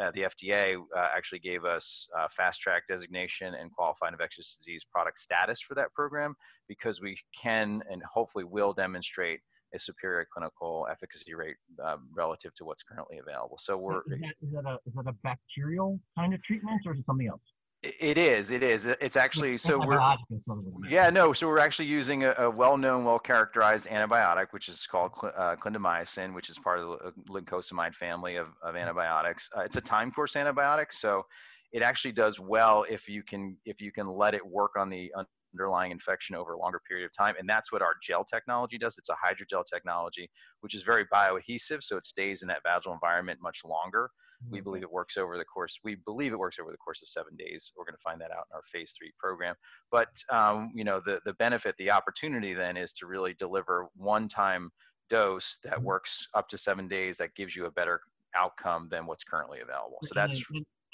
uh, 0.00 0.10
the 0.14 0.22
FDA 0.22 0.76
uh, 0.76 1.08
actually 1.14 1.38
gave 1.38 1.64
us 1.64 2.08
uh, 2.18 2.26
fast 2.30 2.60
track 2.60 2.84
designation 2.88 3.54
and 3.54 3.70
qualified 3.72 4.12
infectious 4.12 4.56
disease 4.56 4.84
product 4.90 5.18
status 5.18 5.60
for 5.60 5.74
that 5.74 5.92
program 5.92 6.34
because 6.68 7.00
we 7.00 7.16
can 7.40 7.82
and 7.90 8.02
hopefully 8.10 8.44
will 8.44 8.72
demonstrate 8.72 9.40
a 9.74 9.78
superior 9.78 10.26
clinical 10.32 10.86
efficacy 10.90 11.34
rate 11.34 11.56
um, 11.84 12.08
relative 12.14 12.52
to 12.54 12.64
what's 12.64 12.82
currently 12.82 13.18
available. 13.18 13.58
So 13.58 13.76
we're 13.76 14.00
is 14.02 14.20
that, 14.20 14.34
is 14.42 14.52
that, 14.52 14.64
a, 14.66 14.74
is 14.86 14.94
that 14.94 15.06
a 15.08 15.14
bacterial 15.22 15.98
kind 16.16 16.34
of 16.34 16.42
treatment 16.42 16.82
or 16.86 16.92
is 16.92 17.00
it 17.00 17.06
something 17.06 17.28
else? 17.28 17.40
It 17.82 18.16
is. 18.16 18.52
It 18.52 18.62
is. 18.62 18.86
It's 18.86 19.16
actually 19.16 19.56
so 19.56 19.76
we're 19.84 20.00
yeah 20.88 21.10
no. 21.10 21.32
So 21.32 21.48
we're 21.48 21.58
actually 21.58 21.86
using 21.86 22.22
a, 22.22 22.32
a 22.38 22.50
well-known, 22.50 23.04
well-characterized 23.04 23.88
antibiotic, 23.88 24.46
which 24.52 24.68
is 24.68 24.86
called 24.86 25.10
uh, 25.22 25.56
clindamycin, 25.56 26.32
which 26.32 26.48
is 26.48 26.58
part 26.60 26.78
of 26.78 26.86
the 26.86 27.12
lincosamide 27.28 27.94
family 27.96 28.36
of, 28.36 28.46
of 28.62 28.76
antibiotics. 28.76 29.50
Uh, 29.56 29.62
it's 29.62 29.74
a 29.74 29.80
time 29.80 30.12
course 30.12 30.34
antibiotic, 30.34 30.92
so 30.92 31.24
it 31.72 31.82
actually 31.82 32.12
does 32.12 32.38
well 32.38 32.84
if 32.88 33.08
you 33.08 33.24
can 33.24 33.56
if 33.64 33.80
you 33.80 33.90
can 33.90 34.06
let 34.06 34.34
it 34.34 34.46
work 34.46 34.72
on 34.78 34.88
the 34.88 35.12
underlying 35.54 35.90
infection 35.90 36.36
over 36.36 36.52
a 36.52 36.58
longer 36.58 36.80
period 36.88 37.04
of 37.04 37.16
time. 37.16 37.34
And 37.36 37.48
that's 37.48 37.72
what 37.72 37.82
our 37.82 37.94
gel 38.00 38.24
technology 38.24 38.78
does. 38.78 38.96
It's 38.96 39.08
a 39.08 39.14
hydrogel 39.14 39.64
technology, 39.64 40.30
which 40.60 40.76
is 40.76 40.84
very 40.84 41.04
bioadhesive, 41.06 41.82
so 41.82 41.96
it 41.96 42.06
stays 42.06 42.42
in 42.42 42.48
that 42.48 42.62
vaginal 42.64 42.94
environment 42.94 43.40
much 43.42 43.62
longer. 43.64 44.08
We 44.50 44.58
mm-hmm. 44.58 44.64
believe 44.64 44.82
it 44.82 44.92
works 44.92 45.16
over 45.16 45.36
the 45.38 45.44
course. 45.44 45.78
We 45.84 45.96
believe 45.96 46.32
it 46.32 46.38
works 46.38 46.58
over 46.60 46.70
the 46.70 46.78
course 46.78 47.02
of 47.02 47.08
seven 47.08 47.36
days. 47.36 47.72
We're 47.76 47.84
going 47.84 47.96
to 47.96 48.02
find 48.02 48.20
that 48.20 48.30
out 48.30 48.46
in 48.50 48.54
our 48.54 48.62
phase 48.66 48.94
three 48.96 49.12
program. 49.18 49.54
But 49.90 50.08
um, 50.30 50.72
you 50.74 50.84
know, 50.84 51.00
the 51.04 51.20
the 51.24 51.34
benefit, 51.34 51.74
the 51.78 51.90
opportunity 51.90 52.54
then 52.54 52.76
is 52.76 52.92
to 52.94 53.06
really 53.06 53.34
deliver 53.34 53.86
one-time 53.96 54.70
dose 55.10 55.58
that 55.64 55.74
mm-hmm. 55.74 55.84
works 55.84 56.26
up 56.34 56.48
to 56.48 56.58
seven 56.58 56.88
days. 56.88 57.18
That 57.18 57.34
gives 57.34 57.54
you 57.54 57.66
a 57.66 57.70
better 57.70 58.00
outcome 58.34 58.88
than 58.90 59.06
what's 59.06 59.24
currently 59.24 59.60
available. 59.60 59.98
So 60.04 60.12
that's 60.14 60.42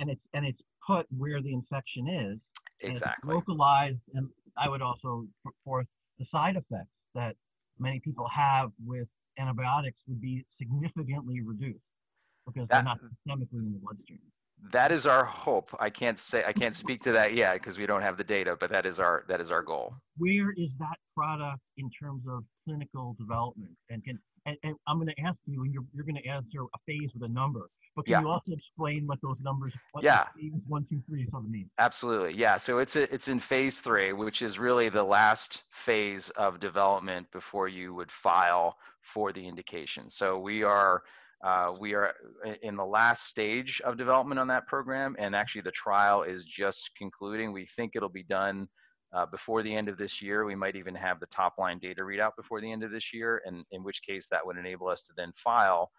and 0.00 0.10
it's 0.10 0.22
and 0.34 0.44
it's 0.46 0.60
put 0.86 1.06
where 1.16 1.40
the 1.42 1.52
infection 1.52 2.08
is. 2.08 2.38
exactly. 2.80 3.34
localized, 3.34 3.98
and 4.14 4.28
I 4.56 4.68
would 4.68 4.82
also 4.82 5.26
put 5.44 5.54
forth 5.64 5.86
the 6.18 6.26
side 6.32 6.56
effects 6.56 6.90
that 7.14 7.36
many 7.78 8.00
people 8.00 8.26
have 8.34 8.70
with 8.84 9.08
antibiotics 9.38 9.98
would 10.08 10.20
be 10.20 10.44
significantly 10.58 11.40
reduced 11.40 11.78
because 12.52 12.68
they're 12.68 12.82
not 12.82 12.98
systemically 12.98 13.52
in 13.52 13.72
the 13.72 13.78
bloodstream. 13.82 14.20
That 14.72 14.90
is 14.90 15.06
our 15.06 15.24
hope. 15.24 15.74
I 15.78 15.90
can't 15.90 16.18
say 16.18 16.42
I 16.44 16.52
can't 16.52 16.74
speak 16.74 17.02
to 17.02 17.12
that 17.12 17.32
yet 17.34 17.54
because 17.54 17.78
we 17.78 17.86
don't 17.86 18.02
have 18.02 18.16
the 18.16 18.24
data, 18.24 18.56
but 18.58 18.70
that 18.70 18.86
is 18.86 18.98
our 18.98 19.24
that 19.28 19.40
is 19.40 19.52
our 19.52 19.62
goal. 19.62 19.94
Where 20.16 20.50
is 20.50 20.70
that 20.80 20.96
product 21.16 21.60
in 21.76 21.88
terms 21.90 22.24
of 22.28 22.42
clinical 22.64 23.14
development? 23.18 23.70
And 23.88 24.04
can 24.04 24.18
and, 24.46 24.56
and 24.64 24.74
I'm 24.88 24.96
going 24.96 25.08
to 25.08 25.20
ask 25.22 25.36
you, 25.46 25.62
and 25.62 25.72
you're, 25.72 25.84
you're 25.94 26.04
going 26.04 26.16
to 26.16 26.26
answer 26.28 26.62
a 26.62 26.78
phase 26.86 27.10
with 27.12 27.22
a 27.28 27.32
number, 27.32 27.68
but 27.94 28.06
can 28.06 28.12
Yeah. 28.12 28.20
you 28.22 28.28
also 28.28 28.52
explain 28.52 29.06
what 29.06 29.20
those 29.22 29.36
numbers, 29.42 29.74
what 29.92 30.02
Yeah. 30.02 30.24
phase 30.34 30.52
one, 30.66 30.86
two, 30.88 31.02
three, 31.06 31.28
sort 31.30 31.44
of 31.44 31.50
mean? 31.50 31.68
Absolutely. 31.78 32.34
Yeah. 32.34 32.56
So 32.56 32.78
it's 32.78 32.96
a, 32.96 33.12
it's 33.12 33.28
in 33.28 33.40
phase 33.40 33.80
three, 33.80 34.12
which 34.12 34.40
is 34.40 34.58
really 34.58 34.88
the 34.88 35.04
last 35.04 35.64
phase 35.70 36.30
of 36.30 36.60
development 36.60 37.30
before 37.30 37.68
you 37.68 37.94
would 37.94 38.10
file 38.10 38.78
for 39.02 39.32
the 39.32 39.46
indication. 39.46 40.08
So 40.08 40.38
we 40.38 40.62
are 40.62 41.02
uh, 41.44 41.72
we 41.78 41.94
are 41.94 42.14
in 42.62 42.76
the 42.76 42.84
last 42.84 43.28
stage 43.28 43.80
of 43.84 43.96
development 43.96 44.40
on 44.40 44.48
that 44.48 44.66
program, 44.66 45.14
and 45.18 45.36
actually 45.36 45.60
the 45.60 45.70
trial 45.70 46.22
is 46.22 46.44
just 46.44 46.90
concluding. 46.96 47.52
We 47.52 47.66
think 47.66 47.92
it'll 47.94 48.08
be 48.08 48.24
done 48.24 48.68
uh, 49.12 49.26
before 49.26 49.62
the 49.62 49.74
end 49.74 49.88
of 49.88 49.96
this 49.98 50.20
year. 50.20 50.44
We 50.44 50.56
might 50.56 50.76
even 50.76 50.94
have 50.96 51.20
the 51.20 51.26
top 51.26 51.54
line 51.58 51.78
data 51.78 52.02
readout 52.02 52.32
before 52.36 52.60
the 52.60 52.70
end 52.70 52.82
of 52.82 52.90
this 52.90 53.14
year, 53.14 53.40
and 53.46 53.64
in 53.70 53.84
which 53.84 54.02
case 54.02 54.26
that 54.30 54.44
would 54.44 54.56
enable 54.56 54.88
us 54.88 55.04
to 55.04 55.12
then 55.16 55.32
file 55.32 55.90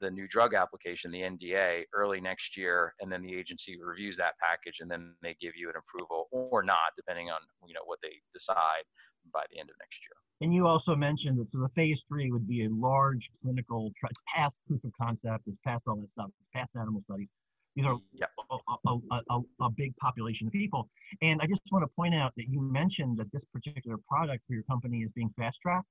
the 0.00 0.10
new 0.10 0.28
drug 0.28 0.54
application, 0.54 1.10
the 1.10 1.22
NDA, 1.22 1.84
early 1.92 2.20
next 2.20 2.56
year, 2.56 2.94
and 3.00 3.10
then 3.10 3.22
the 3.22 3.34
agency 3.34 3.78
reviews 3.80 4.16
that 4.16 4.34
package, 4.42 4.80
and 4.80 4.90
then 4.90 5.14
they 5.22 5.36
give 5.40 5.54
you 5.56 5.68
an 5.68 5.74
approval 5.76 6.28
or 6.30 6.62
not, 6.62 6.92
depending 6.96 7.30
on 7.30 7.38
you 7.66 7.74
know 7.74 7.82
what 7.84 7.98
they 8.02 8.12
decide 8.32 8.84
by 9.32 9.44
the 9.50 9.58
end 9.58 9.70
of 9.70 9.76
next 9.78 10.00
year. 10.02 10.16
And 10.40 10.54
you 10.54 10.66
also 10.66 10.94
mentioned 10.94 11.38
that 11.38 11.48
so 11.52 11.58
the 11.58 11.68
phase 11.74 11.98
three 12.08 12.30
would 12.30 12.46
be 12.46 12.64
a 12.64 12.68
large 12.70 13.28
clinical 13.42 13.90
tri- 13.98 14.10
past 14.34 14.54
proof 14.66 14.82
of 14.84 14.92
concept, 15.00 15.44
it's 15.46 15.56
past 15.64 15.82
all 15.88 15.96
that 15.96 16.10
stuff, 16.12 16.30
it's 16.40 16.48
past 16.54 16.70
animal 16.76 17.02
studies. 17.04 17.28
These 17.74 17.86
are 17.86 17.96
Yep. 18.12 18.30
a, 18.50 18.54
a, 18.54 18.98
a, 19.10 19.20
a, 19.30 19.40
a 19.66 19.70
big 19.70 19.96
population 19.96 20.46
of 20.46 20.52
people. 20.52 20.88
And 21.22 21.40
I 21.40 21.46
just 21.46 21.60
want 21.70 21.84
to 21.84 21.88
point 21.94 22.14
out 22.14 22.32
that 22.36 22.48
you 22.48 22.60
mentioned 22.60 23.18
that 23.18 23.30
this 23.32 23.42
particular 23.52 23.98
product 24.08 24.44
for 24.46 24.54
your 24.54 24.64
company 24.64 24.98
is 24.98 25.10
being 25.14 25.30
fast 25.36 25.58
tracked. 25.62 25.86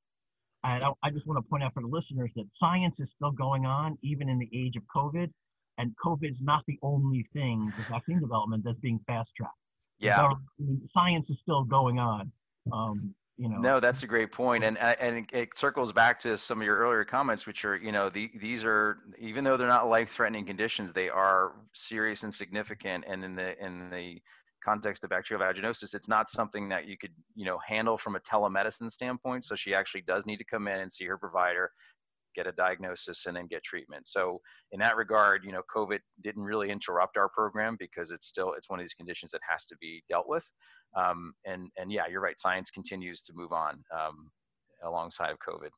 And 0.63 0.83
I, 0.83 0.91
I 1.03 1.09
just 1.11 1.27
want 1.27 1.43
to 1.43 1.49
point 1.49 1.63
out 1.63 1.73
for 1.73 1.81
the 1.81 1.87
listeners 1.87 2.31
that 2.35 2.45
science 2.59 2.95
is 2.99 3.07
still 3.15 3.31
going 3.31 3.65
on, 3.65 3.97
even 4.01 4.27
in 4.27 4.37
the 4.39 4.49
age 4.53 4.75
of 4.75 4.83
COVID. 4.93 5.29
And 5.77 5.93
COVID 6.03 6.31
is 6.31 6.37
not 6.41 6.63
the 6.67 6.79
only 6.81 7.25
thing, 7.33 7.71
the 7.77 7.83
vaccine 7.93 8.19
development, 8.19 8.63
that's 8.65 8.79
being 8.79 8.99
fast 9.07 9.29
tracked. 9.37 9.53
Yeah. 9.99 10.17
So, 10.17 10.23
I 10.25 10.35
mean, 10.59 10.89
science 10.93 11.25
is 11.29 11.37
still 11.41 11.63
going 11.63 11.99
on. 11.99 12.31
Um, 12.73 13.13
you 13.37 13.49
know. 13.49 13.57
No, 13.59 13.79
that's 13.79 14.03
a 14.03 14.07
great 14.07 14.31
point, 14.31 14.63
and 14.63 14.77
uh, 14.77 14.95
and 14.99 15.27
it- 15.31 15.55
circles 15.55 15.91
back 15.91 16.19
to 16.21 16.37
some 16.37 16.59
of 16.59 16.65
your 16.65 16.77
earlier 16.77 17.05
comments, 17.05 17.45
which 17.47 17.65
are 17.65 17.75
you 17.75 17.91
know 17.91 18.09
the, 18.09 18.31
these 18.39 18.63
are 18.63 18.99
even 19.19 19.43
though 19.43 19.57
they're 19.57 19.67
not 19.67 19.87
life-threatening 19.89 20.45
conditions, 20.45 20.93
they 20.93 21.09
are 21.09 21.53
serious 21.73 22.23
and 22.23 22.33
significant, 22.33 23.03
and 23.07 23.23
in 23.23 23.35
the 23.35 23.57
in 23.63 23.89
the 23.89 24.21
context 24.63 25.03
of 25.03 25.09
bacterial 25.11 25.45
vaginosis, 25.45 25.93
it's 25.95 26.09
not 26.09 26.29
something 26.29 26.69
that 26.69 26.87
you 26.87 26.97
could 26.97 27.13
you 27.35 27.45
know 27.45 27.57
handle 27.65 27.97
from 27.97 28.15
a 28.15 28.19
telemedicine 28.19 28.91
standpoint. 28.91 29.43
So 29.45 29.55
she 29.55 29.73
actually 29.73 30.01
does 30.01 30.25
need 30.25 30.37
to 30.37 30.45
come 30.45 30.67
in 30.67 30.79
and 30.81 30.91
see 30.91 31.05
her 31.05 31.17
provider, 31.17 31.71
get 32.35 32.47
a 32.47 32.51
diagnosis, 32.51 33.25
and 33.25 33.35
then 33.35 33.47
get 33.47 33.63
treatment. 33.63 34.07
So 34.07 34.41
in 34.71 34.79
that 34.79 34.97
regard, 34.97 35.43
you 35.45 35.51
know, 35.51 35.63
COVID 35.75 35.99
didn't 36.23 36.43
really 36.43 36.69
interrupt 36.69 37.17
our 37.17 37.29
program 37.29 37.75
because 37.79 38.11
it's 38.11 38.27
still 38.27 38.53
it's 38.53 38.69
one 38.69 38.79
of 38.79 38.83
these 38.83 38.93
conditions 38.93 39.31
that 39.31 39.41
has 39.47 39.65
to 39.65 39.77
be 39.77 40.03
dealt 40.09 40.27
with. 40.27 40.45
Um, 40.97 41.33
and 41.45 41.69
and 41.77 41.91
yeah, 41.91 42.03
you're 42.09 42.21
right. 42.21 42.39
Science 42.39 42.71
continues 42.71 43.21
to 43.23 43.33
move 43.33 43.51
on 43.51 43.83
um, 43.95 44.31
alongside 44.83 45.31
of 45.31 45.37
COVID. 45.39 45.69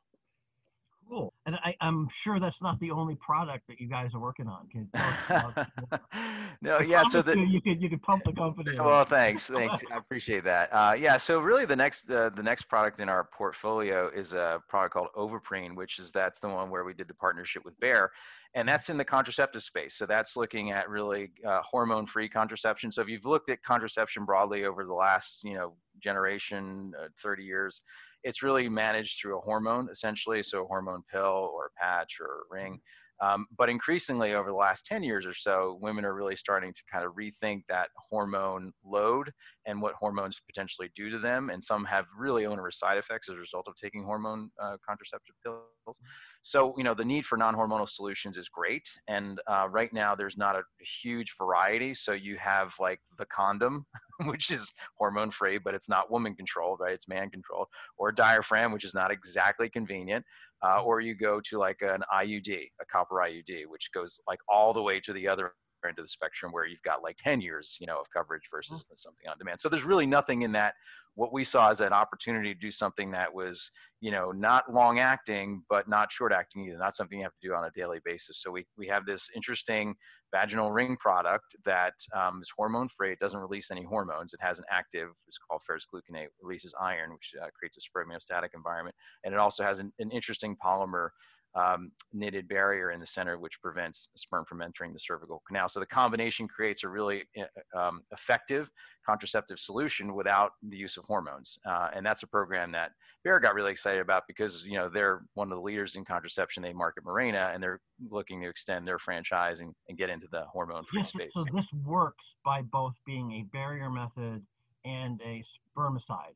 Cool. 1.10 1.34
And 1.48 1.56
I, 1.56 1.74
I'm 1.82 2.08
sure 2.24 2.40
that's 2.40 2.56
not 2.62 2.80
the 2.80 2.92
only 2.92 3.16
product 3.16 3.66
that 3.68 3.82
you 3.82 3.90
guys 3.90 4.12
are 4.14 4.20
working 4.20 4.48
on. 4.48 4.68
Can 4.70 4.82
you 4.82 4.88
tell 5.28 5.48
us 5.48 5.68
about- 5.78 6.02
no, 6.62 6.80
yeah. 6.82 7.04
So 7.04 7.24
the 7.24 7.36
you, 7.36 7.46
you 7.46 7.62
could 7.62 7.82
you 7.82 7.90
could 7.90 8.02
pump 8.04 8.24
the 8.26 8.34
company. 8.34 8.78
up. 8.78 8.86
well, 8.86 9.06
thanks, 9.06 9.48
thanks. 9.50 9.84
I 9.92 9.98
appreciate 9.98 10.44
that. 10.44 10.70
Uh, 10.72 10.94
yeah. 10.98 11.18
So 11.18 11.40
really, 11.40 11.66
the 11.66 11.76
next 11.76 12.12
uh, 12.12 12.30
the 12.30 12.44
next 12.44 12.64
product 12.64 13.00
in 13.00 13.10
our 13.10 13.24
portfolio 13.24 14.08
is 14.10 14.34
a 14.34 14.62
product 14.70 14.94
called 14.94 15.08
Ovaprene, 15.18 15.76
which 15.76 15.98
is 15.98 16.12
that's 16.12 16.40
the 16.40 16.48
one 16.48 16.70
where 16.70 16.84
we 16.84 16.94
did 16.94 17.08
the 17.08 17.16
partnership 17.16 17.66
with 17.66 17.80
Bayer, 17.80 18.12
and 18.56 18.68
that's 18.68 18.90
in 18.90 18.98
the 18.98 19.06
contraceptive 19.06 19.62
space. 19.62 19.96
So 19.96 20.06
that's 20.06 20.36
looking 20.36 20.72
at 20.72 20.90
really 20.90 21.32
uh, 21.48 21.62
hormone-free 21.64 22.30
contraception. 22.30 22.92
So 22.92 23.02
if 23.02 23.08
you've 23.08 23.26
looked 23.26 23.50
at 23.50 23.62
contraception 23.64 24.26
broadly 24.26 24.66
over 24.66 24.86
the 24.86 24.94
last 24.94 25.44
you 25.44 25.54
know 25.54 25.74
generation, 26.02 26.94
uh, 27.00 27.08
30 27.22 27.44
years, 27.44 27.82
it's 28.24 28.44
really 28.44 28.68
managed 28.68 29.20
through 29.20 29.38
a 29.38 29.42
hormone 29.42 29.90
essentially, 29.92 30.44
so 30.44 30.64
a 30.64 30.68
hormone 30.68 31.04
pill 31.12 31.52
or 31.54 31.68
a 31.68 31.82
patch 31.82 32.18
or 32.20 32.26
a 32.26 32.56
ring. 32.62 32.80
Um, 33.22 33.48
but 33.58 33.70
increasingly 33.70 34.34
over 34.34 34.50
the 34.50 34.56
last 34.56 34.86
10 34.86 35.04
years 35.04 35.26
or 35.26 35.34
so, 35.34 35.78
women 35.82 36.06
are 36.06 36.14
really 36.14 36.36
starting 36.36 36.74
to 36.74 36.82
kind 36.92 37.06
of 37.06 37.14
rethink 37.16 37.64
that 37.68 37.90
hormone 38.10 38.72
load 38.86 39.32
and 39.66 39.82
what 39.82 39.94
hormones 39.96 40.42
potentially 40.48 40.90
do 40.96 41.10
to 41.10 41.20
them. 41.20 41.50
And 41.50 41.62
some 41.62 41.84
have 41.86 42.06
really 42.18 42.46
onerous 42.46 42.80
side 42.80 42.98
effects 42.98 43.30
as 43.30 43.36
a 43.36 43.40
result 43.40 43.68
of 43.68 43.76
taking 43.76 44.04
hormone 44.04 44.50
uh, 44.62 44.78
contraceptive 44.88 45.36
pills. 45.44 45.98
So, 46.42 46.74
you 46.78 46.84
know, 46.84 46.94
the 46.94 47.04
need 47.04 47.26
for 47.26 47.38
non 47.38 47.56
hormonal 47.56 47.90
solutions 47.90 48.38
is 48.38 48.48
great. 48.48 48.88
And 49.08 49.42
uh, 49.48 49.68
right 49.70 49.92
now, 49.92 50.16
there's 50.16 50.38
not 50.38 50.56
a, 50.56 50.62
huge 51.02 51.34
variety. 51.38 51.94
So, 51.94 52.14
you 52.14 52.38
have 52.38 52.74
like 52.80 53.00
the 53.18 53.26
condom, 53.26 53.86
which 54.26 54.50
is 54.50 54.72
hormone 54.98 55.32
free, 55.32 55.58
but 55.58 55.76
it's 55.76 55.90
not 55.90 56.10
woman 56.10 56.36
controlled, 56.36 56.80
right? 56.80 56.94
It's 56.94 57.08
man 57.08 57.30
controlled, 57.30 57.68
or 57.98 58.12
diaphragm, 58.12 58.72
which 58.72 58.86
is 58.86 58.94
not 58.94 59.12
exactly 59.12 59.70
convenient 59.70 60.26
Uh, 60.62 60.84
or 60.84 61.00
you 61.00 61.16
go 61.16 61.40
to 61.40 61.58
like 61.58 61.82
an 61.82 62.04
IUD, 62.14 62.72
a 62.82 62.86
copper 62.86 63.16
IUD, 63.16 63.66
which 63.68 63.90
goes 63.94 64.20
like 64.28 64.40
all 64.50 64.74
the 64.74 64.82
way 64.82 65.00
to 65.00 65.14
the 65.14 65.28
other 65.28 65.54
end 65.88 66.00
of 66.00 66.06
the 66.06 66.10
spectrum 66.10 66.52
where 66.52 66.66
you've 66.66 66.82
got 66.84 67.04
like 67.04 67.18
10 67.18 67.42
years, 67.42 67.78
you 67.80 67.88
know, 67.88 68.00
of 68.00 68.10
coverage 68.12 68.44
versus 68.52 68.84
something 68.96 69.28
on 69.30 69.38
demand. 69.38 69.60
So 69.60 69.70
there's 69.70 69.84
really 69.84 70.06
nothing 70.06 70.42
in 70.42 70.52
that. 70.54 70.74
What 71.16 71.34
we 71.34 71.44
saw 71.44 71.70
as 71.70 71.82
an 71.82 71.92
opportunity 71.92 72.54
to 72.54 72.60
do 72.60 72.72
something 72.72 73.12
that 73.12 73.34
was, 73.34 73.72
you 74.00 74.12
know, 74.12 74.32
not 74.32 74.72
long 74.72 75.00
acting, 75.00 75.64
but 75.70 75.90
not 75.90 76.12
short 76.12 76.32
acting 76.32 76.66
either, 76.66 76.78
not 76.78 76.96
something 76.96 77.18
you 77.18 77.24
have 77.24 77.34
to 77.42 77.48
do 77.48 77.54
on 77.54 77.66
a 77.66 77.72
daily 77.72 78.00
basis. 78.06 78.42
So 78.42 78.52
we, 78.52 78.66
we 78.78 78.88
have 78.88 79.06
this 79.06 79.30
interesting 79.36 79.96
vaginal 80.34 80.72
ring 80.72 80.96
product 80.98 81.56
that 81.66 81.94
um, 82.16 82.40
is 82.42 82.50
hormone 82.56 82.88
free. 82.88 83.12
It 83.12 83.20
doesn't 83.20 83.40
release 83.40 83.72
any 83.72 83.84
hormones. 83.84 84.34
It 84.34 84.40
has 84.42 84.60
an 84.60 84.66
active, 84.70 85.10
it's 85.28 85.38
called 85.38 85.62
ferrous 85.66 85.86
gluconate, 85.94 86.28
releases 86.42 86.74
iron, 86.80 87.12
which 87.12 87.34
uh, 87.42 87.48
creates 87.58 87.78
a 87.78 87.82
spermiostatic 87.82 88.50
environment. 88.56 88.96
And 89.26 89.34
it 89.34 89.40
also 89.40 89.64
has 89.64 89.80
an, 89.80 89.92
an 90.00 90.12
interesting 90.12 90.56
polymer 90.64 91.10
um, 91.56 91.92
knitted 92.14 92.48
barrier 92.48 92.92
in 92.92 93.00
the 93.00 93.06
center, 93.06 93.38
which 93.40 93.62
prevents 93.62 94.10
sperm 94.16 94.46
from 94.46 94.62
entering 94.62 94.94
the 94.94 95.00
cervical 95.00 95.42
canal. 95.48 95.68
So 95.68 95.80
the 95.80 95.86
combination 95.86 96.48
creates 96.48 96.84
a 96.84 96.90
really 96.90 97.24
uh, 97.38 97.78
um, 97.80 98.02
effective 98.12 98.70
contraceptive 99.06 99.60
solution 99.60 100.14
without 100.14 100.52
the 100.62 100.78
use 100.78 100.98
of 100.98 101.06
hormones. 101.06 101.58
Uh, 101.66 101.90
and 101.96 102.06
that's 102.06 102.24
a 102.24 102.28
program 102.28 102.72
that 102.74 102.92
Bayer 103.24 103.40
got 103.40 103.56
really 103.56 103.72
excited 103.72 104.02
about 104.02 104.24
because, 104.28 104.64
you 104.64 104.78
know, 104.78 104.90
they're 104.90 105.24
one 105.34 105.52
of 105.52 105.58
the 105.58 105.62
leaders 105.62 105.96
in 105.96 106.06
contraception. 106.06 106.62
They 106.62 106.74
market 106.74 107.04
Mirena 107.04 107.54
and 107.54 107.62
they're 107.62 107.82
looking 108.10 108.42
to 108.42 108.48
extend 108.48 108.88
their 108.88 109.00
franchise 109.00 109.60
and, 109.60 109.74
and 109.88 109.98
get 109.98 110.10
into 110.10 110.28
the 110.32 110.44
hormone-free 110.44 111.00
Yes, 111.00 111.10
space. 111.10 111.32
so 111.36 111.44
this 111.54 111.66
works 111.86 112.24
by 112.46 112.62
both 112.62 112.94
being 113.06 113.32
a 113.34 113.42
barrier 113.52 113.90
method 113.90 114.46
and 114.86 115.20
a 115.26 115.44
spermicide 115.76 116.36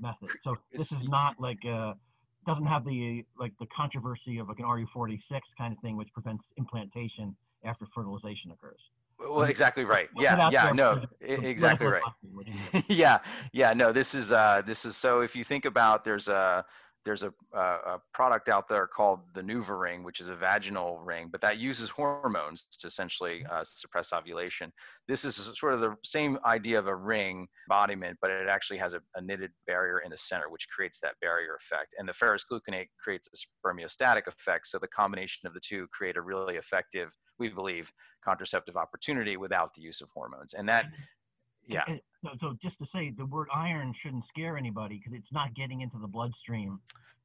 method. 0.00 0.30
So 0.44 0.56
this 0.72 0.92
is 0.92 1.08
not 1.08 1.38
like 1.38 1.64
a 1.64 1.94
doesn't 2.46 2.66
have 2.66 2.84
the 2.84 3.24
like 3.38 3.52
the 3.58 3.66
controversy 3.74 4.38
of 4.38 4.48
like 4.48 4.58
an 4.58 4.64
RU46 4.64 5.20
kind 5.58 5.72
of 5.72 5.78
thing, 5.80 5.96
which 5.96 6.08
prevents 6.12 6.44
implantation 6.56 7.34
after 7.64 7.86
fertilization 7.94 8.50
occurs. 8.50 8.80
Well, 9.18 9.42
exactly 9.42 9.84
right. 9.84 10.08
Yeah, 10.16 10.50
yeah, 10.50 10.72
no, 10.72 10.94
for 10.94 11.00
the- 11.00 11.36
for 11.36 11.46
exactly 11.46 11.86
right. 11.86 12.02
medical 12.22 12.40
adoption, 12.40 12.70
which 12.72 12.82
is- 12.84 12.96
yeah 12.96 13.18
yeah 13.52 13.72
no 13.72 13.92
this 13.92 14.14
is 14.14 14.32
uh 14.32 14.60
this 14.66 14.84
is 14.84 14.96
so 14.96 15.20
if 15.20 15.34
you 15.36 15.44
think 15.44 15.64
about 15.64 16.04
there's 16.04 16.28
a 16.28 16.64
there's 17.04 17.22
a, 17.22 17.32
a, 17.52 18.00
product 18.12 18.48
out 18.48 18.68
there 18.68 18.86
called 18.86 19.20
the 19.34 19.42
NuvaRing, 19.42 20.04
which 20.04 20.20
is 20.20 20.28
a 20.28 20.34
vaginal 20.34 20.98
ring, 20.98 21.28
but 21.30 21.40
that 21.40 21.58
uses 21.58 21.90
hormones 21.90 22.66
to 22.78 22.86
essentially 22.86 23.44
uh, 23.50 23.62
suppress 23.64 24.12
ovulation. 24.12 24.72
This 25.06 25.24
is 25.24 25.36
sort 25.56 25.74
of 25.74 25.80
the 25.80 25.94
same 26.04 26.38
idea 26.44 26.78
of 26.78 26.86
a 26.86 26.94
ring 26.94 27.46
embodiment, 27.68 28.18
but 28.22 28.30
it 28.30 28.48
actually 28.48 28.78
has 28.78 28.94
a, 28.94 29.00
a 29.16 29.20
knitted 29.20 29.50
barrier 29.66 30.00
in 30.00 30.10
the 30.10 30.16
center, 30.16 30.48
which 30.48 30.66
creates 30.68 30.98
that 31.00 31.14
barrier 31.20 31.56
effect. 31.56 31.94
And 31.98 32.08
the 32.08 32.14
ferrous 32.14 32.44
gluconate 32.50 32.88
creates 33.02 33.28
a 33.32 33.68
spermiostatic 33.68 34.26
effect. 34.26 34.66
So 34.68 34.78
the 34.78 34.88
combination 34.88 35.46
of 35.46 35.54
the 35.54 35.60
two 35.60 35.86
create 35.92 36.16
a 36.16 36.22
really 36.22 36.56
effective, 36.56 37.10
we 37.38 37.48
believe, 37.48 37.92
contraceptive 38.24 38.76
opportunity 38.76 39.36
without 39.36 39.74
the 39.74 39.82
use 39.82 40.00
of 40.00 40.08
hormones. 40.14 40.54
And 40.54 40.68
that, 40.68 40.86
yeah. 41.66 41.82
And- 41.88 42.00
So, 42.24 42.30
so 42.40 42.56
just 42.62 42.78
to 42.78 42.86
say, 42.90 43.10
the 43.10 43.26
word 43.26 43.48
iron 43.54 43.94
shouldn't 44.02 44.24
scare 44.30 44.56
anybody 44.56 44.96
because 44.96 45.12
it's 45.12 45.30
not 45.32 45.54
getting 45.54 45.82
into 45.82 45.98
the 45.98 46.06
bloodstream. 46.06 46.80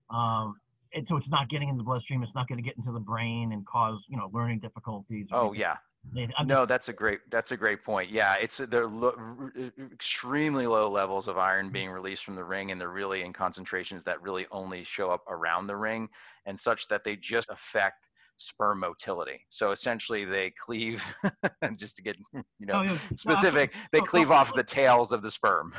Um, 0.09 0.59
and 0.93 1.05
so 1.07 1.15
it's 1.15 1.29
not 1.29 1.47
getting 1.49 1.69
in 1.69 1.77
the 1.77 1.83
bloodstream. 1.83 2.21
It's 2.21 2.35
not 2.35 2.49
going 2.49 2.57
to 2.61 2.67
get 2.67 2.75
into 2.77 2.91
the 2.91 2.99
brain 2.99 3.53
and 3.53 3.65
cause 3.65 3.99
you 4.09 4.17
know 4.17 4.29
learning 4.33 4.59
difficulties. 4.59 5.27
Oh 5.31 5.53
yeah. 5.53 5.77
I'm 6.37 6.47
no, 6.47 6.65
that's 6.65 6.89
a 6.89 6.93
great 6.93 7.19
that's 7.29 7.51
a 7.51 7.57
great 7.57 7.83
point. 7.83 8.09
Yeah, 8.09 8.35
it's 8.41 8.57
they're 8.57 8.87
lo- 8.87 9.51
extremely 9.93 10.65
low 10.65 10.89
levels 10.89 11.27
of 11.27 11.37
iron 11.37 11.69
being 11.69 11.89
released 11.89 12.23
from 12.23 12.35
the 12.35 12.43
ring, 12.43 12.71
and 12.71 12.79
they're 12.79 12.89
really 12.89 13.21
in 13.21 13.33
concentrations 13.33 14.03
that 14.05 14.21
really 14.21 14.47
only 14.51 14.83
show 14.83 15.11
up 15.11 15.23
around 15.27 15.67
the 15.67 15.75
ring, 15.75 16.09
and 16.45 16.59
such 16.59 16.87
that 16.87 17.03
they 17.03 17.15
just 17.15 17.49
affect 17.49 18.05
sperm 18.39 18.79
motility. 18.79 19.41
So 19.49 19.71
essentially, 19.71 20.25
they 20.25 20.51
cleave, 20.59 21.03
just 21.75 21.95
to 21.97 22.01
get 22.03 22.17
you 22.33 22.65
know 22.65 22.79
Oh, 22.79 22.81
yeah. 22.83 22.97
specific, 23.13 23.73
they 23.91 23.99
so- 23.99 24.05
cleave 24.05 24.31
off 24.31 24.53
the 24.55 24.63
tails 24.63 25.11
of 25.11 25.21
the 25.21 25.29
sperm. 25.31 25.73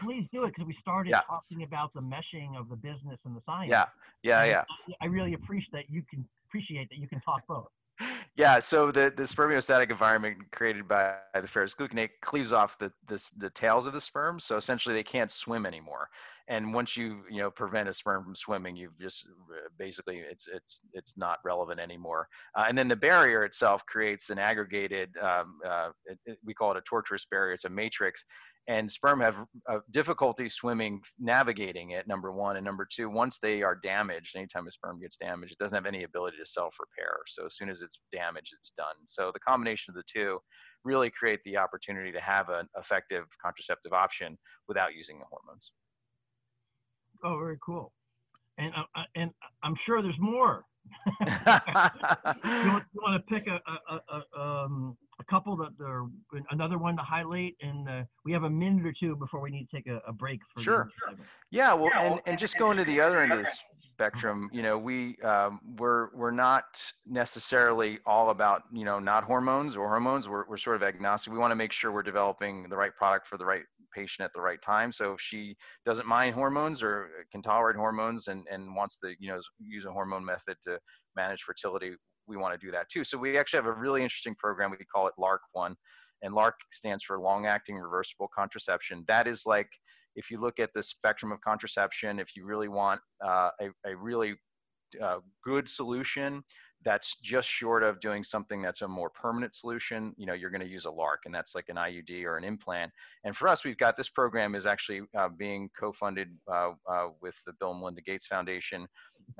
Please 0.00 0.26
do 0.32 0.44
it 0.44 0.48
because 0.54 0.66
we 0.66 0.76
started 0.80 1.10
Yeah. 1.10 1.20
talking 1.28 1.62
about 1.62 1.92
the 1.94 2.00
meshing 2.02 2.58
of 2.58 2.68
the 2.68 2.76
business 2.76 3.18
and 3.24 3.36
the 3.36 3.42
science. 3.46 3.70
yeah, 3.70 3.86
yeah, 4.22 4.40
And 4.42 4.50
yeah. 4.88 4.94
I 5.00 5.06
really 5.06 5.34
appreciate 5.34 5.72
that 5.72 5.90
you 5.90 6.02
can 6.10 6.24
appreciate 6.48 6.88
that 6.90 6.98
you 6.98 7.08
can 7.08 7.20
talk 7.20 7.42
both. 7.48 7.68
Yeah, 8.36 8.60
so 8.60 8.90
the, 8.90 9.12
the 9.14 9.24
spermiostatic 9.24 9.90
environment 9.90 10.38
created 10.52 10.88
by 10.88 11.16
the 11.34 11.46
ferrous 11.46 11.74
gluconate 11.74 12.10
cleaves 12.22 12.52
off 12.52 12.78
the, 12.78 12.90
the 13.08 13.22
the 13.36 13.50
tails 13.50 13.84
of 13.84 13.92
the 13.92 14.00
sperm, 14.00 14.40
so 14.40 14.56
essentially 14.56 14.94
they 14.94 15.02
can't 15.02 15.30
swim 15.30 15.66
anymore. 15.66 16.08
And 16.48 16.74
once 16.74 16.96
you 16.96 17.22
you 17.30 17.38
know 17.38 17.50
prevent 17.50 17.88
a 17.88 17.94
sperm 17.94 18.24
from 18.24 18.34
swimming, 18.34 18.76
you've 18.76 18.98
just 19.00 19.26
uh, 19.26 19.68
basically 19.78 20.18
it's 20.18 20.48
it's 20.52 20.80
it's 20.92 21.16
not 21.16 21.38
relevant 21.44 21.80
anymore. 21.80 22.28
Uh, 22.56 22.66
and 22.68 22.76
then 22.76 22.88
the 22.88 22.96
barrier 22.96 23.44
itself 23.44 23.84
creates 23.86 24.30
an 24.30 24.38
aggregated 24.38 25.10
um, 25.22 25.58
uh, 25.66 25.90
it, 26.06 26.18
it- 26.26 26.38
we 26.44 26.54
call 26.54 26.70
it 26.72 26.76
a 26.76 26.82
tortuous 26.82 27.26
barrier. 27.30 27.52
It's 27.52 27.64
a 27.64 27.70
matrix, 27.70 28.24
and 28.68 28.90
sperm 28.90 29.20
have 29.20 29.36
uh, 29.68 29.78
difficulty 29.90 30.48
swimming 30.48 31.00
navigating 31.18 31.90
it. 31.90 32.06
Number 32.08 32.32
one, 32.32 32.56
and 32.56 32.64
number 32.64 32.86
two, 32.90 33.08
once 33.10 33.38
they 33.38 33.62
are 33.62 33.78
damaged, 33.82 34.36
anytime 34.36 34.66
a 34.66 34.70
sperm 34.72 35.00
gets 35.00 35.16
damaged, 35.16 35.52
it 35.52 35.58
doesn't 35.58 35.74
have 35.76 35.86
any 35.86 36.04
ability 36.04 36.36
to 36.38 36.46
self-repair. 36.46 37.18
So 37.26 37.46
as 37.46 37.56
soon 37.56 37.68
as 37.70 37.82
it's 37.82 37.98
damaged, 38.12 38.52
it's 38.56 38.72
done. 38.76 38.94
So 39.04 39.30
the 39.32 39.40
combination 39.40 39.90
of 39.92 39.96
the 39.96 40.04
two 40.12 40.38
really 40.84 41.10
create 41.10 41.40
the 41.44 41.56
opportunity 41.56 42.12
to 42.12 42.20
have 42.20 42.48
an 42.48 42.66
effective 42.78 43.24
contraceptive 43.42 43.92
option 43.92 44.38
without 44.68 44.94
using 44.94 45.18
the 45.18 45.26
hormones. 45.30 45.72
Oh, 47.22 47.38
very 47.38 47.58
cool. 47.64 47.92
And 48.58 48.72
uh, 48.74 48.82
uh, 48.98 49.04
and 49.16 49.30
I'm 49.62 49.74
sure 49.86 50.02
there's 50.02 50.18
more. 50.18 50.64
You 51.26 52.72
want, 52.72 52.84
you 52.92 53.00
want 53.02 53.26
to 53.26 53.34
pick 53.34 53.46
a 53.46 53.60
a, 53.70 53.94
a, 53.94 54.22
a, 54.34 54.40
um, 54.40 54.96
a 55.20 55.24
couple 55.24 55.56
that 55.56 55.72
are 55.80 56.06
another 56.50 56.78
one 56.78 56.96
to 56.96 57.02
highlight, 57.02 57.56
and 57.60 57.88
uh, 57.88 58.02
we 58.24 58.32
have 58.32 58.44
a 58.44 58.50
minute 58.50 58.86
or 58.86 58.94
two 58.98 59.14
before 59.16 59.40
we 59.40 59.50
need 59.50 59.68
to 59.70 59.76
take 59.76 59.86
a, 59.86 60.00
a 60.06 60.12
break. 60.12 60.40
For 60.54 60.60
the 60.60 60.64
Sure. 60.64 60.84
next 60.84 60.94
segment. 61.06 61.28
Yeah, 61.50 61.74
well, 61.74 61.90
and, 61.94 62.20
and 62.26 62.38
just 62.38 62.58
going 62.58 62.76
to 62.78 62.84
the 62.84 63.00
other 63.00 63.20
end 63.20 63.32
of 63.32 63.38
the 63.40 63.50
spectrum, 63.92 64.48
you 64.52 64.62
know, 64.62 64.78
we 64.78 65.18
um, 65.18 65.60
we're 65.78 66.08
we're 66.14 66.30
not 66.30 66.64
necessarily 67.06 67.98
all 68.06 68.30
about 68.30 68.62
you 68.72 68.84
know 68.84 68.98
not 68.98 69.24
hormones 69.24 69.76
or 69.76 69.88
hormones. 69.88 70.28
We're 70.28 70.46
we're 70.48 70.56
sort 70.56 70.76
of 70.76 70.82
agnostic. 70.82 71.32
We 71.32 71.38
want 71.38 71.50
to 71.50 71.56
make 71.56 71.72
sure 71.72 71.92
we're 71.92 72.02
developing 72.02 72.68
the 72.68 72.76
right 72.76 72.94
product 72.94 73.26
for 73.26 73.36
the 73.36 73.44
right 73.44 73.64
patient 73.94 74.24
at 74.24 74.32
the 74.34 74.40
right 74.40 74.60
time. 74.62 74.92
So 74.92 75.12
if 75.12 75.20
she 75.20 75.56
doesn't 75.84 76.06
mind 76.06 76.34
hormones 76.34 76.82
or 76.82 77.10
can 77.32 77.42
tolerate 77.42 77.76
hormones 77.76 78.28
and 78.28 78.46
and 78.50 78.74
wants 78.74 78.98
to 78.98 79.14
you 79.18 79.28
know 79.28 79.40
use 79.58 79.84
a 79.84 79.92
hormone 79.92 80.24
method 80.24 80.56
to 80.66 80.78
manage 81.16 81.42
fertility, 81.42 81.92
we 82.26 82.36
want 82.36 82.58
to 82.58 82.66
do 82.66 82.72
that 82.72 82.88
too. 82.88 83.04
So 83.04 83.18
we 83.18 83.38
actually 83.38 83.58
have 83.58 83.66
a 83.66 83.72
really 83.72 84.02
interesting 84.02 84.34
program. 84.36 84.70
We 84.70 84.84
call 84.84 85.08
it 85.08 85.14
LARC 85.18 85.38
one, 85.52 85.76
and 86.22 86.32
LARC 86.34 86.52
stands 86.70 87.04
for 87.04 87.20
long 87.20 87.46
acting 87.46 87.76
reversible 87.76 88.28
contraception. 88.34 89.04
That 89.08 89.26
is 89.26 89.42
like 89.46 89.68
if 90.16 90.30
you 90.30 90.40
look 90.40 90.58
at 90.58 90.70
the 90.74 90.82
spectrum 90.82 91.32
of 91.32 91.40
contraception, 91.40 92.18
if 92.18 92.36
you 92.36 92.44
really 92.44 92.68
want 92.68 93.00
uh, 93.24 93.50
a, 93.60 93.90
a 93.90 93.96
really 93.96 94.34
uh, 95.02 95.18
good 95.44 95.68
solution 95.68 96.42
that's 96.84 97.20
just 97.20 97.48
short 97.48 97.82
of 97.82 98.00
doing 98.00 98.24
something 98.24 98.62
that's 98.62 98.82
a 98.82 98.88
more 98.88 99.10
permanent 99.10 99.54
solution, 99.54 100.14
you 100.16 100.26
know, 100.26 100.32
you're 100.32 100.50
going 100.50 100.62
to 100.62 100.68
use 100.68 100.86
a 100.86 100.90
LARC, 100.90 101.18
and 101.26 101.34
that's 101.34 101.54
like 101.54 101.68
an 101.68 101.76
IUD 101.76 102.24
or 102.24 102.36
an 102.36 102.44
implant. 102.44 102.90
And 103.24 103.36
for 103.36 103.48
us, 103.48 103.64
we've 103.64 103.76
got 103.76 103.96
this 103.96 104.08
program 104.08 104.54
is 104.54 104.66
actually 104.66 105.02
uh, 105.16 105.28
being 105.28 105.68
co-funded 105.78 106.28
uh, 106.50 106.72
uh, 106.90 107.08
with 107.20 107.38
the 107.46 107.52
Bill 107.60 107.72
and 107.72 107.80
Melinda 107.80 108.00
Gates 108.00 108.26
Foundation, 108.26 108.86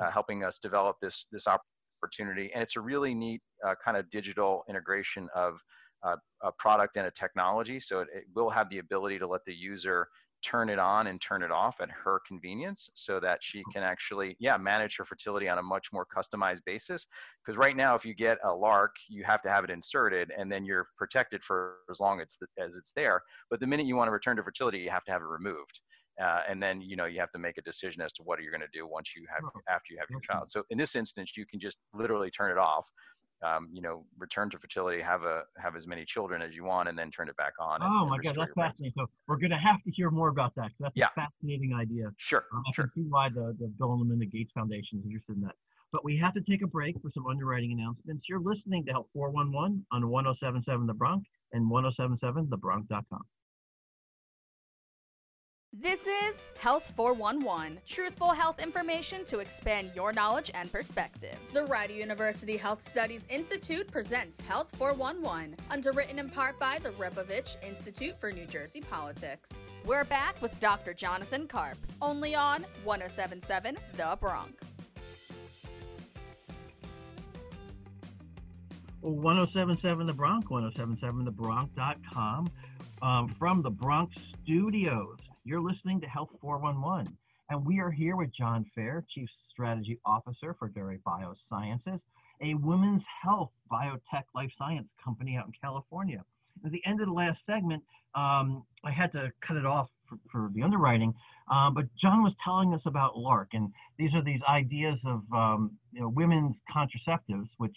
uh, 0.03 0.11
helping 0.11 0.45
us 0.45 0.59
develop 0.59 0.97
this 1.01 1.27
this 1.33 1.47
opportunity. 1.47 2.51
And 2.53 2.63
it's 2.63 2.77
a 2.77 2.81
really 2.81 3.15
neat 3.15 3.41
uh, 3.67 3.75
kind 3.83 3.97
of 3.97 4.09
digital 4.11 4.63
integration 4.69 5.29
of 5.35 5.61
uh, 6.03 6.17
a 6.43 6.53
product 6.53 6.97
and 6.97 7.07
a 7.07 7.11
technology. 7.11 7.81
So 7.81 8.01
it, 8.01 8.09
it 8.15 8.25
will 8.35 8.51
have 8.51 8.69
the 8.71 8.79
ability 8.79 9.19
to 9.19 9.27
let 9.27 9.45
the 9.47 9.55
user 9.55 10.09
turn 10.43 10.69
it 10.69 10.79
on 10.79 11.07
and 11.07 11.21
turn 11.21 11.43
it 11.43 11.51
off 11.51 11.81
at 11.81 11.91
her 11.91 12.21
convenience 12.27 12.91
so 12.95 13.21
that 13.21 13.39
she 13.43 13.63
can 13.73 13.83
actually 13.83 14.37
yeah 14.39 14.57
manage 14.57 14.97
her 14.97 15.05
fertility 15.05 15.49
on 15.49 15.59
a 15.59 15.63
much 15.63 15.93
more 15.93 16.07
customized 16.07 16.65
basis. 16.65 17.07
Because 17.45 17.59
right 17.59 17.77
now 17.77 17.95
if 17.95 18.05
you 18.05 18.15
get 18.15 18.39
a 18.45 18.49
LARC 18.49 18.91
you 19.09 19.25
have 19.25 19.43
to 19.43 19.51
have 19.51 19.65
it 19.65 19.71
inserted 19.71 20.33
and 20.37 20.51
then 20.51 20.65
you're 20.65 20.89
protected 20.97 21.43
for 21.43 21.77
as 21.91 22.01
long 22.01 22.21
as, 22.21 22.39
as 22.59 22.77
it's 22.77 22.93
there. 22.93 23.23
But 23.51 23.61
the 23.61 23.67
minute 23.67 23.87
you 23.87 23.97
want 23.97 24.09
to 24.09 24.13
return 24.13 24.37
to 24.37 24.43
fertility 24.43 24.79
you 24.79 24.91
have 24.91 25.05
to 25.05 25.13
have 25.13 25.23
it 25.23 25.29
removed 25.29 25.81
uh, 26.21 26.41
and 26.49 26.63
then 26.63 26.81
you 26.81 26.97
know 26.97 27.07
you 27.07 27.21
have 27.21 27.33
to 27.33 27.39
make 27.39 27.59
a 27.59 27.63
decision 27.63 28.03
as 28.03 28.13
to 28.13 28.23
what 28.23 28.41
you're 28.43 28.53
going 28.53 28.61
to 28.61 28.79
do 28.79 28.87
once 28.87 29.15
you 29.17 29.25
have 29.33 29.43
Oh, 29.45 29.61
after 29.69 29.93
you 29.93 29.99
have 29.99 30.11
your 30.11 30.21
child. 30.21 30.51
So 30.51 30.65
in 30.71 30.79
this 30.79 30.95
instance 30.95 31.37
you 31.37 31.47
can 31.47 31.59
just 31.61 31.79
literally 31.95 32.31
turn 32.31 32.51
it 32.51 32.59
off 32.59 32.89
um, 33.43 33.69
you 33.73 33.81
know 33.81 34.05
return 34.19 34.51
to 34.51 34.59
fertility 34.59 35.01
have 35.01 35.23
a 35.25 35.45
have 35.57 35.77
as 35.77 35.87
many 35.87 36.05
children 36.05 36.43
as 36.43 36.55
you 36.55 36.65
want 36.65 36.89
and 36.89 36.99
then 36.99 37.11
turn 37.11 37.29
it 37.29 37.37
back 37.37 37.53
on 37.61 37.81
and- 37.83 37.91
Oh 37.93 38.07
my 38.07 38.19
God, 38.19 38.35
that's 38.37 38.53
fascinating. 38.55 38.93
So 38.99 39.07
we're 39.29 39.37
going 39.37 39.51
to 39.51 39.57
have 39.59 39.83
to 39.85 39.91
hear 39.91 40.11
more 40.11 40.29
about 40.29 40.55
that. 40.57 40.71
That's 40.79 40.93
Yeah. 40.95 41.09
a 41.17 41.21
fascinating 41.23 41.75
idea. 41.75 42.11
sure 42.19 42.45
Um, 42.53 42.63
I 42.69 42.73
sure 42.75 42.85
can 42.85 43.05
see 43.05 43.09
why 43.09 43.29
the, 43.29 43.57
the 43.59 43.69
Bill 43.79 43.93
and 43.95 44.03
Melinda 44.03 44.27
Gates 44.27 44.53
Foundation 44.55 44.99
is 44.99 45.05
interested 45.07 45.37
in 45.37 45.43
that. 45.43 45.55
But 45.93 46.05
we 46.05 46.17
have 46.19 46.35
to 46.35 46.41
take 46.43 46.63
a 46.63 46.67
break 46.69 46.95
for 47.03 47.11
some 47.13 47.27
underwriting 47.27 47.73
announcements. 47.73 48.27
You're 48.29 48.41
listening 48.41 48.85
to 48.87 48.93
Health 48.93 49.09
411 49.13 49.85
on 49.91 50.09
1077 50.09 50.87
The 50.87 50.95
Bronx 50.95 51.27
and 51.53 51.69
1077thebronx.com. 51.71 53.23
This 55.73 56.09
is 56.09 56.51
Health 56.59 56.93
411, 56.97 57.79
truthful 57.87 58.33
health 58.33 58.59
information 58.59 59.25
to 59.27 59.39
expand 59.39 59.93
your 59.95 60.13
knowledge 60.13 60.51
and 60.53 60.71
perspective. 60.71 61.37
The 61.55 61.65
Rider 61.65 61.93
University 61.93 62.57
Health 62.57 62.83
Studies 62.83 63.25
Institute 63.31 63.89
presents 63.89 64.41
Health 64.41 64.75
411, 64.77 65.55
underwritten 65.71 66.19
in 66.19 66.29
part 66.29 66.59
by 66.59 66.81
the 66.83 66.91
Rebovich 66.91 67.57
Institute 67.65 68.19
for 68.19 68.33
New 68.33 68.47
Jersey 68.47 68.81
Politics. 68.81 69.75
We're 69.85 70.03
back 70.03 70.43
with 70.43 70.59
Dr. 70.59 70.93
Jonathan 70.93 71.47
Karp, 71.47 71.79
only 72.03 72.35
on 72.35 72.67
1077 72.83 73.79
The 73.97 74.19
Bronx. 74.21 74.53
Well, 79.03 79.15
1077 79.15 80.09
The 80.09 80.15
Bronx, 80.15 80.49
1077thebronx.com. 80.49 82.51
Um, 83.03 83.29
from 83.39 83.63
the 83.63 83.71
Bronx 83.71 84.17
studios, 84.43 85.17
you're 85.45 85.61
listening 85.61 86.01
to 86.01 86.07
Health 86.07 86.31
411. 86.41 87.17
And 87.49 87.67
we 87.67 87.81
are 87.81 87.91
here 87.91 88.17
with 88.17 88.31
John 88.37 88.65
Fair, 88.75 89.05
Chief 89.13 89.29
Strategy 89.51 89.99
Officer 90.05 90.55
for 90.59 90.69
Daré 90.69 91.01
Biosciences, 91.03 92.01
a 92.43 92.55
women's 92.55 93.03
health 93.23 93.51
biotech 93.71 94.25
life 94.35 94.51
science 94.59 94.87
company 95.03 95.37
out 95.37 95.47
in 95.47 95.53
California. 95.61 96.23
At 96.65 96.73
the 96.73 96.83
end 96.87 97.01
of 97.01 97.09
the 97.09 97.13
last 97.13 97.39
segment, 97.47 97.83
um, 98.15 98.65
I 98.85 98.91
had 98.91 99.13
to 99.13 99.33
cut 99.47 99.57
it 99.57 99.67
off 99.67 99.89
for, 100.09 100.19
for 100.31 100.51
the 100.55 100.63
underwriting, 100.63 101.15
um, 101.51 101.75
but 101.75 101.85
John 102.01 102.23
was 102.23 102.33
telling 102.45 102.75
us 102.75 102.83
about 102.85 103.15
LARC, 103.15 103.47
and 103.53 103.73
these 103.99 104.11
are 104.15 104.23
these 104.23 104.41
ideas 104.49 104.99
of 105.07 105.23
um, 105.33 105.73
you 105.93 106.01
know, 106.01 106.09
women's 106.09 106.57
contraceptives, 106.75 107.49
which 107.59 107.77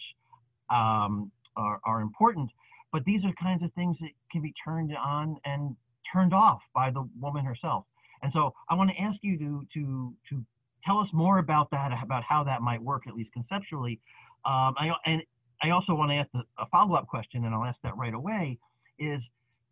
um, 0.70 1.30
are, 1.56 1.80
are 1.84 2.00
important, 2.00 2.50
but 2.92 3.04
these 3.04 3.24
are 3.24 3.32
kinds 3.42 3.62
of 3.62 3.72
things 3.72 3.96
that 4.00 4.10
can 4.30 4.42
be 4.42 4.52
turned 4.64 4.94
on 4.96 5.36
and 5.44 5.76
turned 6.12 6.34
off 6.34 6.60
by 6.74 6.90
the 6.90 7.08
woman 7.20 7.44
herself. 7.44 7.84
And 8.22 8.32
so 8.32 8.54
I 8.68 8.74
want 8.74 8.90
to 8.90 9.02
ask 9.02 9.18
you 9.22 9.38
to 9.38 9.66
to 9.74 10.14
to 10.30 10.44
tell 10.84 10.98
us 10.98 11.08
more 11.12 11.38
about 11.38 11.70
that, 11.70 11.90
about 12.02 12.22
how 12.22 12.44
that 12.44 12.62
might 12.62 12.82
work, 12.82 13.06
at 13.06 13.14
least 13.14 13.32
conceptually. 13.32 14.00
Um, 14.44 14.74
I, 14.78 14.90
and 15.06 15.22
I 15.62 15.70
also 15.70 15.94
want 15.94 16.10
to 16.10 16.16
ask 16.16 16.28
a 16.58 16.66
follow-up 16.66 17.06
question, 17.08 17.44
and 17.44 17.54
I'll 17.54 17.64
ask 17.64 17.78
that 17.82 17.96
right 17.96 18.14
away. 18.14 18.58
Is 18.98 19.20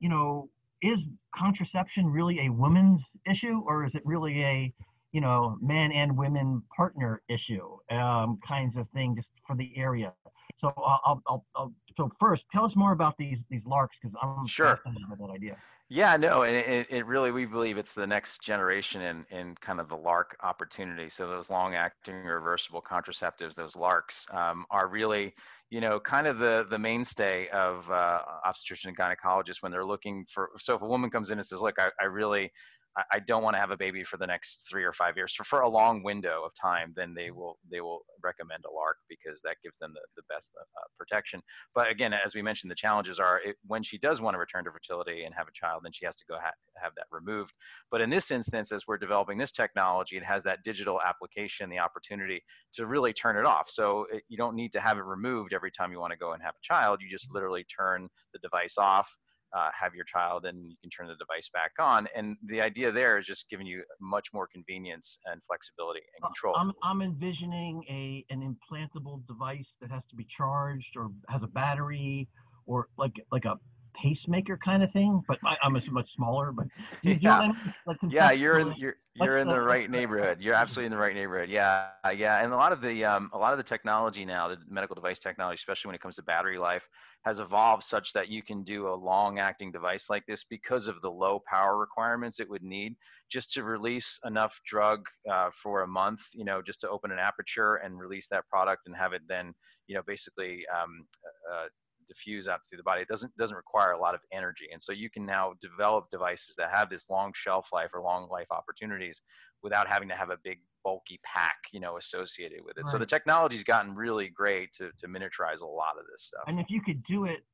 you 0.01 0.09
know, 0.09 0.49
is 0.83 0.99
contraception 1.35 2.07
really 2.07 2.47
a 2.47 2.49
woman's 2.49 3.01
issue, 3.31 3.63
or 3.67 3.85
is 3.87 3.93
it 3.95 4.03
really 4.05 4.43
a 4.43 4.73
you 5.13 5.21
know, 5.21 5.59
man 5.61 5.93
and 5.93 6.17
women 6.17 6.63
partner 6.75 7.21
issue 7.29 7.77
um, 7.91 8.41
kinds 8.47 8.77
of 8.77 8.89
thing, 8.95 9.15
just 9.15 9.29
for 9.47 9.55
the 9.55 9.71
area? 9.77 10.13
So 10.61 10.73
I'll, 10.77 11.23
I'll, 11.27 11.45
I'll, 11.55 11.73
so 11.97 12.11
first, 12.19 12.43
tell 12.53 12.65
us 12.65 12.73
more 12.75 12.93
about 12.93 13.17
these 13.19 13.39
these 13.51 13.63
LARCs 13.63 13.89
because 14.01 14.17
I'm 14.23 14.47
Sure. 14.47 14.81
that 14.85 15.31
idea. 15.31 15.57
Yeah, 15.95 16.17
no, 16.17 16.43
and 16.43 16.57
it, 16.57 16.87
it 16.89 17.07
really, 17.07 17.31
we 17.33 17.45
believe 17.45 17.77
it's 17.77 17.93
the 17.93 18.07
next 18.07 18.41
generation 18.43 19.03
in, 19.03 19.27
in 19.31 19.55
kind 19.57 19.79
of 19.79 19.91
the 19.91 19.97
LARC 19.97 20.27
opportunity. 20.43 21.11
So 21.11 21.29
those 21.29 21.51
long-acting 21.51 22.15
reversible 22.25 22.81
contraceptives, 22.81 23.57
those 23.57 23.75
LARCs, 23.75 24.33
um, 24.35 24.65
are 24.71 24.89
really, 24.89 25.35
you 25.69 25.83
know, 25.83 26.01
kind 26.01 26.27
of 26.27 26.39
the 26.39 26.67
the 26.71 26.79
mainstay 26.79 27.49
of 27.49 27.91
uh, 27.91 28.23
obstetrician 28.43 28.89
and 28.89 28.97
gynecologists 28.97 29.61
when 29.63 29.71
they're 29.71 29.85
looking 29.85 30.25
for. 30.33 30.51
So 30.59 30.77
if 30.77 30.81
a 30.81 30.87
woman 30.87 31.11
comes 31.11 31.31
in 31.31 31.39
and 31.39 31.47
says, 31.47 31.61
"Look, 31.61 31.79
I, 31.79 31.91
I 32.01 32.05
really, 32.07 32.51
I, 32.97 33.21
don't 33.21 33.43
want 33.43 33.55
to 33.55 33.61
have 33.61 33.71
a 33.71 33.77
baby 33.77 34.05
for 34.05 34.19
the 34.19 34.27
next 34.27 34.69
three 34.69 34.85
or 34.85 34.93
five 34.93 35.17
years 35.17 35.33
for, 35.35 35.45
for 35.45 35.61
a 35.61 35.69
long 35.69 36.03
window 36.03 36.43
of 36.45 36.53
time, 36.61 36.93
then 36.95 37.15
they 37.15 37.31
will 37.31 37.59
they 37.71 37.81
will 37.81 38.03
recommend 38.23 38.65
a 38.67 38.69
LARC 38.69 39.01
because 39.09 39.41
that 39.43 39.57
gives 39.63 39.79
them 39.79 39.93
the, 39.95 40.01
the 40.17 40.23
best 40.29 40.53
uh, 40.61 40.83
protection. 40.99 41.41
But 41.75 41.91
again, 41.91 42.13
as 42.13 42.35
we 42.35 42.43
mentioned, 42.43 42.71
the 42.71 42.77
challenges 42.77 43.19
are 43.19 43.41
it, 43.45 43.57
when 43.67 43.83
she 43.83 43.97
does 43.97 44.21
want 44.21 44.35
to 44.35 44.39
return 44.39 44.65
to 44.65 44.71
fertility 44.71 45.25
and 45.25 45.35
have 45.35 45.49
a 45.49 45.53
child, 45.53 45.83
then 45.85 45.93
she 45.93 46.05
has 46.05 46.17
to 46.17 46.25
go 46.29 46.35
ha- 46.35 46.53
have 46.77 46.93
that 46.97 47.07
removed. 47.11 47.55
But 47.91 48.03
in 48.03 48.11
this 48.11 48.31
instance, 48.31 48.73
as 48.73 48.87
we're 48.87 48.99
developing 48.99 49.39
this 49.39 49.53
technology, 49.53 50.17
it 50.17 50.25
has 50.25 50.43
that 50.43 50.63
digital 50.63 51.01
application, 51.01 51.71
the 51.71 51.79
opportunity 51.79 52.43
to 52.75 52.87
really 52.87 53.15
turn 53.15 53.37
it 53.37 53.47
off. 53.47 53.71
So 53.71 54.07
it, 54.13 54.23
you 54.29 54.37
don't 54.37 54.55
need 54.55 54.73
to 54.73 54.81
have 54.81 54.99
it 54.99 55.05
removed 55.05 55.55
every 55.55 55.71
time 55.71 55.93
you 55.93 56.01
want 56.01 56.13
to 56.13 56.19
go 56.19 56.33
and 56.33 56.43
have 56.43 56.55
a 56.55 56.63
child. 56.63 57.01
You 57.01 57.09
just 57.09 57.33
literally 57.33 57.65
turn 57.65 58.09
the 58.35 58.39
device 58.41 58.77
off 58.77 59.11
uh, 59.55 59.71
have 59.79 59.95
your 59.95 60.05
child 60.05 60.47
and 60.47 60.71
you 60.71 60.77
can 60.81 60.91
turn 60.91 61.09
the 61.09 61.15
device 61.15 61.51
back 61.53 61.73
on. 61.79 62.09
And 62.15 62.37
the 62.47 62.61
idea 62.61 62.91
there 62.91 63.19
is 63.19 63.27
just 63.27 63.49
giving 63.51 63.67
you 63.67 63.83
much 64.01 64.29
more 64.33 64.47
convenience 64.47 65.19
and 65.27 65.43
flexibility 65.45 66.01
and 66.17 66.25
control. 66.25 66.55
I'm, 66.57 66.73
I'm 66.83 67.03
envisioning 67.03 67.85
a 67.89 68.25
an 68.33 68.41
implantable 68.43 69.27
device 69.27 69.67
that 69.81 69.91
has 69.91 70.03
to 70.11 70.17
be 70.17 70.27
charged 70.37 70.97
or 70.97 71.11
has 71.29 71.43
a 71.43 71.49
battery 71.49 72.29
or 72.67 72.89
like 72.97 73.15
like 73.31 73.45
a 73.45 73.59
pacemaker 74.01 74.59
kind 74.65 74.83
of 74.83 74.93
thing, 74.93 75.23
but 75.29 75.39
I, 75.45 75.57
am 75.65 75.81
much 75.91 76.09
smaller. 76.17 76.53
But 76.53 76.67
you 77.03 77.19
yeah, 77.21 77.53
like 77.87 77.97
yeah, 78.09 78.31
you're 78.31 78.59
in 78.59 78.75
you're 78.77 78.97
you're 79.15 79.39
in 79.39 79.49
the 79.49 79.61
right 79.61 79.91
neighborhood. 79.91 80.39
You're 80.41 80.55
absolutely 80.55 80.87
in 80.87 80.93
the 80.93 80.99
right 80.99 81.15
neighborhood. 81.15 81.51
Yeah, 81.51 81.89
yeah, 82.17 82.43
and 82.43 82.53
a 82.53 82.57
lot 82.57 82.73
of 82.73 82.81
the 82.81 83.05
um, 83.05 83.31
a 83.33 83.39
lot 83.39 83.53
of 83.53 83.59
the 83.59 83.65
technology 83.65 84.25
now, 84.25 84.49
the 84.49 84.59
medical 84.69 84.95
device 84.95 85.19
technology, 85.19 85.57
especially 85.57 85.89
when 85.89 85.95
it 85.95 86.01
comes 86.01 86.17
to 86.17 86.23
battery 86.23 86.59
life, 86.59 86.89
has 87.25 87.39
evolved 87.39 87.85
such 87.85 88.13
that 88.13 88.29
you 88.29 88.43
can 88.43 88.63
do 88.63 88.89
a 88.89 88.95
long-acting 88.95 89.71
device 89.71 90.09
like 90.11 90.25
this 90.27 90.45
because 90.45 90.89
of 90.89 91.01
the 91.03 91.11
low 91.11 91.41
power 91.47 91.79
requirements 91.79 92.41
it 92.41 92.49
would 92.49 92.63
need 92.63 92.97
just 93.31 93.53
to 93.53 93.65
release 93.65 94.19
enough 94.25 94.61
drug 94.67 95.07
uh, 95.31 95.51
for 95.55 95.83
a 95.83 95.89
month. 95.89 96.21
You 96.35 96.45
know, 96.45 96.63
just 96.63 96.81
to 96.81 96.89
open 96.89 97.13
an 97.13 97.19
aperture 97.19 97.77
and 97.77 97.99
release 97.99 98.29
that 98.31 98.47
product 98.49 98.83
and 98.87 98.97
have 98.97 99.13
it 99.13 99.23
then, 99.29 99.55
you 99.87 99.95
know, 99.95 100.03
basically 100.07 100.65
um, 100.75 101.07
uh, 101.53 101.67
diffuse 102.07 102.49
out 102.49 102.61
through 102.69 102.79
the 102.79 102.83
body. 102.83 103.03
It 103.03 103.09
doesn't 103.09 103.37
doesn't 103.37 103.57
require 103.57 103.93
a 103.93 103.99
lot 103.99 104.15
of 104.15 104.21
energy, 104.33 104.69
and 104.73 104.81
so 104.81 104.93
you 104.93 105.11
can 105.11 105.25
now 105.25 105.55
develop 105.61 106.11
devices 106.11 106.55
that 106.57 106.71
have 106.71 106.91
this 106.91 107.09
long 107.11 107.33
shelf 107.35 107.69
life 107.73 107.91
or 107.95 108.03
long 108.03 108.29
life 108.31 108.47
opportunities 108.51 109.21
without 109.63 109.89
having 109.89 110.09
to 110.09 110.15
have 110.15 110.31
a 110.31 110.39
big 110.43 110.61
bulky 110.85 111.21
pack, 111.25 111.57
you 111.73 111.81
know, 111.81 111.97
associated 111.97 112.61
with 112.65 112.77
it. 112.77 112.85
Right. 112.85 112.93
So 112.93 112.99
the 112.99 113.07
technology's 113.07 113.65
gotten 113.65 113.95
really 113.95 114.29
great 114.29 114.73
to 114.75 114.91
to 114.99 115.07
miniaturize 115.07 115.61
a 115.61 115.67
lot 115.67 115.99
of 115.99 116.05
this 116.11 116.25
stuff. 116.25 116.43
And 116.47 116.59
if 116.59 116.67
you 116.69 116.81
could 116.83 117.03
do 117.05 117.25
it 117.25 117.45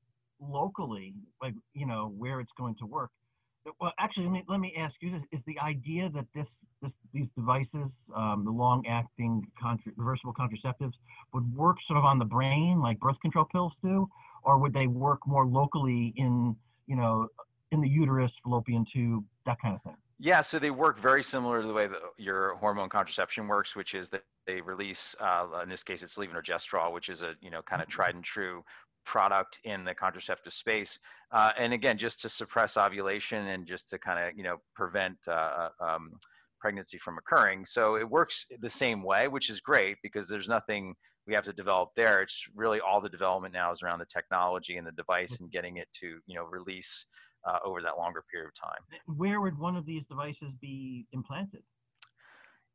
locally, 0.41 1.15
like 1.43 1.55
you 1.75 1.87
know 1.87 2.13
where 2.17 2.41
it's 2.41 2.53
going 2.57 2.77
to 2.77 2.87
work. 2.87 3.11
Well, 3.81 3.93
actually, 3.99 4.25
let 4.25 4.33
me 4.33 4.45
let 4.49 4.61
me 4.61 4.75
ask 4.79 4.95
you: 5.01 5.13
this, 5.13 5.23
Is 5.33 5.41
the 5.47 5.59
idea 5.61 6.11
that 6.15 6.27
this 6.35 6.47
this, 6.83 6.93
these 7.13 7.27
devices, 7.37 7.91
um, 8.15 8.43
the 8.45 8.51
long-acting 8.51 9.47
contra- 9.61 9.93
reversible 9.97 10.33
contraceptives, 10.33 10.93
would 11.35 11.57
work 11.57 11.77
sort 11.87 11.99
of 11.99 12.05
on 12.05 12.19
the 12.19 12.25
brain 12.25 12.81
like 12.81 13.01
birth 13.01 13.17
control 13.21 13.47
pills 13.51 13.73
do, 13.83 14.09
or 14.49 14.57
would 14.57 14.73
they 14.73 14.87
work 14.87 15.21
more 15.27 15.47
locally 15.47 16.15
in 16.17 16.57
you 16.87 16.97
know 16.97 17.29
in 17.71 17.83
the 17.83 17.89
uterus, 17.89 18.33
fallopian 18.43 18.87
tube, 18.93 19.23
that 19.45 19.59
kind 19.61 19.75
of 19.75 19.83
thing? 19.83 19.95
Yeah, 20.19 20.41
so 20.41 20.59
they 20.59 20.71
work 20.71 20.99
very 20.99 21.23
similar 21.23 21.61
to 21.61 21.69
the 21.69 21.75
way 21.75 21.87
that 21.87 22.01
your 22.17 22.57
hormone 22.57 22.89
contraception 22.89 23.47
works, 23.47 23.77
which 23.77 23.95
is 23.95 24.09
that 24.09 24.25
they 24.47 24.61
release, 24.63 25.15
uh, 25.21 25.47
in 25.63 25.69
this 25.69 25.85
case, 25.85 26.03
it's 26.03 26.17
levonorgestrel, 26.17 26.93
which 26.93 27.11
is 27.11 27.23
a 27.23 27.35
you 27.43 27.51
know 27.51 27.61
kind 27.63 27.83
of 27.83 27.89
tried 27.89 28.15
and 28.15 28.25
true 28.25 28.65
product 29.05 29.61
in 29.65 29.85
the 29.85 29.95
contraceptive 29.95 30.53
space. 30.53 30.99
Uh, 31.31 31.53
and 31.59 31.75
again, 31.75 31.99
just 31.99 32.23
to 32.23 32.29
suppress 32.31 32.79
ovulation 32.79 33.47
and 33.49 33.67
just 33.67 33.91
to 33.91 33.99
kind 33.99 34.19
of 34.19 34.37
you 34.37 34.43
know 34.43 34.57
prevent 34.75 35.19
uh, 35.29 35.31
uh, 35.31 35.69
um, 35.79 36.13
pregnancy 36.59 36.97
from 36.97 37.19
occurring. 37.19 37.67
So 37.67 37.97
it 37.97 38.09
works 38.09 38.47
the 38.61 38.71
same 38.71 39.03
way, 39.03 39.29
which 39.29 39.51
is 39.51 39.61
great 39.61 39.99
because 40.03 40.27
there's 40.27 40.49
nothing 40.49 40.95
we 41.29 41.35
have 41.35 41.45
to 41.45 41.53
develop 41.53 41.91
there. 41.95 42.23
It's 42.23 42.45
really 42.57 42.81
all 42.81 43.01
the 43.01 43.11
development 43.11 43.53
now 43.53 43.71
is 43.71 43.83
around 43.83 43.99
the 43.99 44.07
technology 44.07 44.79
and 44.79 44.87
the 44.87 44.93
device 44.93 45.37
mm. 45.37 45.41
and 45.41 45.51
getting 45.53 45.77
it 45.77 45.89
to 46.01 46.19
you 46.27 46.35
know 46.35 46.45
release 46.45 47.05
uh, 47.47 47.59
over 47.65 47.83
that 47.83 47.99
longer 47.99 48.25
period 48.33 48.49
of 48.49 48.55
time. 48.55 49.17
Where 49.17 49.41
would 49.41 49.59
one 49.59 49.77
of 49.77 49.87
these 49.87 50.03
devices 50.09 50.53
be 50.61 51.07
implanted? 51.13 51.63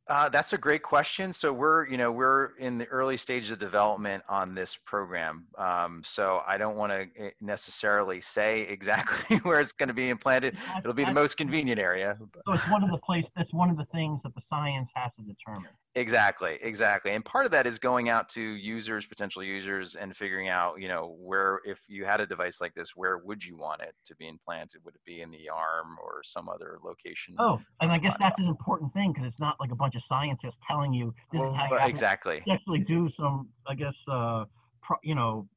Uh, 0.08 0.28
that's 0.28 0.51
a 0.51 0.58
great 0.58 0.84
question. 0.84 1.32
So 1.32 1.54
we're, 1.54 1.88
you 1.88 1.97
know, 1.97 2.12
we're 2.12 2.49
in 2.58 2.78
the 2.78 2.86
early 2.88 3.16
stages 3.16 3.51
of 3.51 3.60
development 3.60 4.22
on 4.28 4.54
this 4.54 4.78
program. 4.86 5.47
Um, 5.58 6.01
so 6.04 6.41
I 6.45 6.58
don't 6.58 6.76
want 6.76 6.91
to 6.91 7.08
eh, 7.18 7.30
necessarily 7.39 8.20
say 8.20 8.62
exactly 8.70 9.38
where 9.38 9.62
it's 9.62 9.72
going 9.72 9.88
to 9.88 9.93
be 9.93 10.10
implanted. 10.10 10.58
It'll 10.78 10.93
be 10.93 11.06
the 11.06 11.14
most 11.14 11.38
convenient 11.38 11.80
area. 11.80 12.18
So 12.45 12.54
it's 12.54 12.70
one 12.70 12.84
of 12.84 12.91
the 12.91 12.97
place. 12.97 13.24
That's 13.38 13.54
one 13.54 13.70
of 13.70 13.78
the 13.78 13.86
things 13.93 14.20
that 14.24 14.36
the 14.36 14.41
science 14.49 14.89
has 14.93 15.12
to 15.20 15.24
determine. 15.24 15.72
Exactly, 15.96 16.58
exactly. 16.62 17.12
And 17.12 17.24
part 17.24 17.46
of 17.46 17.52
that 17.52 17.68
is 17.68 17.78
going 17.78 18.10
out 18.10 18.28
to 18.30 18.41
users, 18.41 19.06
potential 19.06 19.44
users, 19.44 19.96
and 19.96 20.16
figuring 20.18 20.50
out, 20.50 20.82
you 20.82 20.88
know, 20.88 21.16
where 21.20 21.62
if 21.66 21.82
you 21.88 22.04
had 22.04 22.20
a 22.20 22.26
device 22.26 22.60
like 22.60 22.74
this, 22.74 22.96
where 22.96 23.20
would 23.20 23.44
you 23.44 23.58
want 23.58 23.82
it 23.82 23.94
to 24.08 24.16
be 24.16 24.28
implanted? 24.28 24.82
Would 24.86 24.96
it 24.96 25.02
be 25.06 25.22
in 25.22 25.30
the 25.30 25.50
arm 25.50 25.98
or 26.04 26.22
some 26.24 26.50
other 26.50 26.80
location? 26.84 27.36
Oh, 27.38 27.60
and 27.80 27.91
I 27.91 28.00
guess 28.00 28.14
that's 28.20 28.39
an 28.39 28.48
important 28.48 28.91
thing 28.94 29.14
because 29.14 29.28
it's 29.28 29.39
not 29.39 29.56
like 29.60 29.72
a 29.72 29.76
bunch 29.76 29.94
of 29.94 30.02
scientists 30.10 30.58
telling 30.68 30.94
you 30.94 31.14
this 31.32 31.39
well, 31.39 31.52
is 31.52 31.58
how 31.58 31.78
you 31.78 31.89
exactly. 31.89 32.41
actually 32.52 32.80
do 32.80 33.08
some, 33.16 33.50
I 33.68 33.76
guess, 33.76 33.94
uh, 34.12 34.46
pro, 34.82 34.98
you 35.04 35.14
know, 35.14 35.48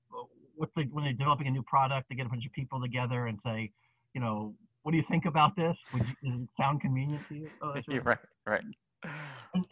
what 0.55 0.69
they, 0.77 0.83
when 0.83 1.05
they're 1.05 1.15
developing 1.15 1.47
a 1.47 1.51
new 1.51 1.63
product, 1.63 2.11
they 2.11 2.15
get 2.15 2.27
a 2.27 2.29
bunch 2.29 2.45
of 2.45 2.53
people 2.53 2.79
together 2.81 3.27
and 3.27 3.39
say, 3.43 3.73
you 4.15 4.21
know, 4.21 4.55
what 4.83 4.93
do 4.93 4.99
you 4.99 5.05
think 5.11 5.25
about 5.25 5.57
this? 5.57 5.77
Would 5.95 6.03
you, 6.03 6.31
does 6.31 6.41
it 6.43 6.49
sound 6.61 6.83
convenient 6.83 7.23
to 7.31 7.35
you? 7.35 7.51
Oh, 7.63 7.75
right, 8.05 8.19
right 8.47 8.63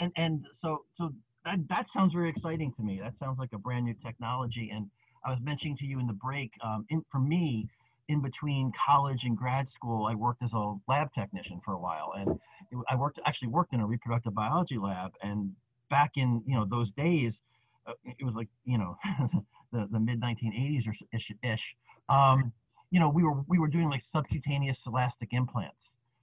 and, 0.01 0.13
and, 0.17 0.45
so 0.63 0.85
so 0.99 1.13
that, 1.45 1.59
that 1.69 1.87
sounds 1.95 2.13
very 2.13 2.31
exciting 2.31 2.73
to 2.77 2.83
me. 2.83 3.01
That 3.03 3.15
sounds 3.21 3.39
like 3.39 3.51
a 3.53 3.59
brand 3.59 3.85
new 3.85 3.95
technology. 4.05 4.71
And 4.75 4.89
I 5.25 5.31
was 5.31 5.39
mentioning 5.43 5.77
to 5.79 5.85
you 5.85 6.01
in 6.01 6.07
the 6.07 6.13
break, 6.15 6.51
um, 6.65 6.87
in, 6.91 7.05
for 7.11 7.19
me, 7.19 7.69
in 8.09 8.21
between 8.21 8.71
college 8.87 9.21
and 9.25 9.37
grad 9.37 9.67
school, 9.75 10.07
I 10.07 10.15
worked 10.15 10.43
as 10.43 10.51
a 10.53 10.75
lab 10.89 11.09
technician 11.15 11.61
for 11.65 11.73
a 11.73 11.79
while, 11.79 12.13
and 12.17 12.31
it, 12.71 12.79
I 12.91 12.97
worked 12.97 13.19
actually 13.27 13.49
worked 13.49 13.73
in 13.73 13.81
a 13.81 13.87
reproductive 13.87 14.35
biology 14.35 14.77
lab. 14.77 15.13
And 15.23 15.53
back 15.89 16.13
in 16.17 16.43
you 16.47 16.55
know 16.55 16.67
those 16.69 16.91
days, 16.99 17.33
uh, 17.87 17.93
it 18.05 18.23
was 18.25 18.35
like 18.35 18.49
you 18.67 18.77
know 18.77 18.99
the, 19.73 19.89
the 19.91 19.99
mid 19.99 20.21
1980s 20.21 20.87
or 20.87 20.95
ish. 21.15 21.31
ish 21.43 21.61
um, 22.11 22.53
you 22.91 23.01
know, 23.01 23.09
we 23.09 23.25
were 23.25 23.43
we 23.49 23.59
were 23.59 23.69
doing 23.69 23.91
like 23.91 24.03
subcutaneous 24.15 24.77
elastic 24.87 25.31
implants. 25.33 25.77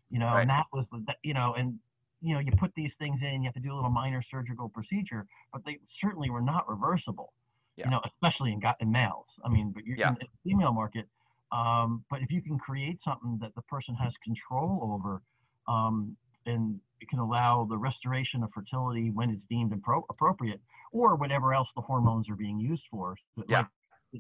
You 0.10 0.20
know, 0.20 0.28
right. 0.28 0.42
and 0.42 0.50
that 0.50 0.66
was 0.72 0.86
the 0.92 1.14
you 1.24 1.34
know, 1.34 1.54
and 1.58 1.80
you 2.22 2.34
know, 2.34 2.40
you 2.40 2.52
put 2.60 2.72
these 2.76 2.92
things 3.00 3.20
in, 3.22 3.42
you 3.42 3.48
have 3.48 3.54
to 3.56 3.60
do 3.60 3.74
a 3.74 3.76
little 3.76 3.90
minor 3.90 4.24
surgical 4.30 4.70
procedure, 4.70 5.26
but 5.52 5.62
they 5.66 5.80
certainly 6.04 6.30
were 6.30 6.42
not 6.42 6.70
reversible. 6.70 7.34
Yeah. 7.78 7.86
You 7.86 7.92
know, 7.92 8.02
especially 8.06 8.52
in, 8.52 8.62
in 8.80 8.92
males. 8.92 9.26
I 9.44 9.50
mean, 9.50 9.72
but 9.74 9.86
you're 9.86 9.98
yeah. 9.98 10.10
in 10.10 10.16
the 10.16 10.28
female 10.44 10.74
market. 10.74 11.06
Um, 11.52 12.04
but 12.10 12.22
if 12.22 12.30
you 12.30 12.42
can 12.42 12.58
create 12.60 13.00
something 13.04 13.38
that 13.42 13.56
the 13.56 13.62
person 13.64 13.96
has 13.96 14.14
control 14.24 14.80
over, 14.94 15.22
um, 15.68 16.16
and 16.46 16.80
it 17.00 17.10
can 17.10 17.20
allow 17.20 17.66
the 17.70 17.78
restoration 17.78 18.44
of 18.44 18.50
fertility 18.54 19.10
when 19.10 19.30
it's 19.30 19.42
deemed 19.50 19.72
appro- 19.72 20.04
appropriate, 20.10 20.60
or 20.92 21.16
whatever 21.16 21.54
else 21.54 21.68
the 21.76 21.82
hormones 21.82 22.30
are 22.30 22.36
being 22.36 22.60
used 22.60 22.84
for. 22.92 23.16
So 23.36 23.44
yeah. 23.48 23.60
Like, 23.60 23.68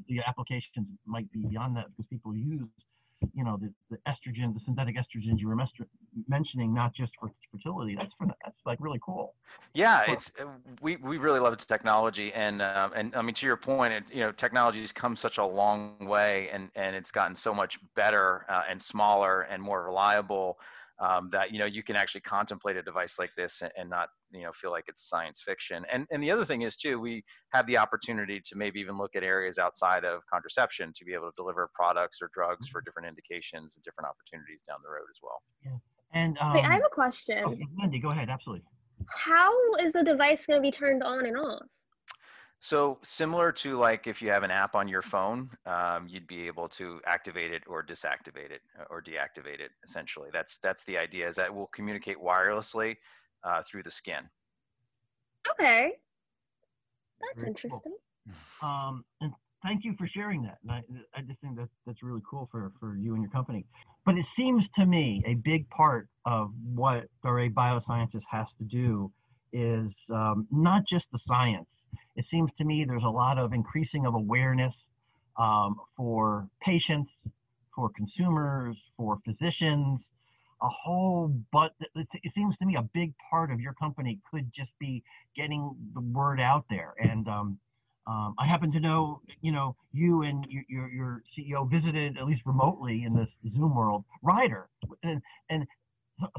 the 0.08 0.22
applications 0.26 0.88
might 1.06 1.30
be 1.34 1.44
beyond 1.50 1.76
that 1.76 1.88
because 1.90 2.06
people 2.10 2.34
use 2.34 2.62
you 3.34 3.44
know 3.44 3.58
the, 3.60 3.72
the 3.90 3.98
estrogen, 4.08 4.54
the 4.54 4.60
synthetic 4.66 4.96
estrogens 4.96 5.40
you 5.40 5.48
were 5.48 5.58
mentioning, 6.28 6.74
not 6.74 6.94
just 6.96 7.12
for 7.20 7.32
fertility. 7.52 7.96
That's 7.96 8.12
for 8.18 8.28
that's 8.44 8.58
like 8.66 8.80
really 8.82 9.00
cool. 9.04 9.36
Yeah, 9.74 10.04
it's 10.08 10.32
uh, 10.40 10.46
we 10.82 10.98
we 10.98 11.18
really 11.18 11.40
love 11.40 11.54
its 11.54 11.66
technology, 11.66 12.34
and 12.34 12.62
um, 12.62 12.92
and 12.96 13.16
I 13.16 13.22
mean 13.22 13.36
to 13.36 13.46
your 13.46 13.58
point, 13.58 13.94
it, 13.94 14.04
you 14.12 14.22
know, 14.22 14.32
technology 14.32 14.82
has 14.82 14.92
come 14.92 15.16
such 15.16 15.38
a 15.38 15.46
long 15.46 15.98
way, 16.06 16.50
and 16.52 16.70
and 16.76 16.96
it's 16.96 17.12
gotten 17.12 17.36
so 17.36 17.54
much 17.54 17.80
better 17.96 18.46
uh, 18.50 18.64
and 18.70 18.82
smaller 18.82 19.42
and 19.44 19.62
more 19.62 19.84
reliable 19.84 20.58
um, 21.00 21.30
that 21.32 21.52
you 21.52 21.60
know 21.60 21.66
you 21.66 21.84
can 21.84 21.96
actually 21.96 22.22
contemplate 22.22 22.78
a 22.78 22.82
device 22.82 23.20
like 23.20 23.32
this 23.36 23.62
and, 23.62 23.72
and, 23.78 23.90
not 23.90 24.10
you 24.32 24.44
know 24.44 24.52
feel 24.52 24.72
like 24.72 24.86
it's 24.88 25.08
science 25.08 25.42
fiction. 25.46 25.86
And 25.92 26.06
and 26.12 26.22
the 26.22 26.32
other 26.32 26.46
thing 26.46 26.62
is 26.62 26.78
too 26.78 27.00
we 27.00 27.24
have 27.54 27.66
the 27.68 27.78
opportunity 27.78 28.42
to 28.46 28.56
maybe 28.56 28.80
even 28.80 28.98
look 28.98 29.16
at 29.16 29.24
areas 29.24 29.58
outside 29.58 30.06
of 30.06 30.22
contraception 30.32 30.92
to 30.96 31.06
be 31.06 31.14
able 31.14 31.30
to 31.30 31.36
deliver 31.36 31.70
products 31.74 32.20
or 32.22 32.30
drugs 32.34 32.68
for 32.68 32.82
different 32.82 33.08
indications 33.08 33.76
and 33.76 33.84
different 33.84 34.10
opportunities 34.10 34.64
down 34.68 34.80
the 34.84 34.90
road 34.90 35.08
as 35.10 35.20
well. 35.22 35.42
Yeah. 35.66 35.78
And 36.14 36.38
um, 36.40 36.54
wait 36.54 36.66
i 36.66 36.74
have 36.74 36.86
a 36.86 36.94
question. 36.94 37.44
okay, 37.46 37.68
Wendy, 37.78 38.00
go 38.00 38.12
ahead 38.12 38.30
absolutely. 38.30 38.66
How 39.08 39.52
is 39.76 39.94
the 39.94 40.04
device 40.04 40.46
going 40.46 40.60
to 40.60 40.62
be 40.62 40.72
turned 40.72 41.04
on 41.04 41.26
and 41.26 41.38
off? 41.38 41.64
So 42.64 43.00
similar 43.02 43.52
to 43.54 43.80
like 43.80 44.06
if 44.06 44.22
you 44.22 44.30
have 44.30 44.44
an 44.44 44.52
app 44.52 44.76
on 44.76 44.88
your 44.88 45.02
phone, 45.02 45.50
um, 45.66 46.08
you'd 46.08 46.28
be 46.28 46.46
able 46.46 46.70
to 46.70 47.02
activate 47.08 47.52
it 47.52 47.64
or 47.66 47.84
disactivate 47.84 48.52
it 48.52 48.62
or 48.92 49.02
deactivate 49.02 49.60
it. 49.60 49.72
Essentially, 49.84 50.30
that's 50.32 50.60
that's 50.60 50.84
the 50.84 51.00
idea. 51.00 51.28
Is 51.28 51.38
that 51.38 51.48
it 51.48 51.56
will 51.56 51.72
communicate 51.74 52.18
wirelessly 52.18 52.98
uh, 53.44 53.62
through 53.70 53.84
the 53.84 53.92
skin. 53.92 54.30
Okay, 55.52 55.92
that's 57.20 57.36
Very 57.36 57.48
interesting. 57.48 57.82
Cool. 57.84 58.70
Um, 58.70 59.06
and 59.22 59.34
thank 59.64 59.84
you 59.84 59.96
for 59.98 60.08
sharing 60.08 60.44
that. 60.44 60.60
And 60.64 60.72
I, 60.72 60.82
I 61.18 61.22
just 61.22 61.40
think 61.42 61.56
that 61.58 61.70
that's 61.86 62.04
really 62.04 62.22
cool 62.30 62.48
for 62.52 62.72
for 62.80 62.96
you 62.96 63.14
and 63.14 63.24
your 63.24 63.32
company. 63.32 63.66
but 64.06 64.16
it 64.16 64.26
seems 64.38 64.64
to 64.78 64.86
me 64.86 65.24
a 65.26 65.36
big 65.36 65.70
part 65.70 66.08
of 66.26 66.52
what 66.74 67.06
Daré 67.24 67.52
Biosciences 67.54 68.22
has 68.30 68.48
to 68.58 68.64
do 68.66 69.12
is 69.54 69.92
um, 70.14 70.48
not 70.52 70.84
just 70.90 71.06
the 71.12 71.20
science. 71.28 71.68
It 72.16 72.26
seems 72.32 72.52
to 72.58 72.64
me 72.64 72.86
there's 72.88 73.04
a 73.04 73.10
lot 73.10 73.38
of 73.38 73.54
increasing 73.54 74.06
of 74.06 74.16
awareness 74.16 74.74
um, 75.38 75.76
for 75.98 76.48
patients, 76.62 77.10
for 77.76 77.90
consumers, 77.96 78.78
for 78.98 79.18
physicians, 79.26 80.00
a 80.62 80.68
whole 80.70 81.34
but 81.52 81.74
it 81.96 82.32
seems 82.36 82.56
to 82.58 82.66
me 82.66 82.76
a 82.76 82.88
big 82.94 83.14
part 83.30 83.52
of 83.52 83.60
your 83.60 83.74
company 83.74 84.20
could 84.30 84.52
just 84.56 84.72
be 84.80 85.04
getting 85.36 85.76
the 85.94 86.02
word 86.02 86.40
out 86.40 86.66
there 86.70 86.94
and 87.00 87.28
um, 87.28 87.58
um, 88.08 88.36
I 88.40 88.48
happen 88.48 88.72
to 88.72 88.80
know, 88.80 89.22
you 89.42 89.52
know, 89.52 89.76
you 89.94 90.24
and 90.24 90.46
your, 90.50 90.90
your 90.90 91.24
CEO 91.38 91.70
visited 91.70 92.18
at 92.18 92.26
least 92.26 92.42
remotely 92.46 93.04
in 93.06 93.14
this 93.14 93.28
Zoom 93.56 93.76
world, 93.76 94.04
Rider, 94.24 94.70
and 95.04 95.22
and 95.50 95.68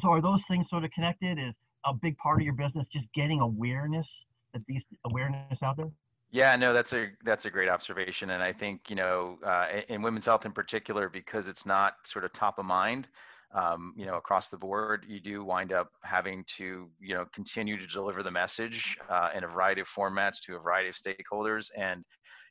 so 0.00 0.08
are 0.08 0.20
those 0.20 0.40
things 0.48 0.66
sort 0.70 0.84
of 0.84 0.90
connected? 0.90 1.38
Is 1.38 1.54
a 1.84 1.94
big 1.94 2.16
part 2.18 2.40
of 2.40 2.44
your 2.44 2.54
business 2.54 2.86
just 2.92 3.06
getting 3.14 3.40
awareness 3.40 4.06
that 4.52 4.62
these 4.66 4.82
awareness 5.04 5.58
out 5.62 5.76
there? 5.76 5.90
Yeah, 6.32 6.56
no, 6.56 6.72
that's 6.72 6.92
a 6.92 7.10
that's 7.24 7.44
a 7.44 7.50
great 7.50 7.68
observation, 7.68 8.30
and 8.30 8.42
I 8.42 8.52
think 8.52 8.90
you 8.90 8.96
know, 8.96 9.38
uh, 9.46 9.68
in 9.88 10.02
women's 10.02 10.24
health 10.24 10.44
in 10.44 10.52
particular, 10.52 11.08
because 11.08 11.46
it's 11.46 11.64
not 11.64 11.94
sort 12.04 12.24
of 12.24 12.32
top 12.32 12.58
of 12.58 12.64
mind 12.64 13.06
um, 13.54 13.94
you 13.96 14.06
know, 14.06 14.16
across 14.16 14.48
the 14.48 14.56
board, 14.56 15.04
you 15.08 15.20
do 15.20 15.44
wind 15.44 15.72
up 15.72 15.88
having 16.02 16.44
to, 16.56 16.88
you 17.00 17.14
know, 17.14 17.26
continue 17.34 17.76
to 17.76 17.86
deliver 17.86 18.22
the 18.22 18.30
message 18.30 18.96
uh, 19.10 19.28
in 19.34 19.44
a 19.44 19.48
variety 19.48 19.80
of 19.80 19.88
formats 19.88 20.40
to 20.46 20.56
a 20.56 20.58
variety 20.58 20.88
of 20.88 20.94
stakeholders. 20.94 21.70
And 21.76 22.04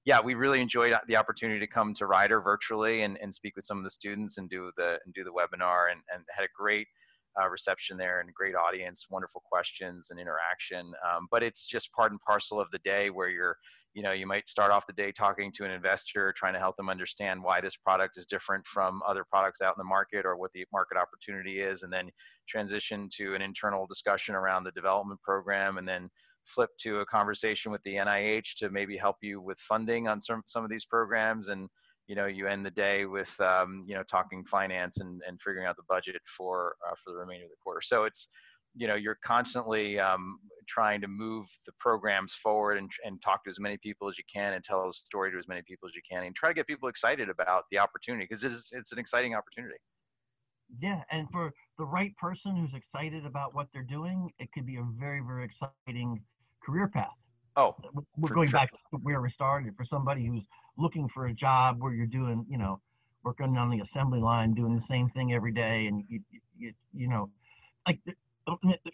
yeah, 0.06 0.20
we 0.20 0.34
really 0.34 0.62
enjoyed 0.62 0.96
the 1.08 1.16
opportunity 1.16 1.60
to 1.60 1.68
come 1.68 1.94
to 1.96 2.06
Rider 2.06 2.42
virtually 2.42 3.04
and, 3.04 3.18
and 3.22 3.34
speak 3.34 3.56
with 3.56 3.66
some 3.66 3.78
of 3.78 3.84
the 3.84 3.90
students 3.90 4.38
and 4.38 4.50
do 4.50 4.72
the 4.78 5.00
and 5.06 5.14
do 5.14 5.24
the 5.24 5.32
webinar 5.32 5.92
and, 5.92 6.02
and 6.14 6.24
had 6.36 6.44
a 6.44 6.50
great 6.58 6.88
uh, 7.40 7.50
reception 7.50 7.98
there 7.98 8.20
and 8.20 8.34
great 8.34 8.56
audience, 8.56 9.06
wonderful 9.10 9.42
questions 9.46 10.08
and 10.10 10.20
interaction. 10.20 10.92
Um, 11.08 11.28
but 11.32 11.44
it's 11.44 11.66
just 11.66 11.92
part 11.94 12.12
and 12.12 12.20
parcel 12.22 12.60
of 12.60 12.70
the 12.72 12.80
day 12.80 13.10
where 13.10 13.30
you're 13.30 13.58
you 13.94 14.02
know 14.02 14.12
you 14.14 14.26
might 14.26 14.48
start 14.48 14.72
off 14.72 14.88
the 14.88 14.94
day 14.94 15.12
talking 15.12 15.52
to 15.52 15.66
an 15.66 15.72
investor 15.72 16.34
trying 16.36 16.54
to 16.54 16.60
help 16.60 16.78
them 16.78 16.90
understand 16.90 17.44
why 17.44 17.60
this 17.60 17.76
product 17.76 18.18
is 18.18 18.26
different 18.26 18.66
from 18.66 19.02
other 19.06 19.26
products 19.30 19.62
out 19.62 19.76
in 19.76 19.80
the 19.80 19.84
market 19.84 20.26
or 20.26 20.38
what 20.38 20.52
the 20.54 20.66
market 20.72 20.98
opportunity 20.98 21.60
is 21.60 21.84
and 21.84 21.92
then 21.92 22.10
transition 22.48 23.10
to 23.18 23.36
an 23.36 23.42
internal 23.42 23.86
discussion 23.86 24.34
around 24.34 24.64
the 24.64 24.72
development 24.72 25.22
program 25.22 25.78
and 25.78 25.88
then 25.88 26.10
flip 26.46 26.70
to 26.80 27.00
a 27.00 27.06
conversation 27.06 27.72
with 27.72 27.82
the 27.84 27.96
NIH 27.96 28.56
to 28.58 28.70
maybe 28.70 28.98
help 28.98 29.18
you 29.22 29.42
with 29.42 29.60
funding 29.60 30.08
on 30.08 30.22
some 30.22 30.42
some 30.48 30.64
of 30.64 30.70
these 30.70 30.86
programs 30.86 31.50
and 31.50 31.70
you 32.12 32.16
know 32.16 32.26
you 32.26 32.46
end 32.46 32.66
the 32.66 32.72
day 32.72 33.06
with 33.06 33.34
um, 33.40 33.86
you 33.88 33.96
know 33.96 34.04
talking 34.04 34.44
finance 34.44 34.98
and, 34.98 35.22
and 35.26 35.40
figuring 35.42 35.66
out 35.66 35.78
the 35.78 35.84
budget 35.88 36.22
for 36.26 36.76
uh, 36.86 36.94
for 37.02 37.14
the 37.14 37.18
remainder 37.18 37.46
of 37.46 37.52
the 37.52 37.56
quarter. 37.64 37.80
So 37.82 38.04
it's 38.04 38.28
you 38.76 38.86
know 38.86 38.96
you're 38.96 39.18
constantly 39.24 39.98
um, 39.98 40.38
trying 40.68 41.00
to 41.00 41.08
move 41.08 41.46
the 41.66 41.72
programs 41.80 42.34
forward 42.34 42.78
and, 42.80 42.92
and 43.06 43.22
talk 43.22 43.46
to 43.46 43.50
as 43.50 43.62
many 43.62 43.78
people 43.78 44.10
as 44.10 44.18
you 44.18 44.26
can 44.34 44.52
and 44.52 44.62
tell 44.62 44.90
a 44.90 44.92
story 44.92 45.32
to 45.32 45.38
as 45.38 45.48
many 45.48 45.62
people 45.62 45.88
as 45.88 45.96
you 45.96 46.02
can 46.10 46.26
and 46.26 46.36
try 46.36 46.50
to 46.50 46.54
get 46.54 46.68
people 46.68 46.90
excited 46.90 47.30
about 47.30 47.64
the 47.72 47.80
opportunity 47.80 48.28
because 48.30 48.44
it's, 48.44 48.72
it's 48.74 48.92
an 48.92 49.00
exciting 49.00 49.34
opportunity. 49.34 49.80
Yeah 50.82 51.00
and 51.12 51.30
for 51.32 51.54
the 51.78 51.86
right 51.86 52.14
person 52.18 52.58
who's 52.58 52.74
excited 52.76 53.26
about 53.26 53.56
what 53.56 53.68
they're 53.74 53.84
doing 53.84 54.30
it 54.40 54.50
could 54.54 54.66
be 54.66 54.76
a 54.76 54.86
very 55.00 55.22
very 55.26 55.46
exciting 55.46 56.22
career 56.62 56.90
path. 56.90 57.16
Oh 57.56 57.74
we're 58.18 58.34
going 58.34 58.50
sure. 58.50 58.60
back 58.60 58.72
to 58.72 58.98
where 59.02 59.22
we 59.22 59.32
started. 59.32 59.76
For 59.78 59.86
somebody 59.86 60.26
who's 60.26 60.44
looking 60.82 61.08
for 61.14 61.28
a 61.28 61.34
job 61.34 61.82
where 61.82 61.94
you're 61.94 62.06
doing 62.06 62.46
you 62.50 62.58
know 62.58 62.80
working 63.24 63.58
on 63.58 63.70
the 63.70 63.80
assembly 63.82 64.20
line 64.20 64.54
doing 64.54 64.76
the 64.76 64.84
same 64.90 65.10
thing 65.12 65.34
every 65.34 65.52
day 65.52 65.86
and 65.88 66.04
you, 66.10 66.20
you, 66.58 66.74
you 66.94 67.08
know 67.08 67.30
like 67.88 68.00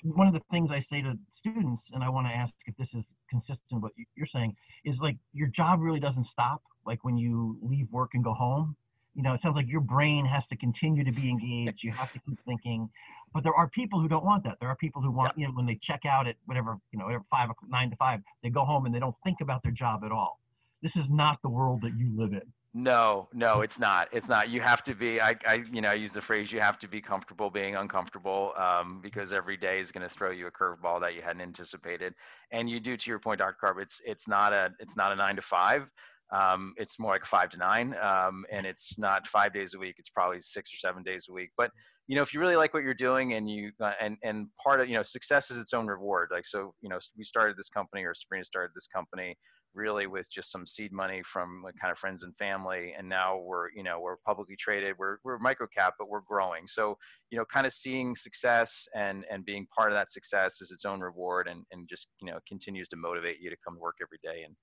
one 0.04 0.28
of 0.28 0.34
the 0.34 0.42
things 0.52 0.70
I 0.72 0.86
say 0.90 1.02
to 1.02 1.18
students, 1.40 1.84
and 1.94 2.04
I 2.04 2.10
want 2.10 2.28
to 2.28 2.32
ask 2.32 2.52
if 2.66 2.76
this 2.78 2.88
is 2.94 3.04
consistent 3.30 3.82
with 3.82 3.84
what 3.84 3.94
you're 4.16 4.28
saying, 4.34 4.56
is 4.86 4.96
like 5.02 5.18
your 5.34 5.48
job 5.48 5.80
really 5.82 6.00
doesn't 6.00 6.28
stop. 6.32 6.62
Like 6.86 7.04
when 7.04 7.18
you 7.18 7.58
leave 7.62 7.88
work 7.92 8.12
and 8.14 8.24
go 8.24 8.34
home, 8.34 8.76
you 9.16 9.24
know, 9.24 9.34
it 9.34 9.42
sounds 9.42 9.56
like 9.56 9.68
your 9.68 9.82
brain 9.82 10.26
has 10.26 10.44
to 10.50 10.58
continue 10.58 11.04
to 11.04 11.12
be 11.12 11.30
engaged. 11.30 11.80
You 11.82 11.92
have 11.92 12.14
to 12.14 12.20
keep 12.20 12.38
thinking. 12.46 12.90
But 13.34 13.44
there 13.44 13.54
are 13.54 13.68
people 13.70 14.00
who 14.00 14.08
don't 14.08 14.24
want 14.24 14.44
that. 14.44 14.58
There 14.60 14.70
are 14.70 14.76
people 14.76 15.02
who 15.02 15.12
want, 15.12 15.38
you 15.38 15.48
know, 15.48 15.54
when 15.54 15.66
they 15.66 15.80
check 15.84 16.02
out 16.06 16.28
at 16.28 16.36
whatever, 16.46 16.78
you 16.92 17.00
know, 17.00 17.10
five, 17.32 17.50
nine 17.68 17.90
to 17.90 17.96
five, 17.96 18.22
they 18.44 18.50
go 18.50 18.64
home 18.64 18.86
and 18.86 18.94
they 18.94 19.00
don't 19.00 19.16
think 19.24 19.38
about 19.42 19.64
their 19.64 19.72
job 19.72 20.04
at 20.06 20.12
all. 20.12 20.40
This 20.82 20.92
is 20.96 21.06
not 21.10 21.40
the 21.42 21.50
world 21.50 21.82
that 21.82 21.94
you 21.98 22.12
live 22.16 22.34
in. 22.34 22.42
No, 22.74 23.28
no, 23.34 23.62
it's 23.62 23.80
not. 23.80 24.08
It's 24.12 24.30
not. 24.30 24.50
You 24.50 24.62
have 24.62 24.84
to 24.84 24.94
be. 24.94 25.20
I, 25.20 25.36
I 25.48 25.64
you 25.72 25.82
know, 25.82 25.90
I 25.90 25.96
use 25.96 26.12
the 26.12 26.22
phrase. 26.22 26.52
You 26.52 26.60
have 26.60 26.78
to 26.80 26.88
be 26.88 27.02
comfortable 27.02 27.50
being 27.50 27.76
uncomfortable, 27.76 28.54
um, 28.56 29.00
because 29.02 29.34
every 29.34 29.58
day 29.58 29.80
is 29.80 29.92
going 29.92 30.08
to 30.08 30.14
throw 30.14 30.30
you 30.30 30.46
a 30.46 30.52
curveball 30.52 31.02
that 31.02 31.16
you 31.16 31.24
hadn't 31.24 31.42
anticipated. 31.42 32.14
And 32.52 32.70
you 32.70 32.80
do, 32.80 32.96
to 32.96 33.10
your 33.10 33.18
point, 33.18 33.40
Dr. 33.40 33.56
Karp. 33.60 33.80
It's 33.82 34.00
it's 34.06 34.28
not 34.28 34.54
a 34.54 34.70
it's 34.80 34.96
not 34.96 35.12
a 35.12 35.16
nine 35.16 35.38
to 35.38 35.42
five. 35.42 35.88
Um, 36.32 36.74
it's 36.78 37.00
more 37.00 37.14
like 37.14 37.26
five 37.26 37.50
to 37.52 37.58
nine, 37.58 37.96
um, 38.00 38.46
and 38.52 38.68
it's 38.68 39.00
not 39.00 39.26
five 39.26 39.54
days 39.54 39.74
a 39.74 39.80
week. 39.80 39.96
It's 39.98 40.10
probably 40.10 40.40
six 40.40 40.72
or 40.72 40.78
seven 40.78 41.02
days 41.02 41.26
a 41.30 41.34
week. 41.34 41.50
But 41.58 41.72
you 42.08 42.16
know, 42.16 42.22
if 42.22 42.34
you 42.34 42.40
really 42.40 42.58
like 42.58 42.76
what 42.76 42.84
you're 42.84 42.94
doing, 42.94 43.34
and 43.34 43.50
you 43.50 43.72
uh, 43.82 43.94
and 44.00 44.18
and 44.24 44.48
part 44.64 44.82
of 44.82 44.90
you 44.90 44.96
know, 44.96 45.04
success 45.04 45.50
is 45.50 45.58
its 45.58 45.74
own 45.74 45.88
reward. 45.88 46.30
Like 46.32 46.46
so, 46.46 46.76
you 46.82 46.90
know, 46.90 47.00
we 47.18 47.24
started 47.24 47.58
this 47.58 47.70
company, 47.70 48.04
or 48.04 48.14
Sabrina 48.14 48.44
started 48.44 48.72
this 48.76 48.88
company 48.88 49.36
really 49.74 50.08
with 50.08 50.26
just 50.30 50.52
some 50.52 50.66
seed 50.66 50.92
money 50.92 51.22
from 51.24 51.64
kind 51.80 51.92
of 51.92 51.98
friends 51.98 52.24
and 52.24 52.36
family 52.38 52.94
and 52.98 53.08
now 53.08 53.38
we're 53.38 53.70
you 53.72 53.84
know 53.84 54.00
we're 54.00 54.18
publicly 54.26 54.56
traded 54.56 54.96
we're 54.98 55.18
we're 55.24 55.38
micro 55.40 55.68
cap 55.68 55.94
but 56.00 56.10
we're 56.10 56.22
growing. 56.22 56.68
So 56.68 56.98
you 57.30 57.38
know 57.38 57.46
kind 57.46 57.66
of 57.66 57.74
seeing 57.74 58.16
success 58.16 58.88
and 58.96 59.26
and 59.30 59.46
being 59.46 59.68
part 59.76 59.92
of 59.92 59.98
that 59.98 60.12
success 60.12 60.62
is 60.62 60.72
its 60.72 60.86
own 60.86 61.00
reward 61.00 61.48
and 61.48 61.64
and 61.72 61.88
just 61.88 62.08
you 62.22 62.32
know 62.32 62.40
continues 62.48 62.88
to 62.90 62.96
motivate 62.96 63.40
you 63.40 63.50
to 63.50 63.58
come 63.64 63.76
to 63.76 63.80
work 63.80 63.98
every 64.02 64.20
day 64.24 64.44
and, 64.44 64.56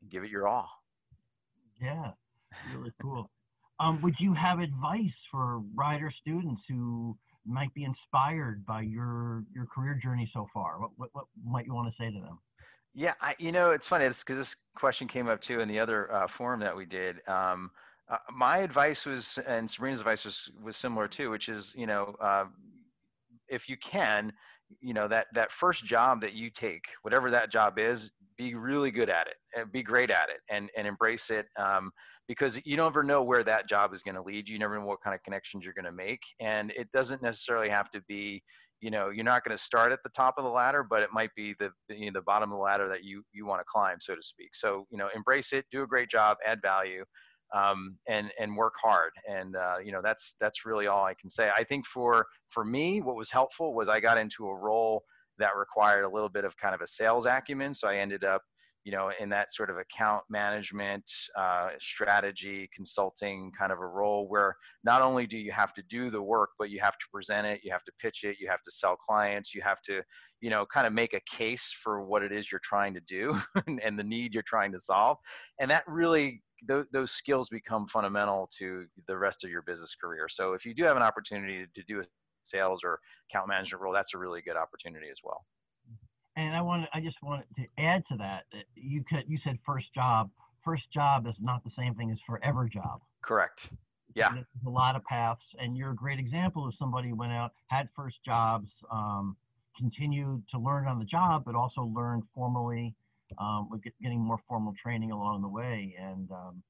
and 0.00 0.10
give 0.10 0.24
it 0.24 0.30
your 0.30 0.48
all. 0.48 0.70
Yeah. 1.80 2.12
Really 2.74 2.92
cool. 3.02 3.28
Um, 3.80 4.00
would 4.02 4.14
you 4.20 4.32
have 4.34 4.60
advice 4.60 5.12
for 5.30 5.60
Rider 5.74 6.12
students 6.20 6.62
who 6.68 7.16
might 7.44 7.74
be 7.74 7.84
inspired 7.84 8.64
by 8.64 8.82
your 8.82 9.42
your 9.54 9.66
career 9.66 9.98
journey 10.02 10.30
so 10.32 10.46
far? 10.54 10.80
What 10.80 10.90
what, 10.96 11.10
what 11.12 11.24
might 11.44 11.66
you 11.66 11.74
want 11.74 11.92
to 11.92 12.02
say 12.02 12.10
to 12.10 12.20
them 12.20 12.38
yeah, 12.94 13.14
I, 13.20 13.34
you 13.38 13.52
know, 13.52 13.72
it's 13.72 13.86
funny. 13.86 14.06
Because 14.06 14.24
this 14.36 14.56
question 14.76 15.08
came 15.08 15.28
up 15.28 15.40
too 15.40 15.60
in 15.60 15.68
the 15.68 15.78
other 15.78 16.12
uh, 16.12 16.26
forum 16.28 16.60
that 16.60 16.76
we 16.76 16.86
did. 16.86 17.26
Um, 17.28 17.70
uh, 18.08 18.18
my 18.32 18.58
advice 18.58 19.06
was, 19.06 19.38
and 19.46 19.68
Sabrina's 19.68 20.00
advice 20.00 20.24
was 20.24 20.50
was 20.62 20.76
similar 20.76 21.08
too, 21.08 21.30
which 21.30 21.48
is, 21.48 21.72
you 21.76 21.86
know, 21.86 22.14
uh, 22.20 22.44
if 23.48 23.68
you 23.68 23.76
can, 23.78 24.32
you 24.80 24.94
know, 24.94 25.08
that 25.08 25.26
that 25.34 25.50
first 25.50 25.84
job 25.84 26.20
that 26.20 26.34
you 26.34 26.50
take, 26.50 26.84
whatever 27.02 27.30
that 27.30 27.50
job 27.50 27.78
is, 27.78 28.10
be 28.36 28.54
really 28.54 28.90
good 28.90 29.10
at 29.10 29.26
it, 29.26 29.36
and 29.56 29.72
be 29.72 29.82
great 29.82 30.10
at 30.10 30.28
it, 30.28 30.38
and 30.50 30.70
and 30.76 30.86
embrace 30.86 31.30
it. 31.30 31.46
Um, 31.56 31.90
because 32.26 32.58
you 32.64 32.76
never 32.76 33.02
know 33.02 33.22
where 33.22 33.44
that 33.44 33.68
job 33.68 33.92
is 33.92 34.02
going 34.02 34.14
to 34.14 34.22
lead. 34.22 34.48
You 34.48 34.58
never 34.58 34.78
know 34.78 34.86
what 34.86 35.02
kind 35.02 35.14
of 35.14 35.22
connections 35.22 35.64
you're 35.64 35.74
going 35.74 35.84
to 35.84 35.92
make, 35.92 36.22
and 36.40 36.70
it 36.72 36.90
doesn't 36.92 37.22
necessarily 37.22 37.68
have 37.68 37.90
to 37.90 38.00
be 38.02 38.42
you 38.84 38.90
know 38.90 39.08
you're 39.08 39.24
not 39.24 39.42
going 39.42 39.56
to 39.56 39.62
start 39.62 39.92
at 39.92 40.02
the 40.02 40.10
top 40.10 40.34
of 40.36 40.44
the 40.44 40.50
ladder 40.50 40.82
but 40.88 41.02
it 41.02 41.08
might 41.10 41.34
be 41.34 41.54
the 41.58 41.70
you 41.88 42.06
know, 42.06 42.12
the 42.12 42.22
bottom 42.22 42.52
of 42.52 42.58
the 42.58 42.62
ladder 42.62 42.86
that 42.86 43.02
you 43.02 43.22
you 43.32 43.46
want 43.46 43.58
to 43.58 43.64
climb 43.64 43.96
so 43.98 44.14
to 44.14 44.22
speak. 44.22 44.54
So 44.54 44.86
you 44.90 44.98
know 44.98 45.08
embrace 45.14 45.54
it 45.54 45.64
do 45.72 45.82
a 45.82 45.86
great 45.86 46.10
job 46.10 46.36
add 46.46 46.60
value 46.60 47.04
um, 47.54 47.96
and 48.08 48.30
and 48.38 48.54
work 48.54 48.74
hard. 48.82 49.12
And 49.26 49.56
uh, 49.56 49.76
you 49.82 49.90
know 49.90 50.02
that's 50.02 50.36
that's 50.38 50.66
really 50.66 50.86
all 50.86 51.04
i 51.06 51.14
can 51.14 51.30
say. 51.30 51.50
I 51.56 51.64
think 51.64 51.86
for 51.86 52.26
for 52.50 52.64
me 52.64 53.00
what 53.00 53.16
was 53.16 53.30
helpful 53.30 53.74
was 53.74 53.88
i 53.88 54.00
got 54.00 54.18
into 54.18 54.46
a 54.48 54.54
role 54.54 55.02
that 55.38 55.56
required 55.56 56.04
a 56.04 56.08
little 56.08 56.28
bit 56.28 56.44
of 56.44 56.56
kind 56.58 56.74
of 56.74 56.80
a 56.80 56.86
sales 56.86 57.26
acumen 57.26 57.74
so 57.74 57.88
i 57.88 57.96
ended 57.96 58.22
up 58.22 58.42
you 58.84 58.92
know, 58.92 59.10
in 59.18 59.30
that 59.30 59.52
sort 59.52 59.70
of 59.70 59.78
account 59.78 60.22
management, 60.28 61.04
uh, 61.38 61.70
strategy, 61.78 62.68
consulting 62.74 63.50
kind 63.58 63.72
of 63.72 63.78
a 63.78 63.86
role 63.86 64.28
where 64.28 64.54
not 64.84 65.00
only 65.00 65.26
do 65.26 65.38
you 65.38 65.50
have 65.52 65.72
to 65.72 65.82
do 65.88 66.10
the 66.10 66.20
work, 66.20 66.50
but 66.58 66.68
you 66.68 66.80
have 66.80 66.98
to 66.98 67.06
present 67.10 67.46
it, 67.46 67.60
you 67.64 67.72
have 67.72 67.84
to 67.84 67.92
pitch 67.98 68.24
it, 68.24 68.36
you 68.38 68.46
have 68.46 68.62
to 68.62 68.70
sell 68.70 68.94
clients, 68.94 69.54
you 69.54 69.62
have 69.62 69.80
to, 69.82 70.02
you 70.42 70.50
know, 70.50 70.66
kind 70.66 70.86
of 70.86 70.92
make 70.92 71.14
a 71.14 71.20
case 71.20 71.72
for 71.82 72.04
what 72.04 72.22
it 72.22 72.30
is 72.30 72.52
you're 72.52 72.60
trying 72.62 72.92
to 72.92 73.00
do 73.00 73.38
and 73.82 73.98
the 73.98 74.04
need 74.04 74.34
you're 74.34 74.42
trying 74.42 74.72
to 74.72 74.80
solve. 74.80 75.16
And 75.58 75.70
that 75.70 75.84
really, 75.88 76.42
th- 76.68 76.86
those 76.92 77.12
skills 77.12 77.48
become 77.48 77.86
fundamental 77.86 78.50
to 78.58 78.84
the 79.08 79.16
rest 79.16 79.44
of 79.44 79.50
your 79.50 79.62
business 79.62 79.94
career. 79.94 80.28
So 80.28 80.52
if 80.52 80.66
you 80.66 80.74
do 80.74 80.84
have 80.84 80.98
an 80.98 81.02
opportunity 81.02 81.64
to 81.74 81.82
do 81.88 82.00
a 82.00 82.04
sales 82.42 82.82
or 82.84 83.00
account 83.30 83.48
management 83.48 83.82
role, 83.82 83.94
that's 83.94 84.12
a 84.12 84.18
really 84.18 84.42
good 84.42 84.56
opportunity 84.56 85.08
as 85.10 85.20
well 85.24 85.46
and 86.36 86.54
I 86.54 86.60
want 86.62 86.86
I 86.92 87.00
just 87.00 87.16
wanted 87.22 87.46
to 87.56 87.64
add 87.78 88.04
to 88.10 88.16
that. 88.18 88.44
You 88.74 89.04
could 89.08 89.24
you 89.26 89.38
said 89.44 89.58
first 89.66 89.86
job. 89.94 90.30
First 90.64 90.84
job 90.92 91.26
is 91.26 91.34
not 91.40 91.62
the 91.62 91.70
same 91.76 91.94
thing 91.94 92.10
as 92.10 92.18
forever 92.26 92.68
job. 92.72 93.00
Correct. 93.22 93.68
Yeah. 94.14 94.32
There's 94.32 94.46
a 94.66 94.70
lot 94.70 94.96
of 94.96 95.04
paths, 95.04 95.42
and 95.58 95.76
you're 95.76 95.90
a 95.90 95.96
great 95.96 96.18
example 96.18 96.66
of 96.66 96.72
somebody 96.78 97.08
who 97.08 97.16
went 97.16 97.32
out, 97.32 97.52
had 97.66 97.88
first 97.96 98.16
jobs, 98.24 98.68
um, 98.90 99.36
continued 99.76 100.44
to 100.52 100.58
learn 100.58 100.86
on 100.86 101.00
the 101.00 101.04
job, 101.04 101.42
but 101.44 101.56
also 101.56 101.82
learned 101.82 102.22
formally, 102.32 102.94
um, 103.38 103.68
with 103.70 103.82
getting 104.00 104.20
more 104.20 104.38
formal 104.48 104.72
training 104.80 105.10
along 105.10 105.42
the 105.42 105.48
way. 105.48 105.96
And 106.00 106.30
um, 106.30 106.62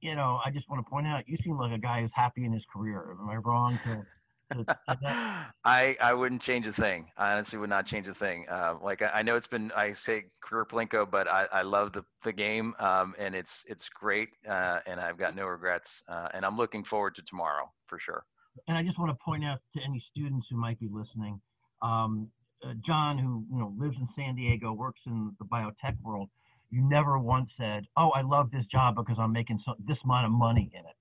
you 0.00 0.14
know, 0.14 0.40
I 0.44 0.50
just 0.50 0.68
want 0.68 0.84
to 0.84 0.90
point 0.90 1.06
out, 1.06 1.28
you 1.28 1.36
seem 1.44 1.58
like 1.58 1.72
a 1.72 1.78
guy 1.78 2.02
who's 2.02 2.10
happy 2.14 2.44
in 2.44 2.52
his 2.52 2.64
career. 2.72 3.16
Am 3.20 3.28
I 3.28 3.36
wrong 3.36 3.78
to? 3.84 4.04
To, 4.52 4.64
to 4.88 4.98
that? 5.02 5.26
I 5.64 5.96
I 6.00 6.14
wouldn't 6.14 6.42
change 6.42 6.66
a 6.66 6.72
thing. 6.72 7.10
I 7.16 7.32
honestly 7.32 7.58
would 7.58 7.70
not 7.70 7.86
change 7.86 8.08
a 8.08 8.14
thing. 8.14 8.46
Uh, 8.48 8.76
like 8.82 9.02
I, 9.02 9.10
I 9.16 9.22
know 9.22 9.36
it's 9.36 9.46
been 9.46 9.72
I 9.76 9.92
say 9.92 10.26
career 10.40 10.64
Plinko, 10.64 11.10
but 11.10 11.28
I, 11.28 11.46
I 11.52 11.62
love 11.62 11.92
the, 11.92 12.04
the 12.24 12.32
game 12.32 12.74
um, 12.78 13.14
and 13.18 13.34
it's 13.34 13.64
it's 13.68 13.88
great 13.88 14.30
uh, 14.48 14.80
and 14.86 15.00
I've 15.00 15.18
got 15.18 15.36
no 15.36 15.46
regrets 15.46 16.02
uh, 16.08 16.28
and 16.34 16.44
I'm 16.44 16.56
looking 16.56 16.84
forward 16.84 17.14
to 17.16 17.22
tomorrow 17.22 17.70
for 17.86 17.98
sure. 17.98 18.24
and 18.68 18.76
I 18.76 18.82
just 18.82 18.98
want 18.98 19.10
to 19.10 19.18
point 19.24 19.44
out 19.44 19.60
to 19.76 19.82
any 19.82 20.02
students 20.10 20.46
who 20.50 20.56
might 20.56 20.78
be 20.80 20.88
listening, 20.92 21.40
um, 21.82 22.28
uh, 22.64 22.74
John, 22.86 23.18
who 23.18 23.44
you 23.52 23.58
know 23.58 23.74
lives 23.78 23.96
in 23.98 24.08
San 24.16 24.34
Diego, 24.36 24.72
works 24.72 25.00
in 25.06 25.32
the 25.38 25.44
biotech 25.46 25.96
world. 26.02 26.28
You 26.72 26.80
never 26.80 27.18
once 27.18 27.50
said, 27.58 27.86
"Oh, 27.98 28.10
I 28.10 28.22
love 28.22 28.50
this 28.50 28.64
job 28.64 28.96
because 28.96 29.16
I'm 29.18 29.30
making 29.30 29.60
so, 29.64 29.74
this 29.86 29.98
amount 30.04 30.24
of 30.24 30.32
money 30.32 30.72
in 30.72 30.84
it." 30.86 30.96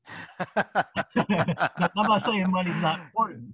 I'm 1.96 2.08
not 2.08 2.26
saying 2.26 2.52
money's 2.52 2.82
not 2.82 3.00
important, 3.00 3.54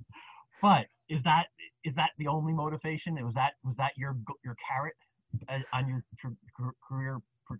but 0.60 0.88
is 1.10 1.22
that 1.26 1.44
is 1.84 1.94
that 1.96 2.10
the 2.18 2.26
only 2.26 2.54
motivation? 2.54 3.24
Was 3.24 3.36
that 3.36 3.54
was 3.64 3.76
that 3.78 3.92
your 3.98 4.18
your 4.44 4.56
carrot 4.68 4.96
uh, 5.48 5.60
on 5.74 5.88
your 5.88 6.04
tra- 6.20 6.72
career 6.90 7.20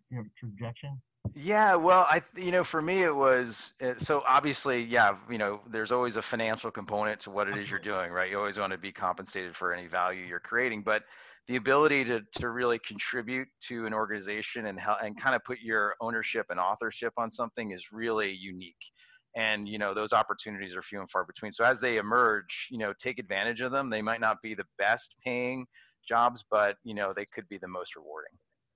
you 0.10 0.18
know, 0.18 0.24
projection? 0.40 1.00
Yeah, 1.36 1.76
well, 1.76 2.08
I 2.10 2.24
you 2.36 2.52
know, 2.52 2.64
for 2.64 2.82
me 2.82 3.04
it 3.04 3.16
was 3.16 3.74
uh, 3.80 3.94
so 3.98 4.24
obviously, 4.28 4.84
yeah, 4.84 5.18
you 5.30 5.38
know, 5.38 5.60
there's 5.70 5.92
always 5.92 6.16
a 6.16 6.22
financial 6.24 6.72
component 6.72 7.20
to 7.22 7.30
what 7.30 7.48
it 7.48 7.58
is 7.58 7.70
you're 7.70 7.80
doing, 7.80 8.12
right? 8.12 8.32
You 8.32 8.40
always 8.40 8.58
want 8.58 8.74
to 8.74 8.80
be 8.80 8.92
compensated 8.92 9.56
for 9.56 9.72
any 9.72 9.86
value 9.86 10.26
you're 10.26 10.40
creating, 10.40 10.82
but 10.82 11.04
the 11.48 11.56
ability 11.56 12.04
to 12.06 12.22
to 12.34 12.50
really 12.50 12.80
contribute 12.80 13.48
to 13.68 13.86
an 13.86 13.94
organization 13.94 14.68
and 14.68 14.80
how 14.80 14.98
and 15.02 15.20
kind 15.20 15.36
of 15.36 15.44
put 15.44 15.60
your 15.60 15.96
ownership 16.02 16.46
and 16.50 16.60
authorship 16.60 17.14
on 17.18 17.32
something 17.32 17.72
is 17.72 17.92
really 17.92 18.32
unique. 18.32 18.76
And 19.36 19.68
you 19.68 19.78
know, 19.78 19.94
those 19.94 20.14
opportunities 20.14 20.76
are 20.76 20.82
few 20.82 21.00
and 21.00 21.10
far 21.10 21.26
between. 21.26 21.52
So 21.52 21.64
as 21.64 21.80
they 21.80 21.98
emerge, 21.98 22.68
you 22.70 22.78
know, 22.78 22.94
take 23.02 23.20
advantage 23.20 23.62
of 23.62 23.72
them. 23.72 23.90
They 23.90 24.02
might 24.02 24.22
not 24.22 24.38
be 24.42 24.56
the 24.56 24.66
best 24.78 25.16
paying 25.24 25.66
jobs, 26.08 26.44
but 26.50 26.78
you 26.84 26.94
know, 26.94 27.14
they 27.16 27.26
could 27.26 27.48
be 27.48 27.58
the 27.58 27.68
most 27.68 27.96
rewarding. 27.96 28.34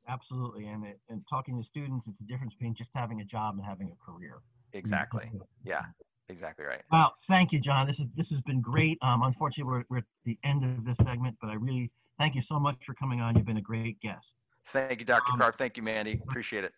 Absolutely, 0.07 0.65
and 0.67 0.85
it, 0.85 0.99
and 1.09 1.21
talking 1.29 1.61
to 1.61 1.67
students, 1.69 2.05
it's 2.07 2.17
the 2.19 2.25
difference 2.25 2.53
between 2.55 2.75
just 2.75 2.89
having 2.95 3.21
a 3.21 3.25
job 3.25 3.55
and 3.55 3.63
having 3.63 3.91
a 3.91 4.11
career. 4.11 4.39
Exactly. 4.73 5.29
Yeah, 5.63 5.83
exactly 6.27 6.65
right. 6.65 6.81
Well, 6.91 7.13
thank 7.27 7.51
you, 7.51 7.59
John. 7.59 7.85
This 7.85 7.97
is 7.99 8.07
this 8.17 8.27
has 8.31 8.41
been 8.41 8.61
great. 8.61 8.97
Um, 9.01 9.21
unfortunately, 9.23 9.71
we're, 9.71 9.83
we're 9.89 9.97
at 9.99 10.03
the 10.25 10.37
end 10.43 10.63
of 10.63 10.85
this 10.85 10.95
segment, 11.05 11.37
but 11.41 11.49
I 11.49 11.53
really 11.53 11.91
thank 12.21 12.35
you 12.35 12.43
so 12.47 12.59
much 12.59 12.77
for 12.85 12.93
coming 12.93 13.19
on. 13.19 13.35
You've 13.35 13.47
been 13.47 13.57
a 13.57 13.61
great 13.61 13.99
guest. 13.99 14.25
Thank 14.67 14.99
you, 14.99 15.05
Dr. 15.05 15.33
Um, 15.33 15.39
Karp. 15.39 15.57
Thank 15.57 15.75
you, 15.75 15.81
Mandy. 15.81 16.21
Appreciate 16.27 16.63
it. 16.63 16.71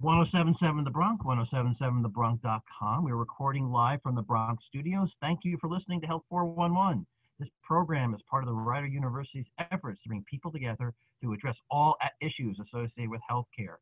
1077 0.00 0.84
The 0.84 0.90
Bronx, 0.90 1.22
1077thebronx.com. 1.24 3.04
We're 3.04 3.16
recording 3.16 3.70
live 3.70 4.00
from 4.02 4.14
the 4.14 4.22
Bronx 4.22 4.64
studios. 4.68 5.10
Thank 5.20 5.40
you 5.44 5.58
for 5.60 5.68
listening 5.68 6.00
to 6.00 6.06
Health 6.06 6.22
411. 6.30 7.06
This 7.38 7.48
program 7.62 8.14
is 8.14 8.20
part 8.30 8.42
of 8.42 8.48
the 8.48 8.54
Rider 8.54 8.86
University's 8.86 9.44
efforts 9.70 10.02
to 10.02 10.08
bring 10.08 10.24
people 10.30 10.50
together 10.50 10.94
to 11.22 11.32
address 11.34 11.56
all 11.70 11.96
issues 12.22 12.58
associated 12.58 13.10
with 13.10 13.20
healthcare. 13.30 13.76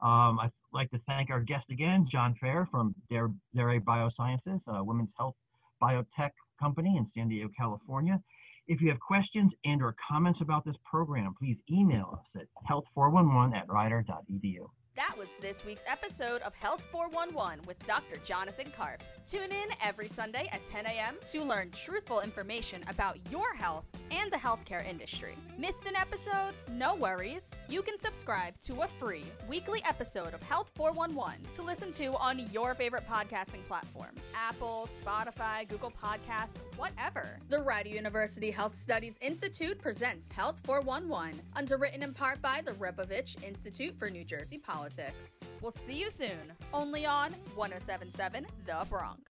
Um, 0.00 0.38
I'd 0.38 0.52
like 0.72 0.90
to 0.90 1.00
thank 1.06 1.30
our 1.30 1.40
guest 1.40 1.64
again, 1.70 2.06
John 2.12 2.36
Fair 2.40 2.68
from 2.70 2.94
Daré, 3.10 3.34
Daré 3.56 3.80
Biosciences, 3.80 4.60
a 4.66 4.84
women's 4.84 5.10
health 5.18 5.34
biotech 5.82 6.30
company 6.60 6.96
in 6.98 7.06
San 7.16 7.28
Diego, 7.28 7.48
California. 7.56 8.20
If 8.68 8.82
you 8.82 8.90
have 8.90 9.00
questions 9.00 9.50
and 9.64 9.82
or 9.82 9.94
comments 10.06 10.40
about 10.42 10.64
this 10.64 10.76
program, 10.88 11.34
please 11.38 11.56
email 11.70 12.20
us 12.20 12.42
at 12.42 12.48
health411 12.70 13.56
at 13.56 13.68
rider.edu. 13.68 14.68
That 14.98 15.16
was 15.16 15.36
this 15.36 15.64
week's 15.64 15.84
episode 15.86 16.42
of 16.42 16.56
Health 16.56 16.88
411 16.90 17.64
with 17.68 17.78
Dr. 17.84 18.16
Jonathan 18.24 18.72
Karp. 18.76 19.04
Tune 19.26 19.52
in 19.52 19.68
every 19.80 20.08
Sunday 20.08 20.48
at 20.50 20.64
10 20.64 20.86
a.m. 20.86 21.18
to 21.30 21.44
learn 21.44 21.70
truthful 21.70 22.20
information 22.20 22.82
about 22.88 23.16
your 23.30 23.54
health 23.54 23.86
and 24.10 24.32
the 24.32 24.36
healthcare 24.36 24.84
industry. 24.84 25.36
Missed 25.56 25.86
an 25.86 25.94
episode? 25.94 26.52
No 26.72 26.96
worries. 26.96 27.60
You 27.68 27.82
can 27.82 27.96
subscribe 27.96 28.58
to 28.62 28.80
a 28.80 28.88
free 28.88 29.22
weekly 29.48 29.84
episode 29.84 30.34
of 30.34 30.42
Health 30.42 30.72
411 30.74 31.46
to 31.52 31.62
listen 31.62 31.92
to 31.92 32.16
on 32.16 32.48
your 32.52 32.74
favorite 32.74 33.06
podcasting 33.06 33.64
platform 33.68 34.16
Apple, 34.34 34.88
Spotify, 34.88 35.68
Google 35.68 35.92
Podcasts, 35.92 36.62
whatever. 36.76 37.38
The 37.50 37.60
Rider 37.60 37.90
University 37.90 38.50
Health 38.50 38.74
Studies 38.74 39.16
Institute 39.20 39.78
presents 39.78 40.32
Health 40.32 40.60
411, 40.64 41.40
underwritten 41.54 42.02
in 42.02 42.14
part 42.14 42.42
by 42.42 42.62
the 42.64 42.72
Rebovich 42.72 43.40
Institute 43.44 43.96
for 43.96 44.10
New 44.10 44.24
Jersey 44.24 44.58
Politics. 44.88 45.44
We'll 45.60 45.70
see 45.70 46.00
you 46.00 46.08
soon, 46.10 46.52
only 46.72 47.04
on 47.04 47.32
1077 47.54 48.46
The 48.64 48.86
Bronx. 48.88 49.20